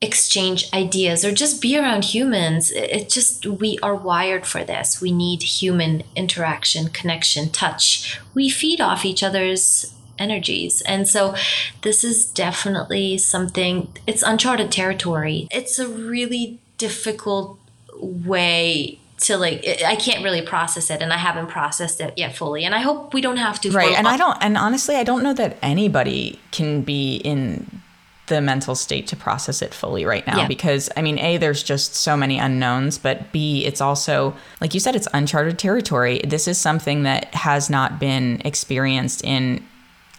exchange 0.01 0.73
ideas 0.73 1.25
or 1.25 1.33
just 1.33 1.61
be 1.61 1.77
around 1.77 2.05
humans. 2.05 2.71
It 2.71 3.09
just, 3.09 3.47
we 3.47 3.79
are 3.83 3.97
wired 3.97 4.47
for 4.47 4.63
this. 4.63 5.01
We 5.01 5.11
need 5.11 5.43
human 5.43 6.05
interaction, 6.15 6.89
connection, 6.89 7.51
touch. 7.51 8.21
We 8.33 8.49
feed 8.49 8.81
off 8.81 9.05
each 9.05 9.25
other's 9.25 9.93
energies. 10.19 10.83
And 10.83 11.09
so 11.09 11.35
this 11.83 12.05
is 12.05 12.27
definitely 12.27 13.19
something, 13.19 13.93
it's 14.07 14.23
uncharted 14.23 14.71
territory. 14.71 15.49
It's 15.51 15.79
a 15.79 15.89
really 15.89 16.61
difficult 16.77 17.59
way 18.01 19.01
to 19.19 19.37
like 19.37 19.65
i 19.85 19.97
can't 19.97 20.23
really 20.23 20.43
process 20.43 20.91
it 20.91 21.03
and 21.03 21.13
i 21.13 21.17
haven't 21.17 21.49
processed 21.49 22.01
it 22.01 22.15
yet 22.17 22.37
fully 22.37 22.65
and 22.65 22.75
i 22.75 22.79
hope 22.79 23.13
we 23.13 23.21
don't 23.21 23.37
have 23.37 23.61
to 23.61 23.71
right 23.71 23.97
and 23.97 24.09
i 24.09 24.17
don't 24.17 24.39
and 24.41 24.57
honestly 24.57 24.97
i 24.97 25.05
don't 25.05 25.23
know 25.23 25.35
that 25.35 25.57
anybody 25.63 26.39
can 26.51 26.83
be 26.83 27.17
in 27.17 27.81
the 28.29 28.41
mental 28.41 28.75
state 28.75 29.07
to 29.07 29.17
process 29.17 29.63
it 29.63 29.75
fully 29.75 30.05
right 30.05 30.27
now 30.27 30.39
yeah. 30.39 30.49
because 30.49 30.89
i 30.97 31.03
mean 31.03 31.19
a 31.19 31.37
there's 31.37 31.63
just 31.63 31.95
so 31.95 32.17
many 32.17 32.39
unknowns 32.39 32.99
but 32.99 33.33
b 33.33 33.65
it's 33.65 33.81
also 33.81 34.35
like 34.61 34.75
you 34.75 34.81
said 34.81 34.95
it's 34.95 35.09
uncharted 35.13 35.59
territory 35.59 36.21
this 36.25 36.47
is 36.47 36.59
something 36.59 37.03
that 37.03 37.35
has 37.35 37.69
not 37.69 37.99
been 37.99 38.41
experienced 38.45 39.25
in 39.25 39.65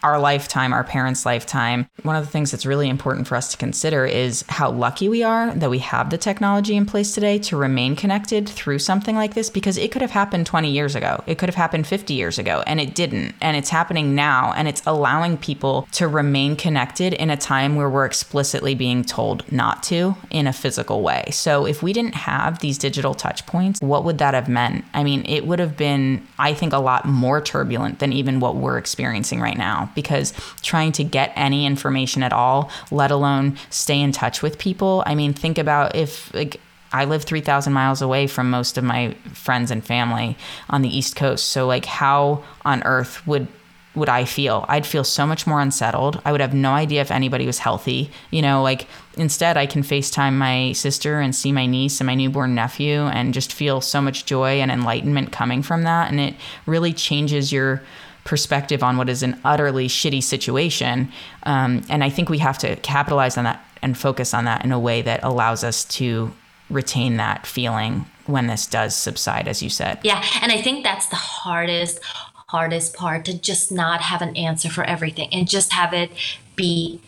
our 0.03 0.19
lifetime, 0.19 0.73
our 0.73 0.83
parents' 0.83 1.25
lifetime, 1.25 1.87
one 2.03 2.15
of 2.15 2.25
the 2.25 2.31
things 2.31 2.51
that's 2.51 2.65
really 2.65 2.89
important 2.89 3.27
for 3.27 3.35
us 3.35 3.51
to 3.51 3.57
consider 3.57 4.05
is 4.05 4.43
how 4.49 4.71
lucky 4.71 5.09
we 5.09 5.23
are 5.23 5.53
that 5.55 5.69
we 5.69 5.79
have 5.79 6.09
the 6.09 6.17
technology 6.17 6.75
in 6.75 6.85
place 6.85 7.13
today 7.13 7.37
to 7.39 7.57
remain 7.57 7.95
connected 7.95 8.47
through 8.47 8.79
something 8.79 9.15
like 9.15 9.33
this 9.33 9.49
because 9.49 9.77
it 9.77 9.91
could 9.91 10.01
have 10.01 10.11
happened 10.11 10.45
20 10.45 10.71
years 10.71 10.95
ago. 10.95 11.23
It 11.27 11.37
could 11.37 11.49
have 11.49 11.55
happened 11.55 11.87
50 11.87 12.13
years 12.13 12.39
ago 12.39 12.63
and 12.65 12.79
it 12.79 12.95
didn't. 12.95 13.35
And 13.41 13.57
it's 13.57 13.69
happening 13.69 14.15
now 14.15 14.53
and 14.55 14.67
it's 14.67 14.81
allowing 14.85 15.37
people 15.37 15.87
to 15.93 16.07
remain 16.07 16.55
connected 16.55 17.13
in 17.13 17.29
a 17.29 17.37
time 17.37 17.75
where 17.75 17.89
we're 17.89 18.05
explicitly 18.05 18.75
being 18.75 19.03
told 19.03 19.49
not 19.51 19.83
to 19.83 20.15
in 20.29 20.47
a 20.47 20.53
physical 20.53 21.01
way. 21.01 21.25
So 21.31 21.65
if 21.65 21.83
we 21.83 21.93
didn't 21.93 22.15
have 22.15 22.59
these 22.59 22.77
digital 22.77 23.13
touch 23.13 23.45
points, 23.45 23.81
what 23.81 24.03
would 24.05 24.17
that 24.19 24.33
have 24.33 24.47
meant? 24.47 24.85
I 24.93 25.03
mean, 25.03 25.25
it 25.25 25.45
would 25.45 25.59
have 25.59 25.75
been, 25.75 26.25
I 26.37 26.53
think, 26.53 26.73
a 26.73 26.79
lot 26.79 27.05
more 27.05 27.41
turbulent 27.41 27.99
than 27.99 28.13
even 28.13 28.39
what 28.39 28.55
we're 28.55 28.77
experiencing 28.77 29.41
right 29.41 29.57
now 29.57 29.88
because 29.95 30.33
trying 30.61 30.91
to 30.93 31.03
get 31.03 31.31
any 31.35 31.65
information 31.65 32.23
at 32.23 32.33
all, 32.33 32.69
let 32.91 33.11
alone 33.11 33.57
stay 33.69 33.99
in 33.99 34.11
touch 34.11 34.41
with 34.41 34.57
people. 34.57 35.03
I 35.05 35.15
mean, 35.15 35.33
think 35.33 35.57
about 35.57 35.95
if 35.95 36.33
like 36.33 36.59
I 36.91 37.05
live 37.05 37.23
3,000 37.23 37.71
miles 37.71 38.01
away 38.01 38.27
from 38.27 38.49
most 38.49 38.77
of 38.77 38.83
my 38.83 39.15
friends 39.33 39.71
and 39.71 39.85
family 39.85 40.37
on 40.69 40.81
the 40.81 40.95
East 40.95 41.15
Coast. 41.15 41.47
So 41.47 41.67
like 41.67 41.85
how 41.85 42.43
on 42.65 42.83
earth 42.83 43.25
would 43.27 43.47
would 43.95 44.09
I 44.09 44.23
feel? 44.23 44.65
I'd 44.69 44.85
feel 44.85 45.03
so 45.03 45.25
much 45.25 45.47
more 45.47 45.59
unsettled. 45.59 46.21
I 46.23 46.31
would 46.31 46.41
have 46.41 46.53
no 46.53 46.71
idea 46.71 47.01
if 47.01 47.09
anybody 47.09 47.47
was 47.47 47.59
healthy. 47.59 48.11
You 48.29 48.41
know, 48.41 48.61
like 48.61 48.87
instead 49.17 49.57
I 49.57 49.65
can 49.65 49.81
FaceTime 49.81 50.33
my 50.33 50.73
sister 50.73 51.19
and 51.19 51.35
see 51.35 51.51
my 51.51 51.65
niece 51.65 51.99
and 51.99 52.05
my 52.05 52.15
newborn 52.15 52.53
nephew 52.53 53.01
and 53.07 53.33
just 53.33 53.51
feel 53.51 53.81
so 53.81 54.01
much 54.01 54.25
joy 54.25 54.61
and 54.61 54.71
enlightenment 54.71 55.31
coming 55.31 55.63
from 55.63 55.83
that 55.83 56.11
and 56.11 56.19
it 56.19 56.35
really 56.65 56.93
changes 56.93 57.51
your 57.51 57.81
perspective 58.29 58.83
on 58.83 58.95
what 58.95 59.09
is 59.09 59.23
an 59.23 59.41
utterly 59.43 59.87
shitty 59.87 60.21
situation. 60.21 61.11
Um, 61.43 61.81
and 61.89 62.03
I 62.03 62.11
think 62.11 62.29
we 62.29 62.37
have 62.37 62.59
to 62.59 62.75
capitalize 62.75 63.37
on 63.37 63.43
that 63.45 63.65
and 63.81 63.97
focus 63.97 64.35
on 64.35 64.45
that 64.45 64.63
in 64.63 64.71
a 64.71 64.79
way 64.79 65.01
that 65.01 65.23
allows 65.23 65.63
us 65.63 65.83
to 65.85 66.31
retain 66.69 67.17
that 67.17 67.47
feeling 67.47 68.05
when 68.27 68.45
this 68.45 68.67
does 68.67 68.95
subside, 68.95 69.47
as 69.47 69.63
you 69.63 69.69
said. 69.69 69.97
Yeah. 70.03 70.23
And 70.43 70.51
I 70.51 70.61
think 70.61 70.83
that's 70.83 71.07
the 71.07 71.15
hardest, 71.15 72.01
hardest 72.49 72.93
part 72.93 73.25
to 73.25 73.35
just 73.35 73.71
not 73.71 74.01
have 74.01 74.21
an 74.21 74.37
answer 74.37 74.69
for 74.69 74.83
everything 74.83 75.29
and 75.33 75.49
just 75.49 75.73
have 75.73 75.91
it 75.91 76.11
be 76.55 77.01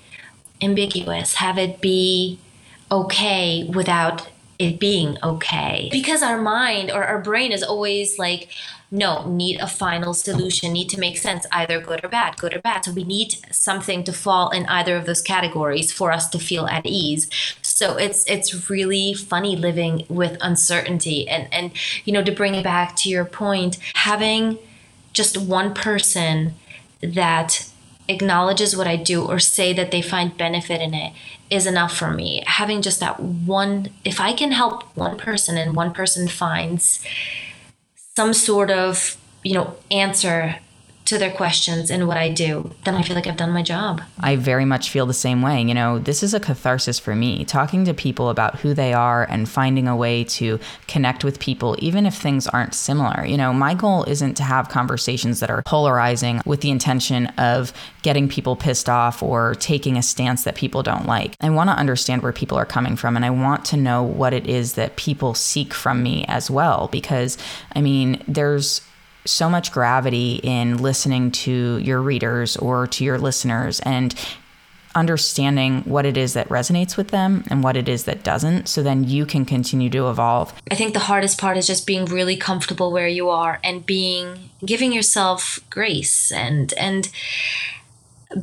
ambiguous, 0.60 1.36
have 1.36 1.60
it 1.60 1.82
be 1.82 2.40
okay 2.92 3.70
without 3.72 4.28
it 4.62 4.80
being 4.80 5.18
okay. 5.24 5.90
Because 5.92 6.22
our 6.22 6.40
mind 6.40 6.92
or 6.92 7.04
our 7.04 7.20
brain 7.20 7.52
is 7.52 7.64
always 7.64 8.20
like, 8.20 8.50
no, 8.92 9.28
need 9.28 9.60
a 9.60 9.68
final 9.68 10.14
solution, 10.14 10.74
need 10.74 10.90
to 10.90 11.00
make 11.00 11.18
sense, 11.18 11.48
either 11.52 11.80
good 11.80 12.04
or 12.04 12.10
bad, 12.10 12.38
good 12.38 12.54
or 12.54 12.60
bad. 12.60 12.86
So 12.86 12.92
we 12.92 13.04
need 13.04 13.36
something 13.50 14.04
to 14.04 14.14
fall 14.14 14.50
in 14.50 14.66
either 14.68 14.96
of 14.98 15.06
those 15.06 15.22
categories 15.22 15.92
for 15.92 16.12
us 16.12 16.30
to 16.30 16.40
feel 16.40 16.68
at 16.68 16.86
ease. 16.86 17.30
So 17.62 17.98
it's 17.98 18.24
it's 18.26 18.70
really 18.70 19.14
funny 19.14 19.56
living 19.56 20.06
with 20.10 20.38
uncertainty. 20.42 21.28
And 21.28 21.52
and 21.52 21.72
you 22.06 22.14
know, 22.14 22.24
to 22.24 22.32
bring 22.32 22.54
it 22.54 22.64
back 22.64 22.96
to 22.98 23.10
your 23.10 23.26
point, 23.26 23.78
having 23.96 24.60
just 25.14 25.38
one 25.38 25.74
person 25.74 26.54
that 27.02 27.68
acknowledges 28.08 28.76
what 28.76 28.88
I 28.88 28.98
do 28.98 29.26
or 29.26 29.40
say 29.40 29.74
that 29.74 29.92
they 29.92 30.02
find 30.02 30.38
benefit 30.38 30.82
in 30.82 30.94
it 30.94 31.14
is 31.52 31.68
enough 31.68 31.96
for 31.96 32.10
me. 32.10 32.42
Having 32.48 32.82
just 32.82 33.02
that 33.02 33.20
one, 33.20 33.90
if 34.06 34.20
I 34.20 34.34
can 34.34 34.52
help 34.52 34.84
one 34.96 35.18
person 35.18 35.58
and 35.58 35.76
one 35.76 35.94
person 35.94 36.28
finds 36.28 37.06
some 38.16 38.34
sort 38.34 38.72
of, 38.72 39.18
you 39.44 39.54
know, 39.54 39.76
answer 39.92 40.56
to 41.12 41.18
their 41.18 41.32
questions 41.32 41.92
and 41.92 42.08
what 42.08 42.16
I 42.16 42.30
do, 42.30 42.72
then 42.86 42.96
I 42.96 43.02
feel 43.02 43.16
like 43.18 43.28
I've 43.28 43.36
done 43.36 43.52
my 43.52 43.64
job. 43.64 44.02
I 44.22 44.38
very 44.38 44.64
much 44.64 44.90
feel 44.90 45.06
the 45.06 45.14
same 45.14 45.42
way. 45.42 45.62
You 45.62 45.74
know, 45.74 46.00
this 46.00 46.24
is 46.24 46.34
a 46.34 46.40
catharsis 46.40 47.00
for 47.00 47.16
me, 47.16 47.44
talking 47.44 47.84
to 47.84 47.94
people 47.94 48.30
about 48.30 48.62
who 48.62 48.74
they 48.74 48.94
are 48.94 49.26
and 49.30 49.48
finding 49.48 49.90
a 49.90 49.96
way 49.96 50.24
to 50.24 50.58
connect 50.88 51.26
with 51.26 51.38
people, 51.38 51.76
even 51.80 52.06
if 52.06 52.16
things 52.16 52.48
aren't 52.48 52.74
similar. 52.74 53.26
You 53.26 53.36
know, 53.36 53.52
my 53.52 53.74
goal 53.74 54.06
isn't 54.06 54.36
to 54.36 54.44
have 54.44 54.70
conversations 54.70 55.42
that 55.42 55.50
are 55.50 55.62
polarizing 55.64 56.42
with 56.46 56.62
the 56.62 56.72
intention 56.72 57.28
of 57.38 57.74
getting 58.04 58.30
people 58.30 58.56
pissed 58.56 58.88
off 58.88 59.22
or 59.22 59.56
taking 59.56 59.98
a 59.98 60.02
stance 60.02 60.46
that 60.46 60.56
people 60.56 60.82
don't 60.82 61.06
like. 61.06 61.36
I 61.42 61.50
want 61.50 61.70
to 61.70 61.76
understand 61.76 62.24
where 62.24 62.32
people 62.32 62.58
are 62.58 62.66
coming 62.66 62.96
from 62.96 63.18
and 63.18 63.26
I 63.26 63.32
want 63.32 63.66
to 63.66 63.78
know 63.78 64.02
what 64.02 64.34
it 64.34 64.48
is 64.48 64.74
that 64.74 64.96
people 64.96 65.34
seek 65.34 65.74
from 65.74 66.02
me 66.02 66.24
as 66.30 66.50
well. 66.50 66.88
Because, 66.90 67.38
I 67.76 67.82
mean, 67.82 68.24
there's 68.30 68.82
so 69.26 69.50
much 69.50 69.72
gravity 69.72 70.40
in 70.44 70.78
listening 70.78 71.32
to 71.32 71.78
your 71.78 72.02
readers 72.02 72.58
or 72.58 72.88
to 72.88 73.04
your 73.04 73.18
listeners 73.18 73.80
and 73.82 74.16
understanding 74.96 75.82
what 75.84 76.06
it 76.06 76.18
is 76.18 76.34
that 76.34 76.50
resonates 76.50 76.98
with 76.98 77.10
them 77.10 77.44
and 77.50 77.64
what 77.64 77.78
it 77.78 77.88
is 77.88 78.04
that 78.06 78.24
doesn't 78.24 78.68
so 78.68 78.84
then 78.84 79.04
you 79.04 79.26
can 79.26 79.46
continue 79.46 79.90
to 79.90 80.10
evolve. 80.10 80.54
I 80.70 80.76
think 80.76 80.94
the 80.94 81.00
hardest 81.00 81.40
part 81.40 81.58
is 81.58 81.68
just 81.68 81.88
being 81.88 82.06
really 82.06 82.36
comfortable 82.36 82.92
where 82.92 83.08
you 83.08 83.30
are 83.30 83.60
and 83.64 83.86
being 83.86 84.50
giving 84.66 84.92
yourself 84.92 85.60
grace 85.70 86.32
and 86.32 86.74
and 86.74 87.10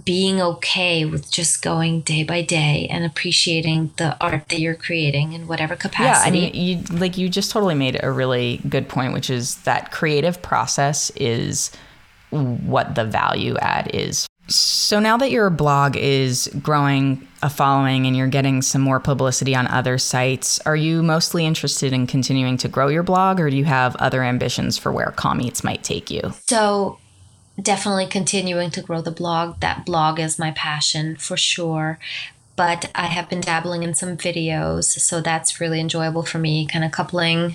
being 0.05 0.41
okay 0.41 1.05
with 1.05 1.30
just 1.30 1.62
going 1.62 2.03
day 2.03 2.22
by 2.22 2.43
day 2.43 2.86
and 2.91 3.05
appreciating 3.05 3.93
the 3.97 4.16
art 4.22 4.49
that 4.49 4.61
you're 4.61 4.74
creating 4.74 5.32
in 5.32 5.47
whatever 5.47 5.76
capacity. 5.76 6.39
Yeah, 6.39 6.47
I 6.47 6.51
mean, 6.53 6.55
you 6.55 6.99
like 6.99 7.16
you 7.16 7.28
just 7.28 7.51
totally 7.51 7.74
made 7.74 7.99
a 8.03 8.11
really 8.11 8.61
good 8.68 8.89
point, 8.89 9.12
which 9.12 9.30
is 9.30 9.57
that 9.62 9.91
creative 9.91 10.43
process 10.43 11.11
is 11.16 11.70
what 12.30 12.95
the 12.95 13.05
value 13.05 13.57
add 13.59 13.91
is. 13.95 14.26
So 14.49 14.99
now 14.99 15.18
that 15.18 15.30
your 15.30 15.51
blog 15.51 15.97
is 15.97 16.49
growing 16.62 17.26
a 17.43 17.51
following 17.51 18.07
and 18.07 18.16
you're 18.16 18.28
getting 18.28 18.62
some 18.62 18.80
more 18.80 18.99
publicity 18.99 19.55
on 19.55 19.66
other 19.66 19.99
sites, 19.99 20.59
are 20.61 20.76
you 20.76 21.03
mostly 21.03 21.45
interested 21.45 21.93
in 21.93 22.07
continuing 22.07 22.57
to 22.59 22.68
grow 22.68 22.89
your 22.89 23.03
blog 23.03 23.41
or 23.41 23.51
do 23.51 23.57
you 23.57 23.66
have 23.66 23.95
other 23.97 24.22
ambitions 24.22 24.78
for 24.78 24.91
where 24.91 25.12
Calm 25.16 25.41
Eats 25.43 25.62
might 25.62 25.84
take 25.84 26.11
you? 26.11 26.32
So 26.47 26.99
definitely 27.61 28.06
continuing 28.06 28.70
to 28.70 28.82
grow 28.82 29.00
the 29.00 29.11
blog. 29.11 29.61
That 29.61 29.84
blog 29.84 30.20
is 30.20 30.38
my 30.38 30.50
passion 30.52 31.16
for 31.16 31.36
sure. 31.36 31.98
But 32.56 32.90
I 32.94 33.06
have 33.06 33.28
been 33.28 33.40
dabbling 33.40 33.84
in 33.84 33.94
some 33.94 34.16
videos, 34.16 34.84
so 34.84 35.20
that's 35.20 35.61
really 35.61 35.78
enjoyable 35.80 36.24
for 36.24 36.38
me, 36.38 36.66
kind 36.66 36.84
of 36.84 36.90
coupling 36.90 37.54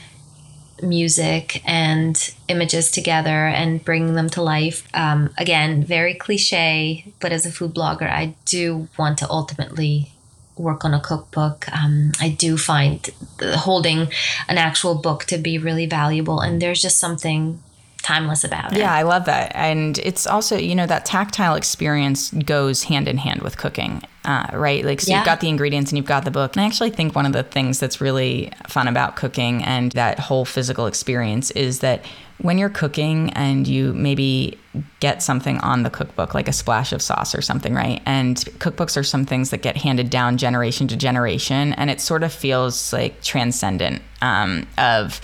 music 0.81 1.61
and 1.65 2.33
images 2.47 2.89
together 2.89 3.47
and 3.47 3.83
bringing 3.83 4.13
them 4.13 4.29
to 4.29 4.41
life. 4.41 4.87
Um, 4.93 5.33
again, 5.37 5.83
very 5.83 6.13
cliche, 6.13 7.13
but 7.19 7.31
as 7.31 7.45
a 7.45 7.51
food 7.51 7.73
blogger, 7.73 8.09
I 8.09 8.35
do 8.45 8.87
want 8.97 9.17
to 9.19 9.29
ultimately 9.29 10.13
work 10.57 10.85
on 10.85 10.93
a 10.93 10.99
cookbook. 11.01 11.67
Um, 11.71 12.11
I 12.19 12.29
do 12.29 12.57
find 12.57 13.09
holding 13.41 14.07
an 14.47 14.57
actual 14.57 14.95
book 14.95 15.25
to 15.25 15.37
be 15.37 15.57
really 15.57 15.85
valuable, 15.85 16.39
and 16.39 16.61
there's 16.61 16.81
just 16.81 16.97
something 16.97 17.61
timeless 18.03 18.43
about 18.43 18.73
it. 18.73 18.79
Yeah, 18.79 18.93
I 18.93 19.01
love 19.03 19.25
that. 19.25 19.51
And 19.55 19.97
it's 19.99 20.27
also, 20.27 20.57
you 20.57 20.75
know, 20.75 20.85
that 20.85 21.05
tactile 21.05 21.55
experience 21.55 22.31
goes 22.31 22.83
hand 22.83 23.07
in 23.07 23.17
hand 23.17 23.41
with 23.41 23.57
cooking, 23.57 24.03
uh, 24.25 24.47
right? 24.53 24.85
Like, 24.85 25.01
so 25.01 25.09
yeah. 25.09 25.19
you've 25.19 25.25
got 25.25 25.39
the 25.39 25.49
ingredients 25.49 25.89
and 25.89 25.97
you've 25.97 26.05
got 26.05 26.25
the 26.25 26.31
book. 26.31 26.55
And 26.55 26.63
I 26.63 26.67
actually 26.67 26.91
think 26.91 27.15
one 27.15 27.25
of 27.25 27.33
the 27.33 27.43
things 27.43 27.79
that's 27.79 28.01
really 28.01 28.51
fun 28.67 28.87
about 28.87 29.15
cooking 29.15 29.63
and 29.63 29.93
that 29.93 30.19
whole 30.19 30.45
physical 30.45 30.85
experience 30.85 31.49
is 31.51 31.79
that 31.79 32.05
when 32.39 32.57
you're 32.57 32.69
cooking 32.69 33.31
and 33.33 33.67
you 33.67 33.93
maybe 33.93 34.57
get 34.99 35.23
something 35.23 35.59
on 35.59 35.83
the 35.83 35.89
cookbook, 35.89 36.33
like 36.33 36.49
a 36.49 36.53
splash 36.53 36.91
of 36.91 37.01
sauce 37.01 37.33
or 37.33 37.41
something, 37.41 37.73
right? 37.73 38.01
And 38.05 38.35
cookbooks 38.57 38.97
are 38.97 39.03
some 39.03 39.25
things 39.25 39.49
that 39.51 39.61
get 39.61 39.77
handed 39.77 40.09
down 40.09 40.37
generation 40.37 40.87
to 40.89 40.97
generation, 40.97 41.71
and 41.73 41.89
it 41.89 42.01
sort 42.01 42.23
of 42.23 42.33
feels 42.33 42.91
like 42.91 43.21
transcendent 43.21 44.01
um, 44.21 44.67
of 44.77 45.21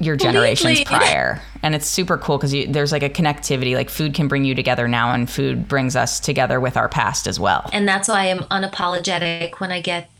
your 0.00 0.16
generations 0.16 0.80
prior 0.84 1.40
and 1.62 1.74
it's 1.74 1.86
super 1.86 2.16
cool 2.16 2.38
because 2.38 2.52
there's 2.68 2.92
like 2.92 3.02
a 3.02 3.10
connectivity 3.10 3.74
like 3.74 3.90
food 3.90 4.14
can 4.14 4.28
bring 4.28 4.44
you 4.44 4.54
together 4.54 4.86
now 4.86 5.12
and 5.12 5.28
food 5.28 5.68
brings 5.68 5.96
us 5.96 6.20
together 6.20 6.60
with 6.60 6.76
our 6.76 6.88
past 6.88 7.26
as 7.26 7.38
well 7.40 7.68
and 7.72 7.88
that's 7.88 8.08
why 8.08 8.30
i'm 8.30 8.38
unapologetic 8.44 9.58
when 9.60 9.72
i 9.72 9.80
get 9.80 10.10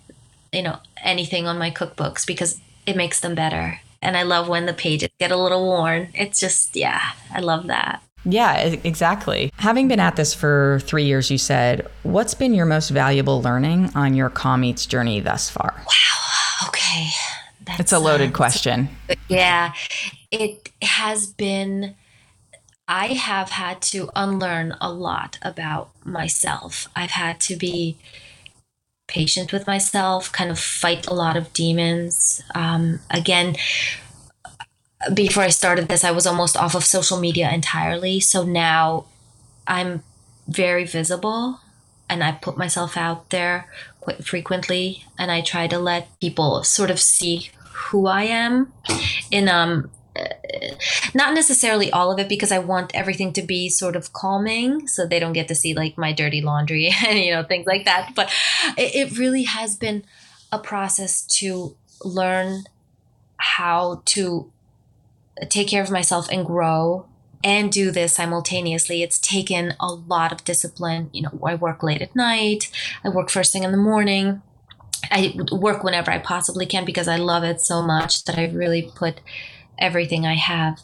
you 0.52 0.62
know 0.62 0.78
anything 1.02 1.46
on 1.46 1.58
my 1.58 1.70
cookbooks 1.70 2.26
because 2.26 2.60
it 2.86 2.96
makes 2.96 3.20
them 3.20 3.34
better 3.34 3.80
and 4.02 4.16
i 4.16 4.22
love 4.22 4.48
when 4.48 4.66
the 4.66 4.74
pages 4.74 5.10
get 5.18 5.30
a 5.30 5.36
little 5.36 5.64
worn 5.64 6.08
it's 6.14 6.40
just 6.40 6.74
yeah 6.74 7.12
i 7.32 7.40
love 7.40 7.66
that 7.66 8.02
yeah, 8.24 8.58
exactly. 8.58 9.50
Having 9.56 9.88
been 9.88 10.00
at 10.00 10.16
this 10.16 10.34
for 10.34 10.80
three 10.84 11.04
years, 11.04 11.30
you 11.30 11.38
said, 11.38 11.88
what's 12.02 12.34
been 12.34 12.52
your 12.52 12.66
most 12.66 12.90
valuable 12.90 13.40
learning 13.40 13.90
on 13.94 14.12
your 14.12 14.28
Calm 14.28 14.64
Eats 14.64 14.84
journey 14.84 15.20
thus 15.20 15.48
far? 15.48 15.74
Wow. 15.78 16.68
Okay. 16.68 17.08
That's, 17.68 17.80
it's 17.80 17.92
a 17.92 17.98
loaded 17.98 18.30
uh, 18.30 18.36
question. 18.36 18.88
Yeah, 19.28 19.74
it 20.30 20.70
has 20.82 21.26
been. 21.26 21.94
I 22.90 23.08
have 23.08 23.50
had 23.50 23.82
to 23.82 24.08
unlearn 24.16 24.74
a 24.80 24.90
lot 24.90 25.38
about 25.42 25.90
myself. 26.06 26.88
I've 26.96 27.10
had 27.10 27.38
to 27.40 27.56
be 27.56 27.98
patient 29.06 29.52
with 29.52 29.66
myself, 29.66 30.32
kind 30.32 30.50
of 30.50 30.58
fight 30.58 31.06
a 31.06 31.12
lot 31.12 31.36
of 31.36 31.52
demons. 31.52 32.42
Um, 32.54 33.00
again, 33.10 33.56
before 35.12 35.42
I 35.42 35.50
started 35.50 35.88
this, 35.88 36.02
I 36.02 36.12
was 36.12 36.26
almost 36.26 36.56
off 36.56 36.74
of 36.74 36.84
social 36.84 37.18
media 37.18 37.50
entirely. 37.52 38.20
So 38.20 38.42
now 38.42 39.04
I'm 39.66 40.02
very 40.46 40.84
visible 40.84 41.60
and 42.08 42.24
I 42.24 42.32
put 42.32 42.56
myself 42.56 42.96
out 42.96 43.30
there 43.30 43.68
quite 44.00 44.24
frequently 44.24 45.04
and 45.18 45.30
I 45.30 45.42
try 45.42 45.66
to 45.66 45.78
let 45.78 46.18
people 46.20 46.64
sort 46.64 46.90
of 46.90 46.98
see 46.98 47.50
who 47.86 48.06
I 48.06 48.24
am 48.24 48.72
in 49.30 49.48
um 49.48 49.90
not 51.14 51.32
necessarily 51.32 51.92
all 51.92 52.10
of 52.10 52.18
it 52.18 52.28
because 52.28 52.50
I 52.50 52.58
want 52.58 52.94
everything 52.94 53.32
to 53.34 53.42
be 53.42 53.68
sort 53.68 53.94
of 53.94 54.12
calming 54.12 54.88
so 54.88 55.06
they 55.06 55.20
don't 55.20 55.32
get 55.32 55.46
to 55.48 55.54
see 55.54 55.74
like 55.74 55.96
my 55.96 56.12
dirty 56.12 56.40
laundry 56.40 56.90
and 57.06 57.18
you 57.18 57.30
know 57.30 57.44
things 57.44 57.66
like 57.66 57.84
that 57.84 58.12
but 58.14 58.32
it, 58.76 59.10
it 59.10 59.18
really 59.18 59.44
has 59.44 59.76
been 59.76 60.04
a 60.50 60.58
process 60.58 61.22
to 61.22 61.76
learn 62.04 62.64
how 63.36 64.02
to 64.06 64.50
take 65.48 65.68
care 65.68 65.82
of 65.82 65.90
myself 65.90 66.28
and 66.30 66.44
grow 66.44 67.06
and 67.44 67.70
do 67.70 67.90
this 67.90 68.14
simultaneously. 68.14 69.02
It's 69.02 69.18
taken 69.18 69.74
a 69.78 69.92
lot 69.92 70.32
of 70.32 70.44
discipline. 70.44 71.10
You 71.12 71.22
know, 71.22 71.40
I 71.44 71.54
work 71.54 71.82
late 71.82 72.02
at 72.02 72.16
night, 72.16 72.70
I 73.04 73.08
work 73.08 73.30
first 73.30 73.52
thing 73.52 73.62
in 73.62 73.70
the 73.70 73.78
morning. 73.78 74.42
I 75.10 75.36
work 75.52 75.82
whenever 75.82 76.10
I 76.10 76.18
possibly 76.18 76.66
can 76.66 76.84
because 76.84 77.08
I 77.08 77.16
love 77.16 77.44
it 77.44 77.60
so 77.60 77.82
much 77.82 78.24
that 78.24 78.38
I 78.38 78.46
really 78.46 78.90
put 78.94 79.20
everything 79.78 80.26
I 80.26 80.34
have 80.34 80.80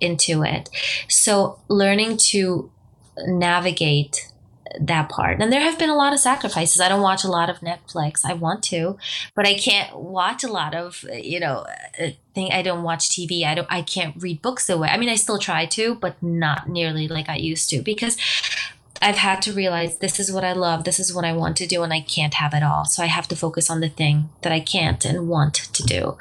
into 0.00 0.42
it. 0.42 0.68
So, 1.08 1.60
learning 1.68 2.18
to 2.30 2.70
navigate 3.26 4.28
that 4.80 5.08
part. 5.08 5.40
And 5.40 5.52
there 5.52 5.60
have 5.60 5.78
been 5.78 5.90
a 5.90 5.94
lot 5.94 6.12
of 6.12 6.18
sacrifices. 6.18 6.80
I 6.80 6.88
don't 6.88 7.02
watch 7.02 7.24
a 7.24 7.28
lot 7.28 7.50
of 7.50 7.60
Netflix. 7.60 8.24
I 8.24 8.34
want 8.34 8.62
to, 8.64 8.96
but 9.34 9.46
I 9.46 9.54
can't 9.54 9.96
watch 9.96 10.42
a 10.42 10.50
lot 10.50 10.74
of, 10.74 11.04
you 11.12 11.38
know, 11.40 11.66
uh, 12.00 12.10
thing. 12.34 12.50
I 12.52 12.62
don't 12.62 12.82
watch 12.82 13.08
TV. 13.08 13.44
I 13.44 13.54
don't 13.54 13.68
I 13.70 13.82
can't 13.82 14.20
read 14.20 14.42
books 14.42 14.66
the 14.66 14.78
way. 14.78 14.88
I 14.88 14.96
mean, 14.96 15.08
I 15.08 15.14
still 15.16 15.38
try 15.38 15.66
to, 15.66 15.94
but 15.94 16.20
not 16.22 16.68
nearly 16.68 17.08
like 17.08 17.28
I 17.28 17.36
used 17.36 17.70
to 17.70 17.82
because 17.82 18.16
I've 19.04 19.18
had 19.18 19.42
to 19.42 19.52
realize 19.52 19.98
this 19.98 20.18
is 20.18 20.32
what 20.32 20.44
I 20.44 20.54
love, 20.54 20.84
this 20.84 20.98
is 20.98 21.12
what 21.12 21.26
I 21.26 21.34
want 21.34 21.58
to 21.58 21.66
do, 21.66 21.82
and 21.82 21.92
I 21.92 22.00
can't 22.00 22.34
have 22.34 22.54
it 22.54 22.62
all. 22.62 22.86
So 22.86 23.02
I 23.02 23.06
have 23.06 23.28
to 23.28 23.36
focus 23.36 23.68
on 23.68 23.80
the 23.80 23.90
thing 23.90 24.30
that 24.40 24.50
I 24.50 24.60
can't 24.60 25.04
and 25.04 25.28
want 25.28 25.54
to 25.54 25.82
do. 25.82 26.16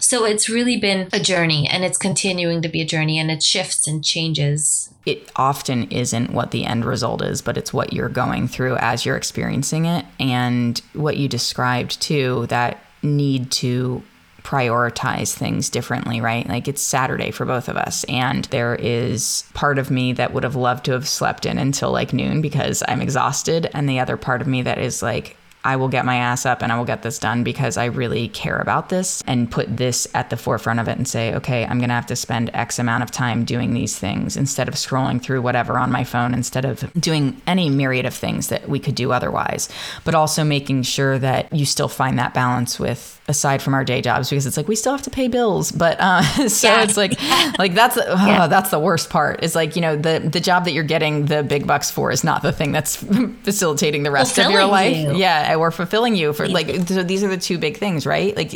So 0.00 0.24
it's 0.24 0.48
really 0.48 0.78
been 0.78 1.08
a 1.12 1.20
journey, 1.20 1.68
and 1.68 1.84
it's 1.84 1.98
continuing 1.98 2.62
to 2.62 2.68
be 2.70 2.80
a 2.80 2.86
journey, 2.86 3.18
and 3.18 3.30
it 3.30 3.42
shifts 3.42 3.86
and 3.86 4.02
changes. 4.02 4.88
It 5.04 5.30
often 5.36 5.90
isn't 5.90 6.32
what 6.32 6.50
the 6.50 6.64
end 6.64 6.86
result 6.86 7.20
is, 7.20 7.42
but 7.42 7.58
it's 7.58 7.74
what 7.74 7.92
you're 7.92 8.08
going 8.08 8.48
through 8.48 8.76
as 8.76 9.04
you're 9.04 9.18
experiencing 9.18 9.84
it. 9.84 10.06
And 10.18 10.80
what 10.94 11.18
you 11.18 11.28
described 11.28 12.00
too, 12.00 12.46
that 12.46 12.82
need 13.02 13.50
to 13.50 14.02
prioritize 14.44 15.34
things 15.34 15.70
differently, 15.70 16.20
right? 16.20 16.46
Like 16.46 16.68
it's 16.68 16.82
Saturday 16.82 17.30
for 17.30 17.46
both 17.46 17.68
of 17.68 17.76
us. 17.76 18.04
And 18.04 18.44
there 18.46 18.76
is 18.76 19.44
part 19.54 19.78
of 19.78 19.90
me 19.90 20.12
that 20.12 20.32
would 20.32 20.44
have 20.44 20.54
loved 20.54 20.84
to 20.84 20.92
have 20.92 21.08
slept 21.08 21.46
in 21.46 21.58
until 21.58 21.90
like 21.90 22.12
noon 22.12 22.42
because 22.42 22.82
I'm 22.86 23.00
exhausted. 23.00 23.68
And 23.74 23.88
the 23.88 23.98
other 23.98 24.16
part 24.16 24.42
of 24.42 24.46
me 24.46 24.62
that 24.62 24.78
is 24.78 25.02
like, 25.02 25.36
I 25.66 25.76
will 25.76 25.88
get 25.88 26.04
my 26.04 26.16
ass 26.16 26.44
up 26.44 26.62
and 26.62 26.70
I 26.70 26.76
will 26.76 26.84
get 26.84 27.02
this 27.02 27.18
done 27.18 27.42
because 27.42 27.78
I 27.78 27.86
really 27.86 28.28
care 28.28 28.58
about 28.58 28.90
this 28.90 29.22
and 29.26 29.50
put 29.50 29.78
this 29.78 30.06
at 30.12 30.28
the 30.28 30.36
forefront 30.36 30.78
of 30.78 30.88
it 30.88 30.98
and 30.98 31.08
say, 31.08 31.34
okay, 31.36 31.64
I'm 31.64 31.78
going 31.78 31.88
to 31.88 31.94
have 31.94 32.06
to 32.06 32.16
spend 32.16 32.50
X 32.52 32.78
amount 32.78 33.02
of 33.02 33.10
time 33.10 33.46
doing 33.46 33.72
these 33.72 33.98
things 33.98 34.36
instead 34.36 34.68
of 34.68 34.74
scrolling 34.74 35.22
through 35.22 35.40
whatever 35.40 35.78
on 35.78 35.90
my 35.90 36.04
phone, 36.04 36.34
instead 36.34 36.66
of 36.66 36.92
doing 37.00 37.40
any 37.46 37.70
myriad 37.70 38.04
of 38.04 38.12
things 38.12 38.48
that 38.48 38.68
we 38.68 38.78
could 38.78 38.94
do 38.94 39.10
otherwise. 39.10 39.70
But 40.04 40.14
also 40.14 40.44
making 40.44 40.82
sure 40.82 41.18
that 41.18 41.50
you 41.50 41.64
still 41.64 41.88
find 41.88 42.18
that 42.18 42.34
balance 42.34 42.78
with 42.78 43.18
aside 43.26 43.62
from 43.62 43.72
our 43.72 43.84
day 43.84 44.02
jobs 44.02 44.28
because 44.28 44.44
it's 44.44 44.56
like 44.56 44.68
we 44.68 44.76
still 44.76 44.92
have 44.92 45.00
to 45.00 45.10
pay 45.10 45.28
bills 45.28 45.72
but 45.72 45.96
uh, 45.98 46.22
so 46.48 46.68
yeah. 46.68 46.82
it's 46.82 46.96
like 46.96 47.12
like 47.58 47.74
that's 47.74 47.96
oh, 47.96 48.26
yeah. 48.26 48.46
that's 48.46 48.70
the 48.70 48.78
worst 48.78 49.08
part 49.08 49.42
is 49.42 49.54
like 49.54 49.76
you 49.76 49.82
know 49.82 49.96
the 49.96 50.18
the 50.30 50.40
job 50.40 50.64
that 50.64 50.72
you're 50.72 50.84
getting 50.84 51.24
the 51.26 51.42
big 51.42 51.66
bucks 51.66 51.90
for 51.90 52.10
is 52.10 52.22
not 52.22 52.42
the 52.42 52.52
thing 52.52 52.70
that's 52.70 52.96
facilitating 53.42 54.02
the 54.02 54.10
rest 54.10 54.34
fulfilling 54.34 54.56
of 54.56 54.60
your 54.60 54.70
life 54.70 54.96
you. 54.96 55.16
yeah 55.16 55.56
we're 55.56 55.70
fulfilling 55.70 56.14
you 56.14 56.32
for 56.34 56.46
like 56.48 56.68
so 56.86 57.02
these 57.02 57.24
are 57.24 57.28
the 57.28 57.38
two 57.38 57.56
big 57.56 57.78
things 57.78 58.04
right 58.04 58.36
like 58.36 58.52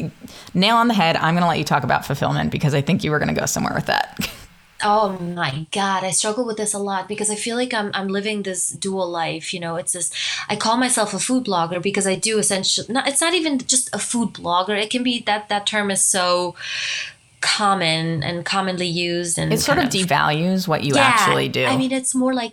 nail 0.53 0.77
on 0.77 0.89
the 0.89 0.95
head 0.95 1.17
i'm 1.17 1.35
gonna 1.35 1.49
let 1.49 1.59
you 1.59 1.65
talk 1.65 1.83
about 1.83 2.05
fulfillment 2.05 2.53
because 2.53 2.75
i 2.75 2.81
think 2.83 3.03
you 3.03 3.11
were 3.11 3.19
gonna 3.19 3.33
go 3.33 3.47
somewhere 3.47 3.75
with 3.75 3.87
that 3.87 4.31
Oh 4.83 5.19
my 5.19 5.67
God, 5.73 6.05
I 6.05 6.11
struggle 6.11 6.47
with 6.47 6.57
this 6.57 6.73
a 6.73 6.79
lot 6.79 7.09
because 7.09 7.31
I 7.31 7.35
feel 7.35 7.57
like 7.57 7.75
I'm, 7.75 7.91
I'm 7.95 8.09
living 8.09 8.43
this 8.43 8.71
dual 8.71 9.09
life. 9.09 9.53
You 9.53 9.59
know, 9.59 9.77
it's 9.77 9.93
this, 9.93 10.13
I 10.49 10.55
call 10.55 10.77
myself 10.77 11.13
a 11.13 11.19
food 11.19 11.45
blogger 11.45 11.83
because 11.83 12.07
I 12.07 12.15
do 12.15 12.39
essentially, 12.39 12.87
not, 12.89 13.09
it's 13.09 13.21
not 13.21 13.35
even 13.35 13.59
just 13.59 13.93
a 13.93 13.99
food 13.99 14.35
blogger. 14.35 14.81
It 14.81 14.91
can 14.91 15.03
be 15.03 15.21
that 15.27 15.49
that 15.49 15.67
term 15.67 15.91
is 15.91 16.05
so 16.05 16.55
common 17.41 18.23
and 18.23 18.45
commonly 18.45 18.87
used. 18.87 19.37
And 19.37 19.53
it 19.53 19.59
sort 19.59 19.79
of, 19.79 19.85
of 19.85 19.91
devalues 19.91 20.69
what 20.69 20.85
you 20.85 20.95
yeah, 20.95 21.03
actually 21.03 21.49
do. 21.49 21.65
I 21.65 21.77
mean, 21.77 21.91
it's 21.91 22.15
more 22.15 22.33
like 22.33 22.53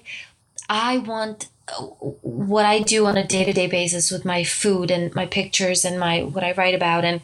I 0.68 0.98
want 0.98 1.50
uh, 1.68 1.84
what 1.84 2.66
I 2.66 2.80
do 2.80 3.06
on 3.06 3.18
a 3.18 3.28
day 3.28 3.44
to 3.44 3.54
day 3.54 3.68
basis 3.68 4.10
with 4.10 4.26
my 4.26 4.44
food 4.44 4.90
and 4.90 5.14
my 5.14 5.28
pictures 5.28 5.86
and 5.86 6.00
my, 6.00 6.24
what 6.24 6.44
I 6.44 6.54
write 6.54 6.74
about 6.74 7.06
and 7.06 7.22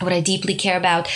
what 0.00 0.12
I 0.12 0.20
deeply 0.20 0.54
care 0.54 0.76
about 0.76 1.10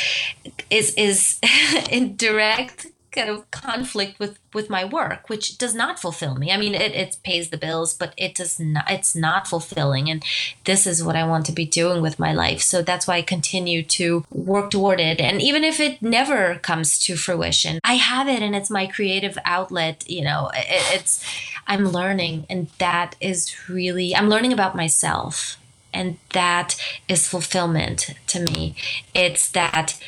is 0.71 0.95
is 0.95 1.39
in 1.91 2.17
direct 2.17 2.87
kind 3.13 3.29
of 3.29 3.51
conflict 3.51 4.19
with 4.19 4.39
with 4.53 4.69
my 4.69 4.85
work 4.85 5.29
which 5.29 5.59
does 5.59 5.75
not 5.75 5.99
fulfill 5.99 6.35
me. 6.37 6.51
I 6.51 6.57
mean 6.57 6.75
it, 6.75 6.93
it 6.93 7.17
pays 7.25 7.51
the 7.51 7.57
bills 7.57 7.95
but 7.95 8.15
it 8.17 8.35
does 8.35 8.59
not 8.59 8.91
it's 8.91 9.15
not 9.15 9.49
fulfilling 9.49 10.11
and 10.11 10.25
this 10.65 10.87
is 10.87 11.05
what 11.05 11.17
i 11.17 11.25
want 11.25 11.47
to 11.47 11.53
be 11.53 11.65
doing 11.65 12.03
with 12.03 12.19
my 12.19 12.33
life. 12.33 12.63
So 12.63 12.83
that's 12.83 13.07
why 13.07 13.17
i 13.17 13.23
continue 13.23 13.83
to 13.83 14.25
work 14.31 14.71
toward 14.71 15.01
it. 15.01 15.21
And 15.21 15.41
even 15.41 15.65
if 15.65 15.81
it 15.81 16.03
never 16.03 16.57
comes 16.57 16.99
to 17.01 17.17
fruition 17.17 17.81
i 17.85 17.95
have 17.95 18.29
it 18.29 18.43
and 18.43 18.55
it's 18.55 18.71
my 18.71 18.87
creative 18.87 19.39
outlet 19.45 20.05
you 20.09 20.23
know 20.23 20.51
it, 20.55 20.67
it's 20.95 21.25
i'm 21.67 21.89
learning 21.89 22.47
and 22.49 22.69
that 22.79 23.17
is 23.21 23.69
really 23.69 24.15
i'm 24.15 24.29
learning 24.29 24.53
about 24.53 24.75
myself 24.75 25.57
and 25.93 26.19
that 26.33 26.77
is 27.09 27.29
fulfillment 27.29 28.15
to 28.29 28.41
me. 28.41 28.75
It's 29.15 29.51
that 29.51 30.01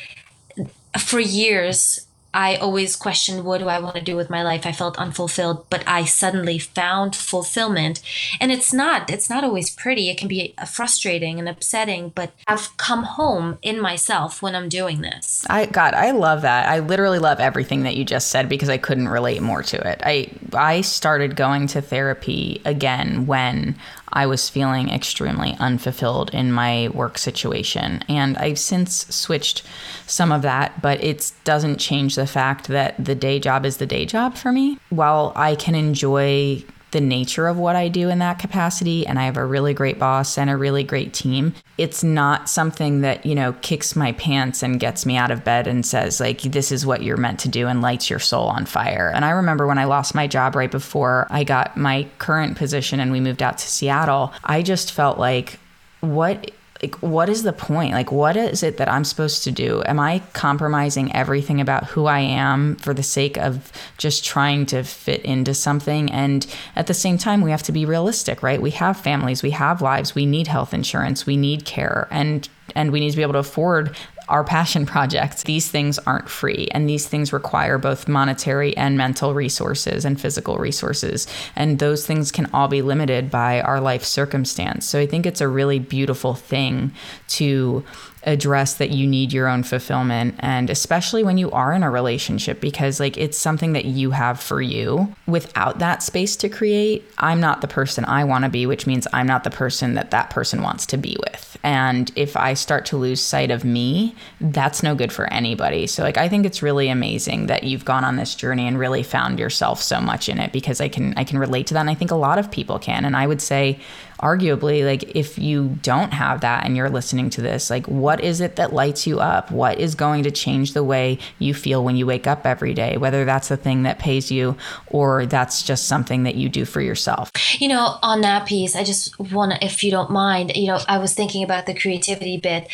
for 0.99 1.19
years 1.19 2.07
I 2.33 2.55
always 2.55 2.95
questioned 2.95 3.43
what 3.43 3.59
do 3.59 3.67
I 3.67 3.79
want 3.79 3.95
to 3.95 4.01
do 4.01 4.15
with 4.15 4.29
my 4.29 4.41
life. 4.43 4.65
I 4.65 4.71
felt 4.71 4.97
unfulfilled, 4.97 5.65
but 5.69 5.83
I 5.87 6.05
suddenly 6.05 6.57
found 6.57 7.15
fulfillment. 7.15 8.01
And 8.39 8.51
it's 8.51 8.73
not 8.73 9.09
it's 9.09 9.29
not 9.29 9.43
always 9.43 9.69
pretty. 9.69 10.09
It 10.09 10.17
can 10.17 10.27
be 10.27 10.53
frustrating 10.67 11.39
and 11.39 11.47
upsetting, 11.47 12.09
but 12.09 12.31
I've 12.47 12.75
come 12.77 13.03
home 13.03 13.59
in 13.61 13.79
myself 13.79 14.41
when 14.41 14.55
I'm 14.55 14.69
doing 14.69 15.01
this. 15.01 15.45
I 15.49 15.65
god, 15.67 15.93
I 15.93 16.11
love 16.11 16.41
that. 16.41 16.67
I 16.67 16.79
literally 16.79 17.19
love 17.19 17.39
everything 17.39 17.83
that 17.83 17.95
you 17.95 18.03
just 18.03 18.29
said 18.29 18.49
because 18.49 18.69
I 18.69 18.77
couldn't 18.77 19.09
relate 19.09 19.41
more 19.41 19.63
to 19.63 19.87
it. 19.87 20.01
I 20.03 20.29
I 20.53 20.81
started 20.81 21.35
going 21.35 21.67
to 21.67 21.81
therapy 21.81 22.61
again 22.65 23.25
when 23.25 23.75
I 24.13 24.27
was 24.27 24.49
feeling 24.49 24.89
extremely 24.89 25.55
unfulfilled 25.59 26.29
in 26.33 26.51
my 26.51 26.89
work 26.93 27.17
situation. 27.17 28.03
And 28.07 28.37
I've 28.37 28.59
since 28.59 29.05
switched 29.13 29.63
some 30.05 30.31
of 30.31 30.43
that, 30.43 30.81
but 30.81 31.03
it 31.03 31.31
doesn't 31.43 31.79
change 31.79 32.15
the 32.15 32.27
fact 32.27 32.67
that 32.67 33.03
the 33.03 33.15
day 33.15 33.39
job 33.39 33.65
is 33.65 33.77
the 33.77 33.85
day 33.85 34.05
job 34.05 34.35
for 34.35 34.51
me. 34.51 34.77
While 34.89 35.33
I 35.35 35.55
can 35.55 35.75
enjoy 35.75 36.63
the 36.93 37.01
nature 37.01 37.47
of 37.47 37.57
what 37.57 37.75
I 37.75 37.89
do 37.89 38.09
in 38.09 38.19
that 38.19 38.39
capacity 38.39 39.05
and 39.05 39.19
I 39.19 39.25
have 39.25 39.35
a 39.35 39.45
really 39.45 39.73
great 39.73 39.99
boss 39.99 40.37
and 40.37 40.49
a 40.49 40.55
really 40.55 40.83
great 40.83 41.13
team. 41.13 41.53
It's 41.77 42.03
not 42.03 42.47
something 42.47 43.01
that, 43.01 43.25
you 43.25 43.35
know, 43.35 43.53
kicks 43.61 43.95
my 43.95 44.13
pants 44.13 44.63
and 44.63 44.79
gets 44.79 45.05
me 45.05 45.17
out 45.17 45.31
of 45.31 45.43
bed 45.43 45.67
and 45.67 45.85
says 45.85 46.19
like 46.19 46.41
this 46.41 46.71
is 46.71 46.85
what 46.85 47.03
you're 47.03 47.17
meant 47.17 47.39
to 47.41 47.49
do 47.49 47.67
and 47.67 47.81
lights 47.81 48.09
your 48.09 48.19
soul 48.19 48.47
on 48.47 48.65
fire. 48.65 49.11
And 49.13 49.25
I 49.25 49.31
remember 49.31 49.67
when 49.67 49.77
I 49.77 49.85
lost 49.85 50.15
my 50.15 50.27
job 50.27 50.55
right 50.55 50.71
before 50.71 51.27
I 51.29 51.43
got 51.43 51.75
my 51.75 52.07
current 52.19 52.57
position 52.57 52.99
and 52.99 53.11
we 53.11 53.19
moved 53.19 53.43
out 53.43 53.57
to 53.57 53.67
Seattle, 53.67 54.31
I 54.43 54.61
just 54.61 54.93
felt 54.93 55.17
like 55.17 55.59
what 55.99 56.51
like 56.81 56.95
what 56.95 57.29
is 57.29 57.43
the 57.43 57.53
point? 57.53 57.93
Like 57.93 58.11
what 58.11 58.35
is 58.35 58.63
it 58.63 58.77
that 58.77 58.89
i'm 58.89 59.03
supposed 59.03 59.43
to 59.43 59.51
do? 59.51 59.83
Am 59.85 59.99
i 59.99 60.21
compromising 60.33 61.13
everything 61.15 61.61
about 61.61 61.85
who 61.85 62.05
i 62.05 62.19
am 62.19 62.75
for 62.77 62.93
the 62.93 63.03
sake 63.03 63.37
of 63.37 63.71
just 63.97 64.25
trying 64.25 64.65
to 64.67 64.83
fit 64.83 65.21
into 65.21 65.53
something? 65.53 66.11
And 66.11 66.45
at 66.75 66.87
the 66.87 66.93
same 66.93 67.17
time 67.17 67.41
we 67.41 67.51
have 67.51 67.63
to 67.63 67.71
be 67.71 67.85
realistic 67.85 68.43
right? 68.43 68.61
We 68.61 68.71
have 68.71 68.99
families 68.99 69.43
we 69.43 69.51
have 69.51 69.81
lives 69.81 70.15
we 70.15 70.25
need 70.25 70.47
health 70.47 70.73
insurance 70.73 71.25
we 71.25 71.37
need 71.37 71.65
care 71.65 72.07
and 72.11 72.49
and 72.75 72.91
we 72.91 72.99
need 72.99 73.11
to 73.11 73.17
be 73.17 73.21
able 73.23 73.33
to 73.33 73.39
afford 73.39 73.95
our 74.33 74.43
passion 74.43 74.83
projects. 74.87 75.43
These 75.43 75.69
things 75.69 75.99
aren't 75.99 76.27
free, 76.27 76.67
and 76.71 76.89
these 76.89 77.07
things 77.07 77.31
require 77.31 77.77
both 77.77 78.07
monetary 78.07 78.75
and 78.75 78.97
mental 78.97 79.35
resources 79.35 80.05
and 80.05 80.19
physical 80.19 80.57
resources. 80.57 81.27
And 81.55 81.77
those 81.77 82.07
things 82.07 82.31
can 82.31 82.49
all 82.51 82.67
be 82.67 82.81
limited 82.81 83.29
by 83.29 83.61
our 83.61 83.79
life 83.79 84.03
circumstance. 84.03 84.87
So 84.87 84.99
I 84.99 85.05
think 85.05 85.27
it's 85.27 85.39
a 85.39 85.47
really 85.47 85.77
beautiful 85.77 86.33
thing 86.33 86.91
to 87.27 87.85
address 88.25 88.75
that 88.75 88.91
you 88.91 89.05
need 89.05 89.33
your 89.33 89.47
own 89.47 89.63
fulfillment 89.63 90.35
and 90.39 90.69
especially 90.69 91.23
when 91.23 91.37
you 91.37 91.51
are 91.51 91.73
in 91.73 91.83
a 91.83 91.91
relationship 91.91 92.61
because 92.61 92.99
like 92.99 93.17
it's 93.17 93.37
something 93.37 93.73
that 93.73 93.85
you 93.85 94.11
have 94.11 94.39
for 94.39 94.61
you. 94.61 95.13
Without 95.27 95.79
that 95.79 96.03
space 96.03 96.35
to 96.37 96.49
create 96.49 97.03
i'm 97.17 97.39
not 97.39 97.61
the 97.61 97.67
person 97.67 98.05
i 98.05 98.23
want 98.23 98.43
to 98.43 98.49
be 98.49 98.65
which 98.65 98.87
means 98.87 99.07
i'm 99.13 99.27
not 99.27 99.43
the 99.43 99.49
person 99.49 99.93
that 99.95 100.11
that 100.11 100.29
person 100.29 100.61
wants 100.61 100.85
to 100.85 100.97
be 100.97 101.17
with. 101.19 101.57
And 101.63 102.11
if 102.15 102.37
i 102.37 102.53
start 102.53 102.85
to 102.87 102.97
lose 102.97 103.21
sight 103.21 103.51
of 103.51 103.65
me 103.65 104.15
that's 104.39 104.83
no 104.83 104.95
good 104.95 105.11
for 105.11 105.31
anybody. 105.31 105.87
So 105.87 106.03
like 106.03 106.17
i 106.17 106.29
think 106.29 106.45
it's 106.45 106.61
really 106.61 106.89
amazing 106.89 107.47
that 107.47 107.63
you've 107.63 107.85
gone 107.85 108.03
on 108.03 108.15
this 108.15 108.35
journey 108.35 108.67
and 108.67 108.79
really 108.79 109.03
found 109.03 109.39
yourself 109.39 109.81
so 109.81 109.99
much 109.99 110.29
in 110.29 110.39
it 110.39 110.51
because 110.51 110.79
i 110.79 110.87
can 110.87 111.13
i 111.17 111.23
can 111.23 111.37
relate 111.37 111.67
to 111.67 111.73
that 111.73 111.81
and 111.81 111.89
i 111.89 111.95
think 111.95 112.11
a 112.11 112.15
lot 112.15 112.37
of 112.37 112.51
people 112.51 112.79
can. 112.79 113.05
And 113.05 113.15
i 113.15 113.27
would 113.27 113.41
say 113.41 113.79
arguably 114.23 114.85
like 114.85 115.03
if 115.15 115.37
you 115.37 115.77
don't 115.81 116.13
have 116.13 116.39
that 116.41 116.65
and 116.65 116.77
you're 116.77 116.89
listening 116.89 117.29
to 117.29 117.41
this 117.41 117.69
like 117.69 117.85
what 117.87 118.23
is 118.23 118.39
it 118.39 118.55
that 118.55 118.71
lights 118.71 119.05
you 119.05 119.19
up? 119.19 119.51
What 119.51 119.79
is 119.79 119.95
going 119.95 120.23
to 120.23 120.31
change 120.31 120.71
the 120.71 120.83
way 120.83 121.19
you 121.39 121.53
feel 121.53 121.83
when 121.83 121.97
you 121.97 122.05
wake 122.05 122.25
up 122.25 122.45
every 122.45 122.73
day 122.73 122.95
whether 122.95 123.25
that's 123.25 123.49
the 123.49 123.57
thing 123.57 123.83
that 123.83 123.99
pays 123.99 124.31
you 124.31 124.55
or 124.87 125.25
that's 125.25 125.61
just 125.61 125.89
something 125.89 126.23
that 126.23 126.35
you 126.35 126.47
do 126.47 126.63
for 126.63 126.79
yourself? 126.79 127.31
You 127.59 127.67
know 127.67 127.97
on 128.01 128.21
that 128.21 128.47
piece 128.47 128.75
i 128.75 128.83
just 128.83 129.19
want 129.19 129.51
to 129.51 129.65
if 129.65 129.83
you 129.83 129.91
don't 129.91 130.09
mind 130.09 130.55
you 130.55 130.67
know 130.67 130.79
i 130.87 130.97
was 130.97 131.13
thinking 131.13 131.43
about 131.43 131.65
the 131.65 131.73
creativity 131.73 132.37
bit. 132.37 132.69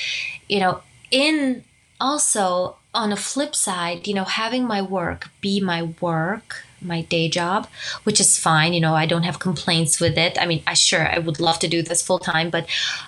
You 0.47 0.60
know 0.60 0.82
in 1.10 1.64
also 2.00 2.78
on 2.93 3.12
a 3.12 3.16
flip 3.16 3.56
side 3.56 4.08
you 4.08 4.14
know 4.14 4.24
having 4.24 4.66
my 4.66 4.82
work 4.82 5.30
be 5.41 5.60
my 5.60 5.84
work 6.00 6.64
my 6.82 7.01
day 7.01 7.30
job, 7.30 7.67
which 8.03 8.19
is 8.19 8.38
fine. 8.38 8.73
You 8.73 8.82
know, 8.82 8.95
I 8.95 9.05
don't 9.05 9.23
have 9.23 9.39
complaints 9.39 9.99
with 9.99 10.17
it. 10.17 10.38
I 10.39 10.45
mean, 10.45 10.63
I 10.67 10.73
sure 10.73 11.07
I 11.07 11.19
would 11.19 11.39
love 11.39 11.59
to 11.59 11.67
do 11.67 11.82
this 11.82 12.01
full 12.01 12.19
time, 12.19 12.49
but 12.49 12.67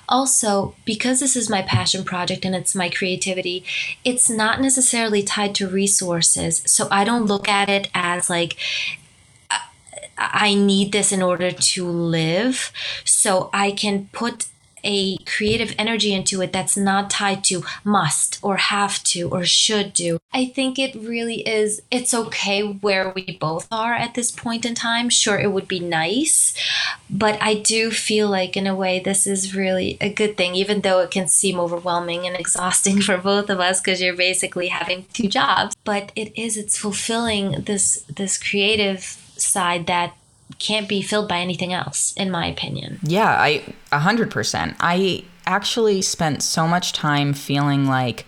also 0.10 0.76
because 0.86 1.20
this 1.20 1.36
is 1.36 1.50
my 1.50 1.62
passion 1.62 2.04
project 2.04 2.46
and 2.46 2.56
it's 2.56 2.76
my 2.76 2.90
creativity, 2.90 3.64
it's 4.04 4.30
not 4.30 4.62
necessarily 4.62 5.24
tied 5.24 5.56
to 5.56 5.68
resources. 5.68 6.64
So 6.66 6.88
I 6.92 7.04
don't 7.04 7.26
look 7.26 7.48
at 7.48 7.70
it 7.70 7.90
as 7.94 8.30
like 8.30 8.58
uh, 9.50 9.60
I 10.18 10.54
need 10.54 10.92
this 10.92 11.12
in 11.12 11.22
order 11.22 11.52
to 11.52 11.88
live. 11.88 12.72
So 13.06 13.50
I 13.54 13.72
can 13.72 14.08
put 14.12 14.48
a 14.84 15.18
creative 15.20 15.74
energy 15.78 16.14
into 16.14 16.42
it 16.42 16.54
that's 16.54 16.78
not 16.78 17.10
tied 17.10 17.44
to 17.46 17.64
must 17.84 18.40
or 18.42 18.58
have 18.58 19.04
to 19.04 19.30
or 19.30 19.46
should 19.46 19.94
do. 19.94 20.20
I 20.34 20.46
think 20.46 20.80
it 20.80 20.96
really 20.96 21.48
is, 21.48 21.82
it's 21.92 22.14
okay 22.14 22.62
where 22.62 23.10
we 23.10 23.38
both 23.40 23.68
are 23.72 23.94
at 23.94 24.14
this 24.14 24.32
point 24.32 24.66
in 24.66 24.76
time. 24.76 25.10
Sure, 25.10 25.38
it 25.38 25.52
would 25.52 25.68
be 25.68 25.80
nice, 25.80 26.54
but 27.10 27.38
I 27.42 27.56
do 27.56 27.92
feel 27.92 28.30
like, 28.30 28.56
in 28.56 28.68
a 28.68 28.76
way, 28.76 29.00
this 29.00 29.28
is 29.28 29.56
really 29.56 29.98
a 30.00 30.12
good 30.12 30.38
thing, 30.38 30.56
even 30.56 30.82
though 30.82 31.00
it 31.00 31.12
can 31.12 31.28
seem 31.28 31.60
overwhelming 31.60 32.26
and 32.26 32.36
exhausting 32.36 33.02
for 33.02 33.18
both 33.18 33.50
of 33.50 33.60
us 33.60 33.82
because 33.82 34.02
you're 34.02 34.16
basically 34.16 34.70
having 34.70 35.06
two 35.14 35.28
jobs. 35.28 35.76
But 35.84 36.12
it 36.16 36.38
is, 36.40 36.58
it's 36.58 36.78
fulfilling 36.78 37.64
this, 37.64 38.04
this 38.04 38.38
creative 38.38 39.02
side 39.38 39.88
that 39.88 40.14
can't 40.62 40.88
be 40.88 41.02
filled 41.02 41.28
by 41.28 41.40
anything 41.40 41.74
else, 41.74 42.14
in 42.16 42.30
my 42.30 42.46
opinion. 42.46 43.00
Yeah, 43.04 43.30
I 43.30 43.64
a 43.92 44.00
hundred 44.00 44.30
percent. 44.30 44.76
I 44.80 45.24
actually 45.46 46.02
spent 46.02 46.44
so 46.44 46.68
much 46.68 46.94
time 46.94 47.34
feeling 47.34 47.88
like 47.88 48.26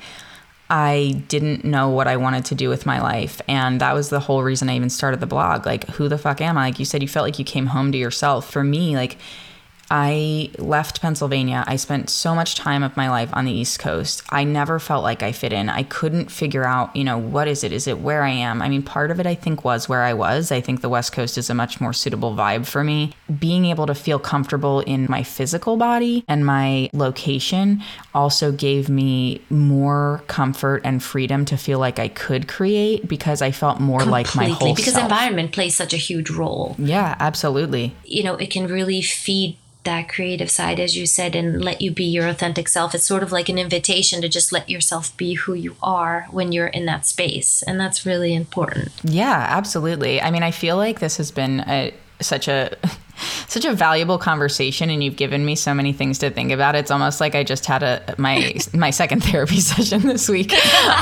I 0.69 1.23
didn't 1.27 1.63
know 1.63 1.89
what 1.89 2.07
I 2.07 2.17
wanted 2.17 2.45
to 2.45 2.55
do 2.55 2.69
with 2.69 2.87
my 2.87 2.99
life. 2.99 3.39
And 3.47 3.79
that 3.81 3.93
was 3.93 4.09
the 4.09 4.19
whole 4.19 4.41
reason 4.41 4.69
I 4.69 4.75
even 4.75 4.89
started 4.89 5.19
the 5.19 5.27
blog. 5.27 5.67
Like, 5.67 5.87
who 5.89 6.09
the 6.09 6.17
fuck 6.17 6.41
am 6.41 6.57
I? 6.57 6.65
Like 6.65 6.79
you 6.79 6.85
said, 6.85 7.03
you 7.03 7.07
felt 7.07 7.25
like 7.25 7.37
you 7.37 7.45
came 7.45 7.67
home 7.67 7.91
to 7.91 7.97
yourself. 7.97 8.49
For 8.49 8.63
me, 8.63 8.95
like 8.95 9.17
I 9.95 10.49
left 10.57 11.01
Pennsylvania. 11.01 11.63
I 11.67 11.75
spent 11.75 12.09
so 12.09 12.33
much 12.33 12.55
time 12.55 12.81
of 12.81 12.97
my 12.97 13.11
life 13.11 13.29
on 13.31 13.45
the 13.45 13.51
East 13.51 13.77
Coast. 13.77 14.23
I 14.31 14.43
never 14.43 14.79
felt 14.79 15.03
like 15.03 15.21
I 15.21 15.31
fit 15.31 15.53
in. 15.53 15.69
I 15.69 15.83
couldn't 15.83 16.31
figure 16.31 16.63
out, 16.65 16.95
you 16.95 17.03
know, 17.03 17.19
what 17.19 17.47
is 17.47 17.63
it? 17.63 17.71
Is 17.71 17.85
it 17.85 17.99
where 17.99 18.23
I 18.23 18.31
am? 18.31 18.63
I 18.63 18.69
mean, 18.69 18.81
part 18.81 19.11
of 19.11 19.19
it 19.19 19.27
I 19.27 19.35
think 19.35 19.63
was 19.63 19.87
where 19.87 20.01
I 20.01 20.15
was. 20.15 20.51
I 20.51 20.61
think 20.61 20.81
the 20.81 20.89
West 20.89 21.11
Coast 21.11 21.37
is 21.37 21.51
a 21.51 21.53
much 21.53 21.79
more 21.79 21.93
suitable 21.93 22.33
vibe 22.33 22.65
for 22.65 22.83
me. 22.83 23.11
Being 23.37 23.65
able 23.65 23.85
to 23.85 23.93
feel 23.93 24.17
comfortable 24.17 24.79
in 24.79 25.05
my 25.07 25.21
physical 25.21 25.77
body 25.77 26.25
and 26.27 26.43
my 26.43 26.89
location 26.91 27.83
also 28.15 28.51
gave 28.51 28.89
me 28.89 29.41
more 29.51 30.23
comfort 30.25 30.81
and 30.83 31.03
freedom 31.03 31.45
to 31.45 31.55
feel 31.55 31.77
like 31.77 31.99
I 31.99 32.07
could 32.07 32.47
create 32.47 33.07
because 33.07 33.43
I 33.43 33.51
felt 33.51 33.79
more 33.79 33.99
Completely, 33.99 34.23
like 34.23 34.35
my 34.35 34.47
whole 34.47 34.73
because 34.73 34.93
self. 34.93 35.03
environment 35.03 35.51
plays 35.51 35.75
such 35.75 35.93
a 35.93 35.97
huge 35.97 36.31
role. 36.31 36.75
Yeah, 36.79 37.15
absolutely. 37.19 37.93
You 38.05 38.23
know, 38.23 38.37
it 38.37 38.49
can 38.49 38.65
really 38.65 39.03
feed 39.03 39.59
that 39.83 40.09
creative 40.09 40.49
side, 40.49 40.79
as 40.79 40.95
you 40.95 41.05
said, 41.05 41.35
and 41.35 41.63
let 41.63 41.81
you 41.81 41.91
be 41.91 42.05
your 42.05 42.27
authentic 42.27 42.67
self. 42.67 42.95
It's 42.95 43.05
sort 43.05 43.23
of 43.23 43.31
like 43.31 43.49
an 43.49 43.57
invitation 43.57 44.21
to 44.21 44.29
just 44.29 44.51
let 44.51 44.69
yourself 44.69 45.15
be 45.17 45.33
who 45.33 45.53
you 45.53 45.75
are 45.81 46.27
when 46.31 46.51
you're 46.51 46.67
in 46.67 46.85
that 46.85 47.05
space. 47.05 47.61
And 47.63 47.79
that's 47.79 48.05
really 48.05 48.33
important. 48.33 48.89
Yeah, 49.03 49.45
absolutely. 49.49 50.21
I 50.21 50.31
mean, 50.31 50.43
I 50.43 50.51
feel 50.51 50.77
like 50.77 50.99
this 50.99 51.17
has 51.17 51.31
been 51.31 51.61
a, 51.61 51.93
such 52.25 52.47
a 52.47 52.75
such 53.47 53.65
a 53.65 53.73
valuable 53.73 54.17
conversation 54.17 54.89
and 54.89 55.03
you've 55.03 55.15
given 55.15 55.45
me 55.45 55.55
so 55.55 55.73
many 55.73 55.93
things 55.93 56.17
to 56.19 56.29
think 56.29 56.51
about. 56.51 56.75
It's 56.75 56.91
almost 56.91 57.21
like 57.21 57.35
i 57.35 57.43
just 57.43 57.65
had 57.65 57.83
a 57.83 58.15
my 58.17 58.55
my 58.73 58.89
second 58.89 59.23
therapy 59.23 59.59
session 59.59 60.01
this 60.01 60.27
week 60.27 60.53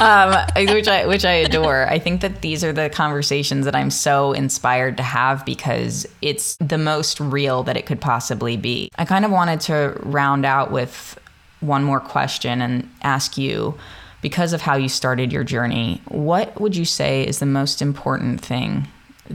um, 0.01 0.35
which 0.55 0.87
i 0.87 1.05
which 1.05 1.25
i 1.25 1.33
adore. 1.33 1.87
I 1.87 1.99
think 1.99 2.21
that 2.21 2.41
these 2.41 2.63
are 2.63 2.73
the 2.73 2.89
conversations 2.89 3.65
that 3.65 3.75
i'm 3.75 3.91
so 3.91 4.33
inspired 4.33 4.97
to 4.97 5.03
have 5.03 5.45
because 5.45 6.07
it's 6.21 6.55
the 6.57 6.77
most 6.77 7.19
real 7.19 7.63
that 7.63 7.77
it 7.77 7.85
could 7.85 8.01
possibly 8.01 8.57
be. 8.57 8.89
I 8.97 9.05
kind 9.05 9.25
of 9.25 9.31
wanted 9.31 9.61
to 9.61 9.97
round 10.01 10.45
out 10.45 10.71
with 10.71 11.17
one 11.61 11.83
more 11.83 11.99
question 11.99 12.61
and 12.61 12.89
ask 13.03 13.37
you 13.37 13.77
because 14.21 14.53
of 14.53 14.61
how 14.61 14.75
you 14.75 14.89
started 14.89 15.31
your 15.31 15.43
journey 15.43 16.01
what 16.07 16.59
would 16.59 16.75
you 16.75 16.85
say 16.85 17.23
is 17.25 17.39
the 17.39 17.45
most 17.45 17.81
important 17.81 18.41
thing 18.41 18.87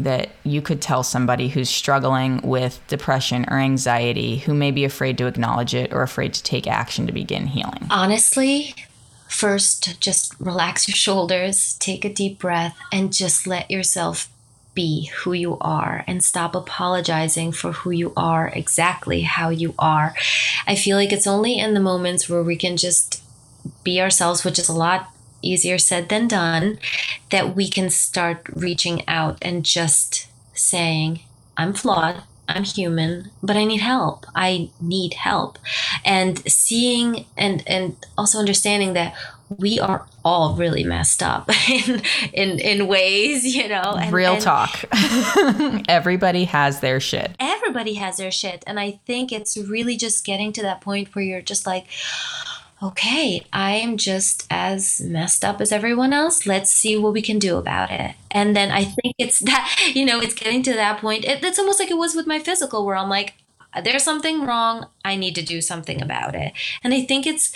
that 0.04 0.30
you 0.44 0.62
could 0.62 0.80
tell 0.80 1.02
somebody 1.02 1.48
who's 1.48 1.70
struggling 1.70 2.40
with 2.42 2.80
depression 2.88 3.44
or 3.48 3.58
anxiety 3.58 4.38
who 4.38 4.54
may 4.54 4.70
be 4.70 4.84
afraid 4.84 5.18
to 5.18 5.26
acknowledge 5.26 5.74
it 5.74 5.92
or 5.92 6.02
afraid 6.02 6.34
to 6.34 6.42
take 6.42 6.66
action 6.66 7.06
to 7.06 7.12
begin 7.12 7.46
healing? 7.46 7.86
Honestly, 7.90 8.74
first 9.28 10.00
just 10.00 10.38
relax 10.40 10.88
your 10.88 10.94
shoulders, 10.94 11.74
take 11.78 12.04
a 12.04 12.12
deep 12.12 12.38
breath, 12.38 12.76
and 12.92 13.12
just 13.12 13.46
let 13.46 13.70
yourself 13.70 14.28
be 14.74 15.10
who 15.22 15.32
you 15.32 15.56
are 15.60 16.04
and 16.06 16.22
stop 16.22 16.54
apologizing 16.54 17.50
for 17.50 17.72
who 17.72 17.90
you 17.90 18.12
are, 18.16 18.48
exactly 18.48 19.22
how 19.22 19.48
you 19.48 19.74
are. 19.78 20.14
I 20.66 20.76
feel 20.76 20.96
like 20.96 21.12
it's 21.12 21.26
only 21.26 21.58
in 21.58 21.74
the 21.74 21.80
moments 21.80 22.28
where 22.28 22.42
we 22.42 22.56
can 22.56 22.76
just 22.76 23.22
be 23.82 24.00
ourselves, 24.00 24.44
which 24.44 24.58
is 24.58 24.68
a 24.68 24.74
lot 24.74 25.10
easier 25.46 25.78
said 25.78 26.08
than 26.08 26.28
done, 26.28 26.78
that 27.30 27.54
we 27.54 27.68
can 27.68 27.90
start 27.90 28.48
reaching 28.54 29.06
out 29.08 29.38
and 29.42 29.64
just 29.64 30.28
saying, 30.54 31.20
I'm 31.56 31.72
flawed, 31.72 32.22
I'm 32.48 32.64
human, 32.64 33.30
but 33.42 33.56
I 33.56 33.64
need 33.64 33.80
help. 33.80 34.26
I 34.34 34.70
need 34.80 35.14
help. 35.14 35.58
And 36.04 36.38
seeing 36.50 37.26
and 37.36 37.62
and 37.66 37.96
also 38.16 38.38
understanding 38.38 38.92
that 38.92 39.14
we 39.48 39.78
are 39.78 40.06
all 40.24 40.56
really 40.56 40.82
messed 40.82 41.22
up 41.22 41.48
in 41.68 42.02
in, 42.32 42.58
in 42.58 42.86
ways, 42.86 43.44
you 43.44 43.68
know. 43.68 43.96
And, 43.98 44.12
Real 44.12 44.34
and 44.34 44.42
talk. 44.42 44.84
everybody 45.88 46.44
has 46.44 46.80
their 46.80 47.00
shit. 47.00 47.34
Everybody 47.40 47.94
has 47.94 48.16
their 48.16 48.30
shit. 48.30 48.62
And 48.66 48.78
I 48.78 49.00
think 49.06 49.32
it's 49.32 49.56
really 49.56 49.96
just 49.96 50.24
getting 50.24 50.52
to 50.54 50.62
that 50.62 50.80
point 50.80 51.14
where 51.14 51.24
you're 51.24 51.42
just 51.42 51.66
like, 51.66 51.86
okay, 52.82 53.46
I 53.52 53.72
am 53.76 53.96
just 53.96 54.46
as 54.50 55.00
messed 55.00 55.44
up 55.44 55.60
as 55.60 55.72
everyone 55.72 56.12
else. 56.12 56.46
Let's 56.46 56.70
see 56.70 56.96
what 56.96 57.12
we 57.12 57.22
can 57.22 57.38
do 57.38 57.56
about 57.56 57.90
it. 57.90 58.14
And 58.30 58.54
then 58.54 58.70
I 58.70 58.84
think 58.84 59.14
it's 59.18 59.38
that, 59.40 59.90
you 59.94 60.04
know, 60.04 60.20
it's 60.20 60.34
getting 60.34 60.62
to 60.64 60.74
that 60.74 61.00
point. 61.00 61.24
It, 61.24 61.42
it's 61.42 61.58
almost 61.58 61.80
like 61.80 61.90
it 61.90 61.98
was 61.98 62.14
with 62.14 62.26
my 62.26 62.38
physical, 62.38 62.84
where 62.84 62.96
I'm 62.96 63.08
like, 63.08 63.34
there's 63.82 64.02
something 64.02 64.44
wrong. 64.44 64.86
I 65.04 65.16
need 65.16 65.34
to 65.34 65.42
do 65.42 65.60
something 65.60 66.02
about 66.02 66.34
it. 66.34 66.52
And 66.82 66.94
I 66.94 67.02
think 67.02 67.26
it's 67.26 67.52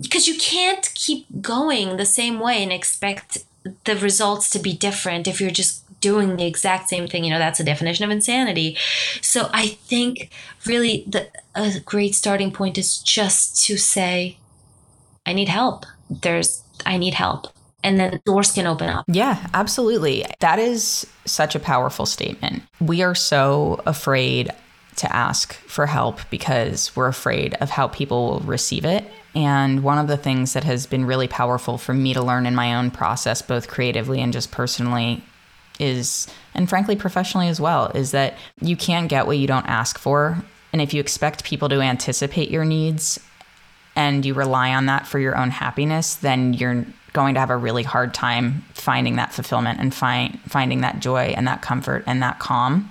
because 0.00 0.26
you 0.26 0.36
can't 0.38 0.90
keep 0.94 1.26
going 1.40 1.96
the 1.96 2.06
same 2.06 2.40
way 2.40 2.62
and 2.62 2.72
expect 2.72 3.44
the 3.84 3.96
results 3.96 4.48
to 4.50 4.58
be 4.58 4.72
different 4.72 5.28
if 5.28 5.40
you're 5.40 5.50
just 5.50 5.84
doing 6.00 6.36
the 6.36 6.46
exact 6.46 6.88
same 6.88 7.06
thing 7.06 7.24
you 7.24 7.30
know 7.30 7.38
that's 7.38 7.60
a 7.60 7.64
definition 7.64 8.06
of 8.06 8.10
insanity 8.10 8.74
so 9.20 9.50
i 9.52 9.66
think 9.66 10.30
really 10.64 11.04
the 11.06 11.28
a 11.54 11.78
great 11.80 12.14
starting 12.14 12.50
point 12.50 12.78
is 12.78 12.96
just 13.02 13.62
to 13.62 13.76
say 13.76 14.38
I 15.26 15.32
need 15.32 15.48
help. 15.48 15.86
There's, 16.08 16.62
I 16.86 16.96
need 16.96 17.14
help. 17.14 17.48
And 17.82 17.98
then 17.98 18.20
doors 18.26 18.52
can 18.52 18.66
open 18.66 18.88
up. 18.88 19.04
Yeah, 19.08 19.46
absolutely. 19.54 20.26
That 20.40 20.58
is 20.58 21.06
such 21.24 21.54
a 21.54 21.60
powerful 21.60 22.04
statement. 22.04 22.62
We 22.80 23.02
are 23.02 23.14
so 23.14 23.80
afraid 23.86 24.50
to 24.96 25.14
ask 25.14 25.54
for 25.54 25.86
help 25.86 26.20
because 26.28 26.94
we're 26.94 27.08
afraid 27.08 27.54
of 27.54 27.70
how 27.70 27.88
people 27.88 28.28
will 28.28 28.40
receive 28.40 28.84
it. 28.84 29.04
And 29.34 29.82
one 29.82 29.98
of 29.98 30.08
the 30.08 30.16
things 30.16 30.52
that 30.52 30.64
has 30.64 30.86
been 30.86 31.06
really 31.06 31.28
powerful 31.28 31.78
for 31.78 31.94
me 31.94 32.12
to 32.12 32.22
learn 32.22 32.44
in 32.44 32.54
my 32.54 32.74
own 32.74 32.90
process, 32.90 33.40
both 33.40 33.68
creatively 33.68 34.20
and 34.20 34.32
just 34.32 34.50
personally, 34.50 35.22
is, 35.78 36.26
and 36.52 36.68
frankly, 36.68 36.96
professionally 36.96 37.48
as 37.48 37.60
well, 37.60 37.86
is 37.94 38.10
that 38.10 38.34
you 38.60 38.76
can't 38.76 39.08
get 39.08 39.26
what 39.26 39.38
you 39.38 39.46
don't 39.46 39.66
ask 39.66 39.98
for. 39.98 40.42
And 40.72 40.82
if 40.82 40.92
you 40.92 41.00
expect 41.00 41.44
people 41.44 41.68
to 41.70 41.80
anticipate 41.80 42.50
your 42.50 42.64
needs 42.64 43.18
and 43.96 44.24
you 44.24 44.34
rely 44.34 44.74
on 44.74 44.86
that 44.86 45.06
for 45.06 45.18
your 45.18 45.36
own 45.36 45.50
happiness, 45.50 46.14
then 46.14 46.54
you're 46.54 46.86
going 47.12 47.34
to 47.34 47.40
have 47.40 47.50
a 47.50 47.56
really 47.56 47.82
hard 47.82 48.14
time 48.14 48.64
finding 48.72 49.16
that 49.16 49.32
fulfillment 49.32 49.80
and 49.80 49.94
find, 49.94 50.38
finding 50.42 50.80
that 50.80 51.00
joy 51.00 51.34
and 51.36 51.46
that 51.46 51.60
comfort 51.60 52.04
and 52.06 52.22
that 52.22 52.38
calm. 52.38 52.90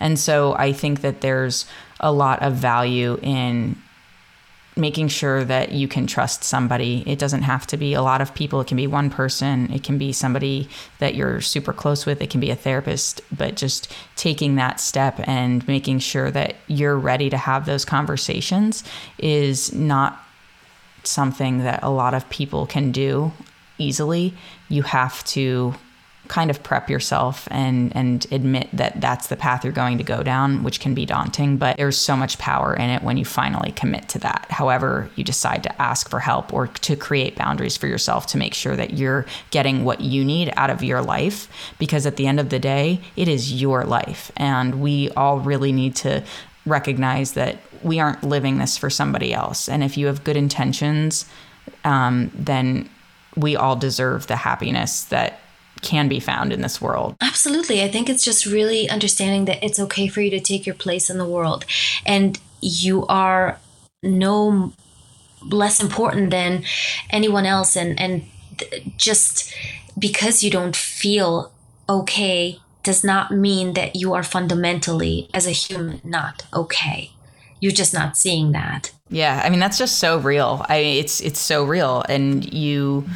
And 0.00 0.18
so 0.18 0.54
I 0.54 0.72
think 0.72 1.02
that 1.02 1.20
there's 1.20 1.66
a 2.00 2.12
lot 2.12 2.42
of 2.42 2.54
value 2.54 3.18
in 3.22 3.76
making 4.76 5.08
sure 5.08 5.44
that 5.44 5.72
you 5.72 5.86
can 5.86 6.06
trust 6.06 6.42
somebody. 6.42 7.02
It 7.06 7.18
doesn't 7.18 7.42
have 7.42 7.66
to 7.68 7.76
be 7.76 7.92
a 7.94 8.02
lot 8.02 8.20
of 8.20 8.34
people. 8.34 8.60
It 8.60 8.66
can 8.66 8.76
be 8.76 8.86
one 8.86 9.10
person. 9.10 9.70
It 9.72 9.82
can 9.82 9.98
be 9.98 10.12
somebody 10.12 10.68
that 10.98 11.14
you're 11.14 11.40
super 11.40 11.72
close 11.72 12.06
with. 12.06 12.22
It 12.22 12.30
can 12.30 12.40
be 12.40 12.50
a 12.50 12.56
therapist, 12.56 13.20
but 13.36 13.56
just 13.56 13.92
taking 14.16 14.54
that 14.56 14.80
step 14.80 15.20
and 15.24 15.66
making 15.68 15.98
sure 15.98 16.30
that 16.30 16.56
you're 16.66 16.98
ready 16.98 17.28
to 17.30 17.36
have 17.36 17.66
those 17.66 17.84
conversations 17.84 18.84
is 19.18 19.72
not 19.72 20.24
something 21.04 21.58
that 21.58 21.82
a 21.82 21.90
lot 21.90 22.14
of 22.14 22.28
people 22.30 22.66
can 22.66 22.92
do 22.92 23.32
easily. 23.78 24.34
You 24.68 24.82
have 24.82 25.24
to 25.24 25.74
kind 26.30 26.48
of 26.48 26.62
prep 26.62 26.88
yourself 26.88 27.48
and 27.50 27.94
and 27.96 28.24
admit 28.30 28.68
that 28.72 29.00
that's 29.00 29.26
the 29.26 29.36
path 29.36 29.64
you're 29.64 29.72
going 29.72 29.98
to 29.98 30.04
go 30.04 30.22
down 30.22 30.62
which 30.62 30.78
can 30.78 30.94
be 30.94 31.04
daunting 31.04 31.56
but 31.56 31.76
there's 31.76 31.98
so 31.98 32.14
much 32.14 32.38
power 32.38 32.72
in 32.72 32.88
it 32.88 33.02
when 33.02 33.16
you 33.16 33.24
finally 33.24 33.72
commit 33.72 34.08
to 34.08 34.16
that 34.16 34.46
however 34.48 35.10
you 35.16 35.24
decide 35.24 35.60
to 35.60 35.82
ask 35.82 36.08
for 36.08 36.20
help 36.20 36.52
or 36.52 36.68
to 36.68 36.94
create 36.94 37.34
boundaries 37.34 37.76
for 37.76 37.88
yourself 37.88 38.28
to 38.28 38.38
make 38.38 38.54
sure 38.54 38.76
that 38.76 38.92
you're 38.92 39.26
getting 39.50 39.82
what 39.82 40.02
you 40.02 40.24
need 40.24 40.52
out 40.56 40.70
of 40.70 40.84
your 40.84 41.02
life 41.02 41.48
because 41.80 42.06
at 42.06 42.14
the 42.14 42.28
end 42.28 42.38
of 42.38 42.48
the 42.50 42.60
day 42.60 43.00
it 43.16 43.26
is 43.26 43.60
your 43.60 43.82
life 43.82 44.30
and 44.36 44.80
we 44.80 45.10
all 45.16 45.40
really 45.40 45.72
need 45.72 45.96
to 45.96 46.22
recognize 46.66 47.32
that 47.32 47.58
we 47.82 47.98
aren't 47.98 48.22
living 48.22 48.58
this 48.58 48.76
for 48.76 48.90
somebody 48.90 49.32
else 49.32 49.68
and 49.68 49.82
if 49.82 49.96
you 49.96 50.06
have 50.06 50.24
good 50.24 50.36
intentions 50.36 51.24
um, 51.84 52.30
then 52.34 52.88
we 53.36 53.56
all 53.56 53.76
deserve 53.76 54.26
the 54.26 54.36
happiness 54.36 55.04
that 55.04 55.40
can 55.82 56.08
be 56.08 56.20
found 56.20 56.52
in 56.52 56.60
this 56.60 56.80
world. 56.80 57.16
Absolutely. 57.20 57.82
I 57.82 57.88
think 57.88 58.08
it's 58.08 58.24
just 58.24 58.44
really 58.44 58.88
understanding 58.88 59.46
that 59.46 59.62
it's 59.64 59.78
okay 59.78 60.08
for 60.08 60.20
you 60.20 60.30
to 60.30 60.40
take 60.40 60.66
your 60.66 60.74
place 60.74 61.08
in 61.08 61.18
the 61.18 61.26
world 61.26 61.64
and 62.04 62.38
you 62.60 63.06
are 63.06 63.58
no 64.02 64.72
less 65.42 65.82
important 65.82 66.30
than 66.30 66.64
anyone 67.08 67.46
else 67.46 67.76
and 67.76 67.98
and 67.98 68.24
just 68.98 69.54
because 69.98 70.42
you 70.42 70.50
don't 70.50 70.76
feel 70.76 71.50
okay 71.88 72.58
does 72.82 73.04
not 73.04 73.30
mean 73.30 73.74
that 73.74 73.96
you 73.96 74.14
are 74.14 74.22
fundamentally 74.22 75.28
as 75.34 75.46
a 75.46 75.50
human 75.50 76.00
not 76.04 76.46
okay. 76.52 77.10
You're 77.60 77.72
just 77.72 77.92
not 77.92 78.16
seeing 78.16 78.52
that. 78.52 78.92
Yeah, 79.10 79.42
I 79.44 79.50
mean 79.50 79.60
that's 79.60 79.78
just 79.78 79.98
so 79.98 80.18
real. 80.18 80.64
I 80.68 80.76
it's 80.76 81.20
it's 81.20 81.40
so 81.40 81.64
real 81.64 82.02
and 82.08 82.50
you 82.52 83.06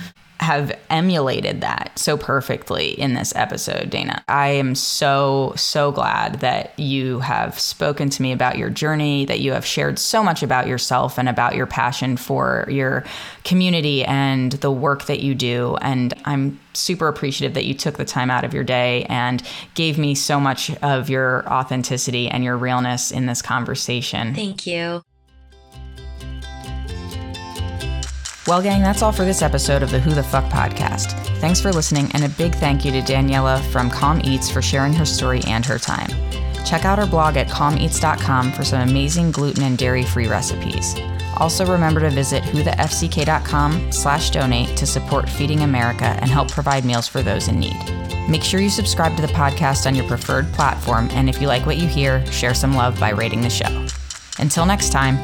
have 0.41 0.77
emulated 0.91 1.61
that 1.61 1.93
so 1.97 2.17
perfectly 2.17 2.91
in 3.01 3.15
this 3.15 3.35
episode, 3.37 3.89
Dana. 3.89 4.23
I 4.29 4.49
am 4.49 4.75
so, 4.75 5.53
so 5.57 5.93
glad 5.93 6.41
that 6.41 6.79
you 6.79 7.21
have 7.21 7.59
spoken 7.59 8.11
to 8.11 8.23
me 8.23 8.33
about 8.33 8.59
your 8.59 8.69
journey, 8.69 9.25
that 9.27 9.41
you 9.41 9.53
have 9.53 9.65
shared 9.65 9.99
so 9.99 10.23
much 10.23 10.43
about 10.43 10.67
yourself 10.67 11.19
and 11.19 11.29
about 11.29 11.55
your 11.55 11.67
passion 11.67 12.17
for 12.17 12.67
your 12.69 13.05
community 13.45 14.05
and 14.05 14.53
the 14.53 14.73
work 14.73 15.07
that 15.07 15.21
you 15.21 15.35
do. 15.35 15.77
And 15.81 16.13
I'm 16.25 16.61
super 16.73 17.07
appreciative 17.07 17.55
that 17.55 17.65
you 17.65 17.75
took 17.75 17.97
the 17.97 18.05
time 18.05 18.31
out 18.31 18.45
of 18.45 18.53
your 18.53 18.65
day 18.65 19.05
and 19.05 19.43
gave 19.75 19.99
me 19.99 20.15
so 20.15 20.41
much 20.41 20.75
of 20.83 21.09
your 21.09 21.49
authenticity 21.49 22.29
and 22.29 22.43
your 22.43 22.57
realness 22.57 23.13
in 23.13 23.27
this 23.27 23.41
conversation. 23.41 24.35
Thank 24.35 24.67
you. 24.67 25.03
Well, 28.47 28.61
gang, 28.61 28.83
that's 28.83 29.01
all 29.01 29.13
for 29.13 29.25
this 29.25 29.41
episode 29.41 29.83
of 29.83 29.91
the 29.91 29.99
Who 29.99 30.11
the 30.11 30.23
Fuck 30.23 30.45
podcast. 30.53 31.13
Thanks 31.39 31.63
for 31.63 31.73
listening, 31.73 32.11
and 32.13 32.25
a 32.25 32.29
big 32.29 32.55
thank 32.55 32.85
you 32.85 32.93
to 32.93 33.01
Daniela 33.01 33.63
from 33.73 33.89
Calm 33.89 34.21
Eats 34.23 34.51
for 34.51 34.61
sharing 34.61 34.93
her 34.93 35.07
story 35.07 35.41
and 35.47 35.65
her 35.65 35.79
time. 35.79 36.11
Check 36.67 36.85
out 36.85 36.99
her 36.99 37.07
blog 37.07 37.39
at 37.39 37.49
calmeats.com 37.49 38.53
for 38.53 38.63
some 38.63 38.87
amazing 38.87 39.31
gluten 39.31 39.63
and 39.63 39.79
dairy-free 39.79 40.29
recipes. 40.29 40.95
Also 41.39 41.65
remember 41.65 42.01
to 42.01 42.11
visit 42.11 42.43
whothefck.com 42.43 43.91
slash 43.91 44.29
donate 44.29 44.77
to 44.77 44.87
support 44.87 45.29
Feeding 45.29 45.63
America 45.63 46.05
and 46.21 46.31
help 46.31 46.51
provide 46.51 46.85
meals 46.85 47.09
for 47.09 47.23
those 47.23 47.49
in 47.49 47.59
need. 47.59 47.79
Make 48.29 48.45
sure 48.45 48.61
you 48.61 48.71
subscribe 48.71 49.17
to 49.17 49.23
the 49.23 49.33
podcast 49.33 49.87
on 49.87 49.95
your 49.95 50.07
preferred 50.07 50.53
platform, 50.53 51.09
and 51.13 51.31
if 51.31 51.41
you 51.41 51.49
like 51.49 51.65
what 51.65 51.79
you 51.79 51.89
hear, 51.89 52.25
share 52.31 52.55
some 52.55 52.75
love 52.75 53.01
by 53.01 53.11
rating 53.11 53.41
the 53.41 53.49
show. 53.49 53.87
Until 54.39 54.67
next 54.67 54.91
time, 54.91 55.17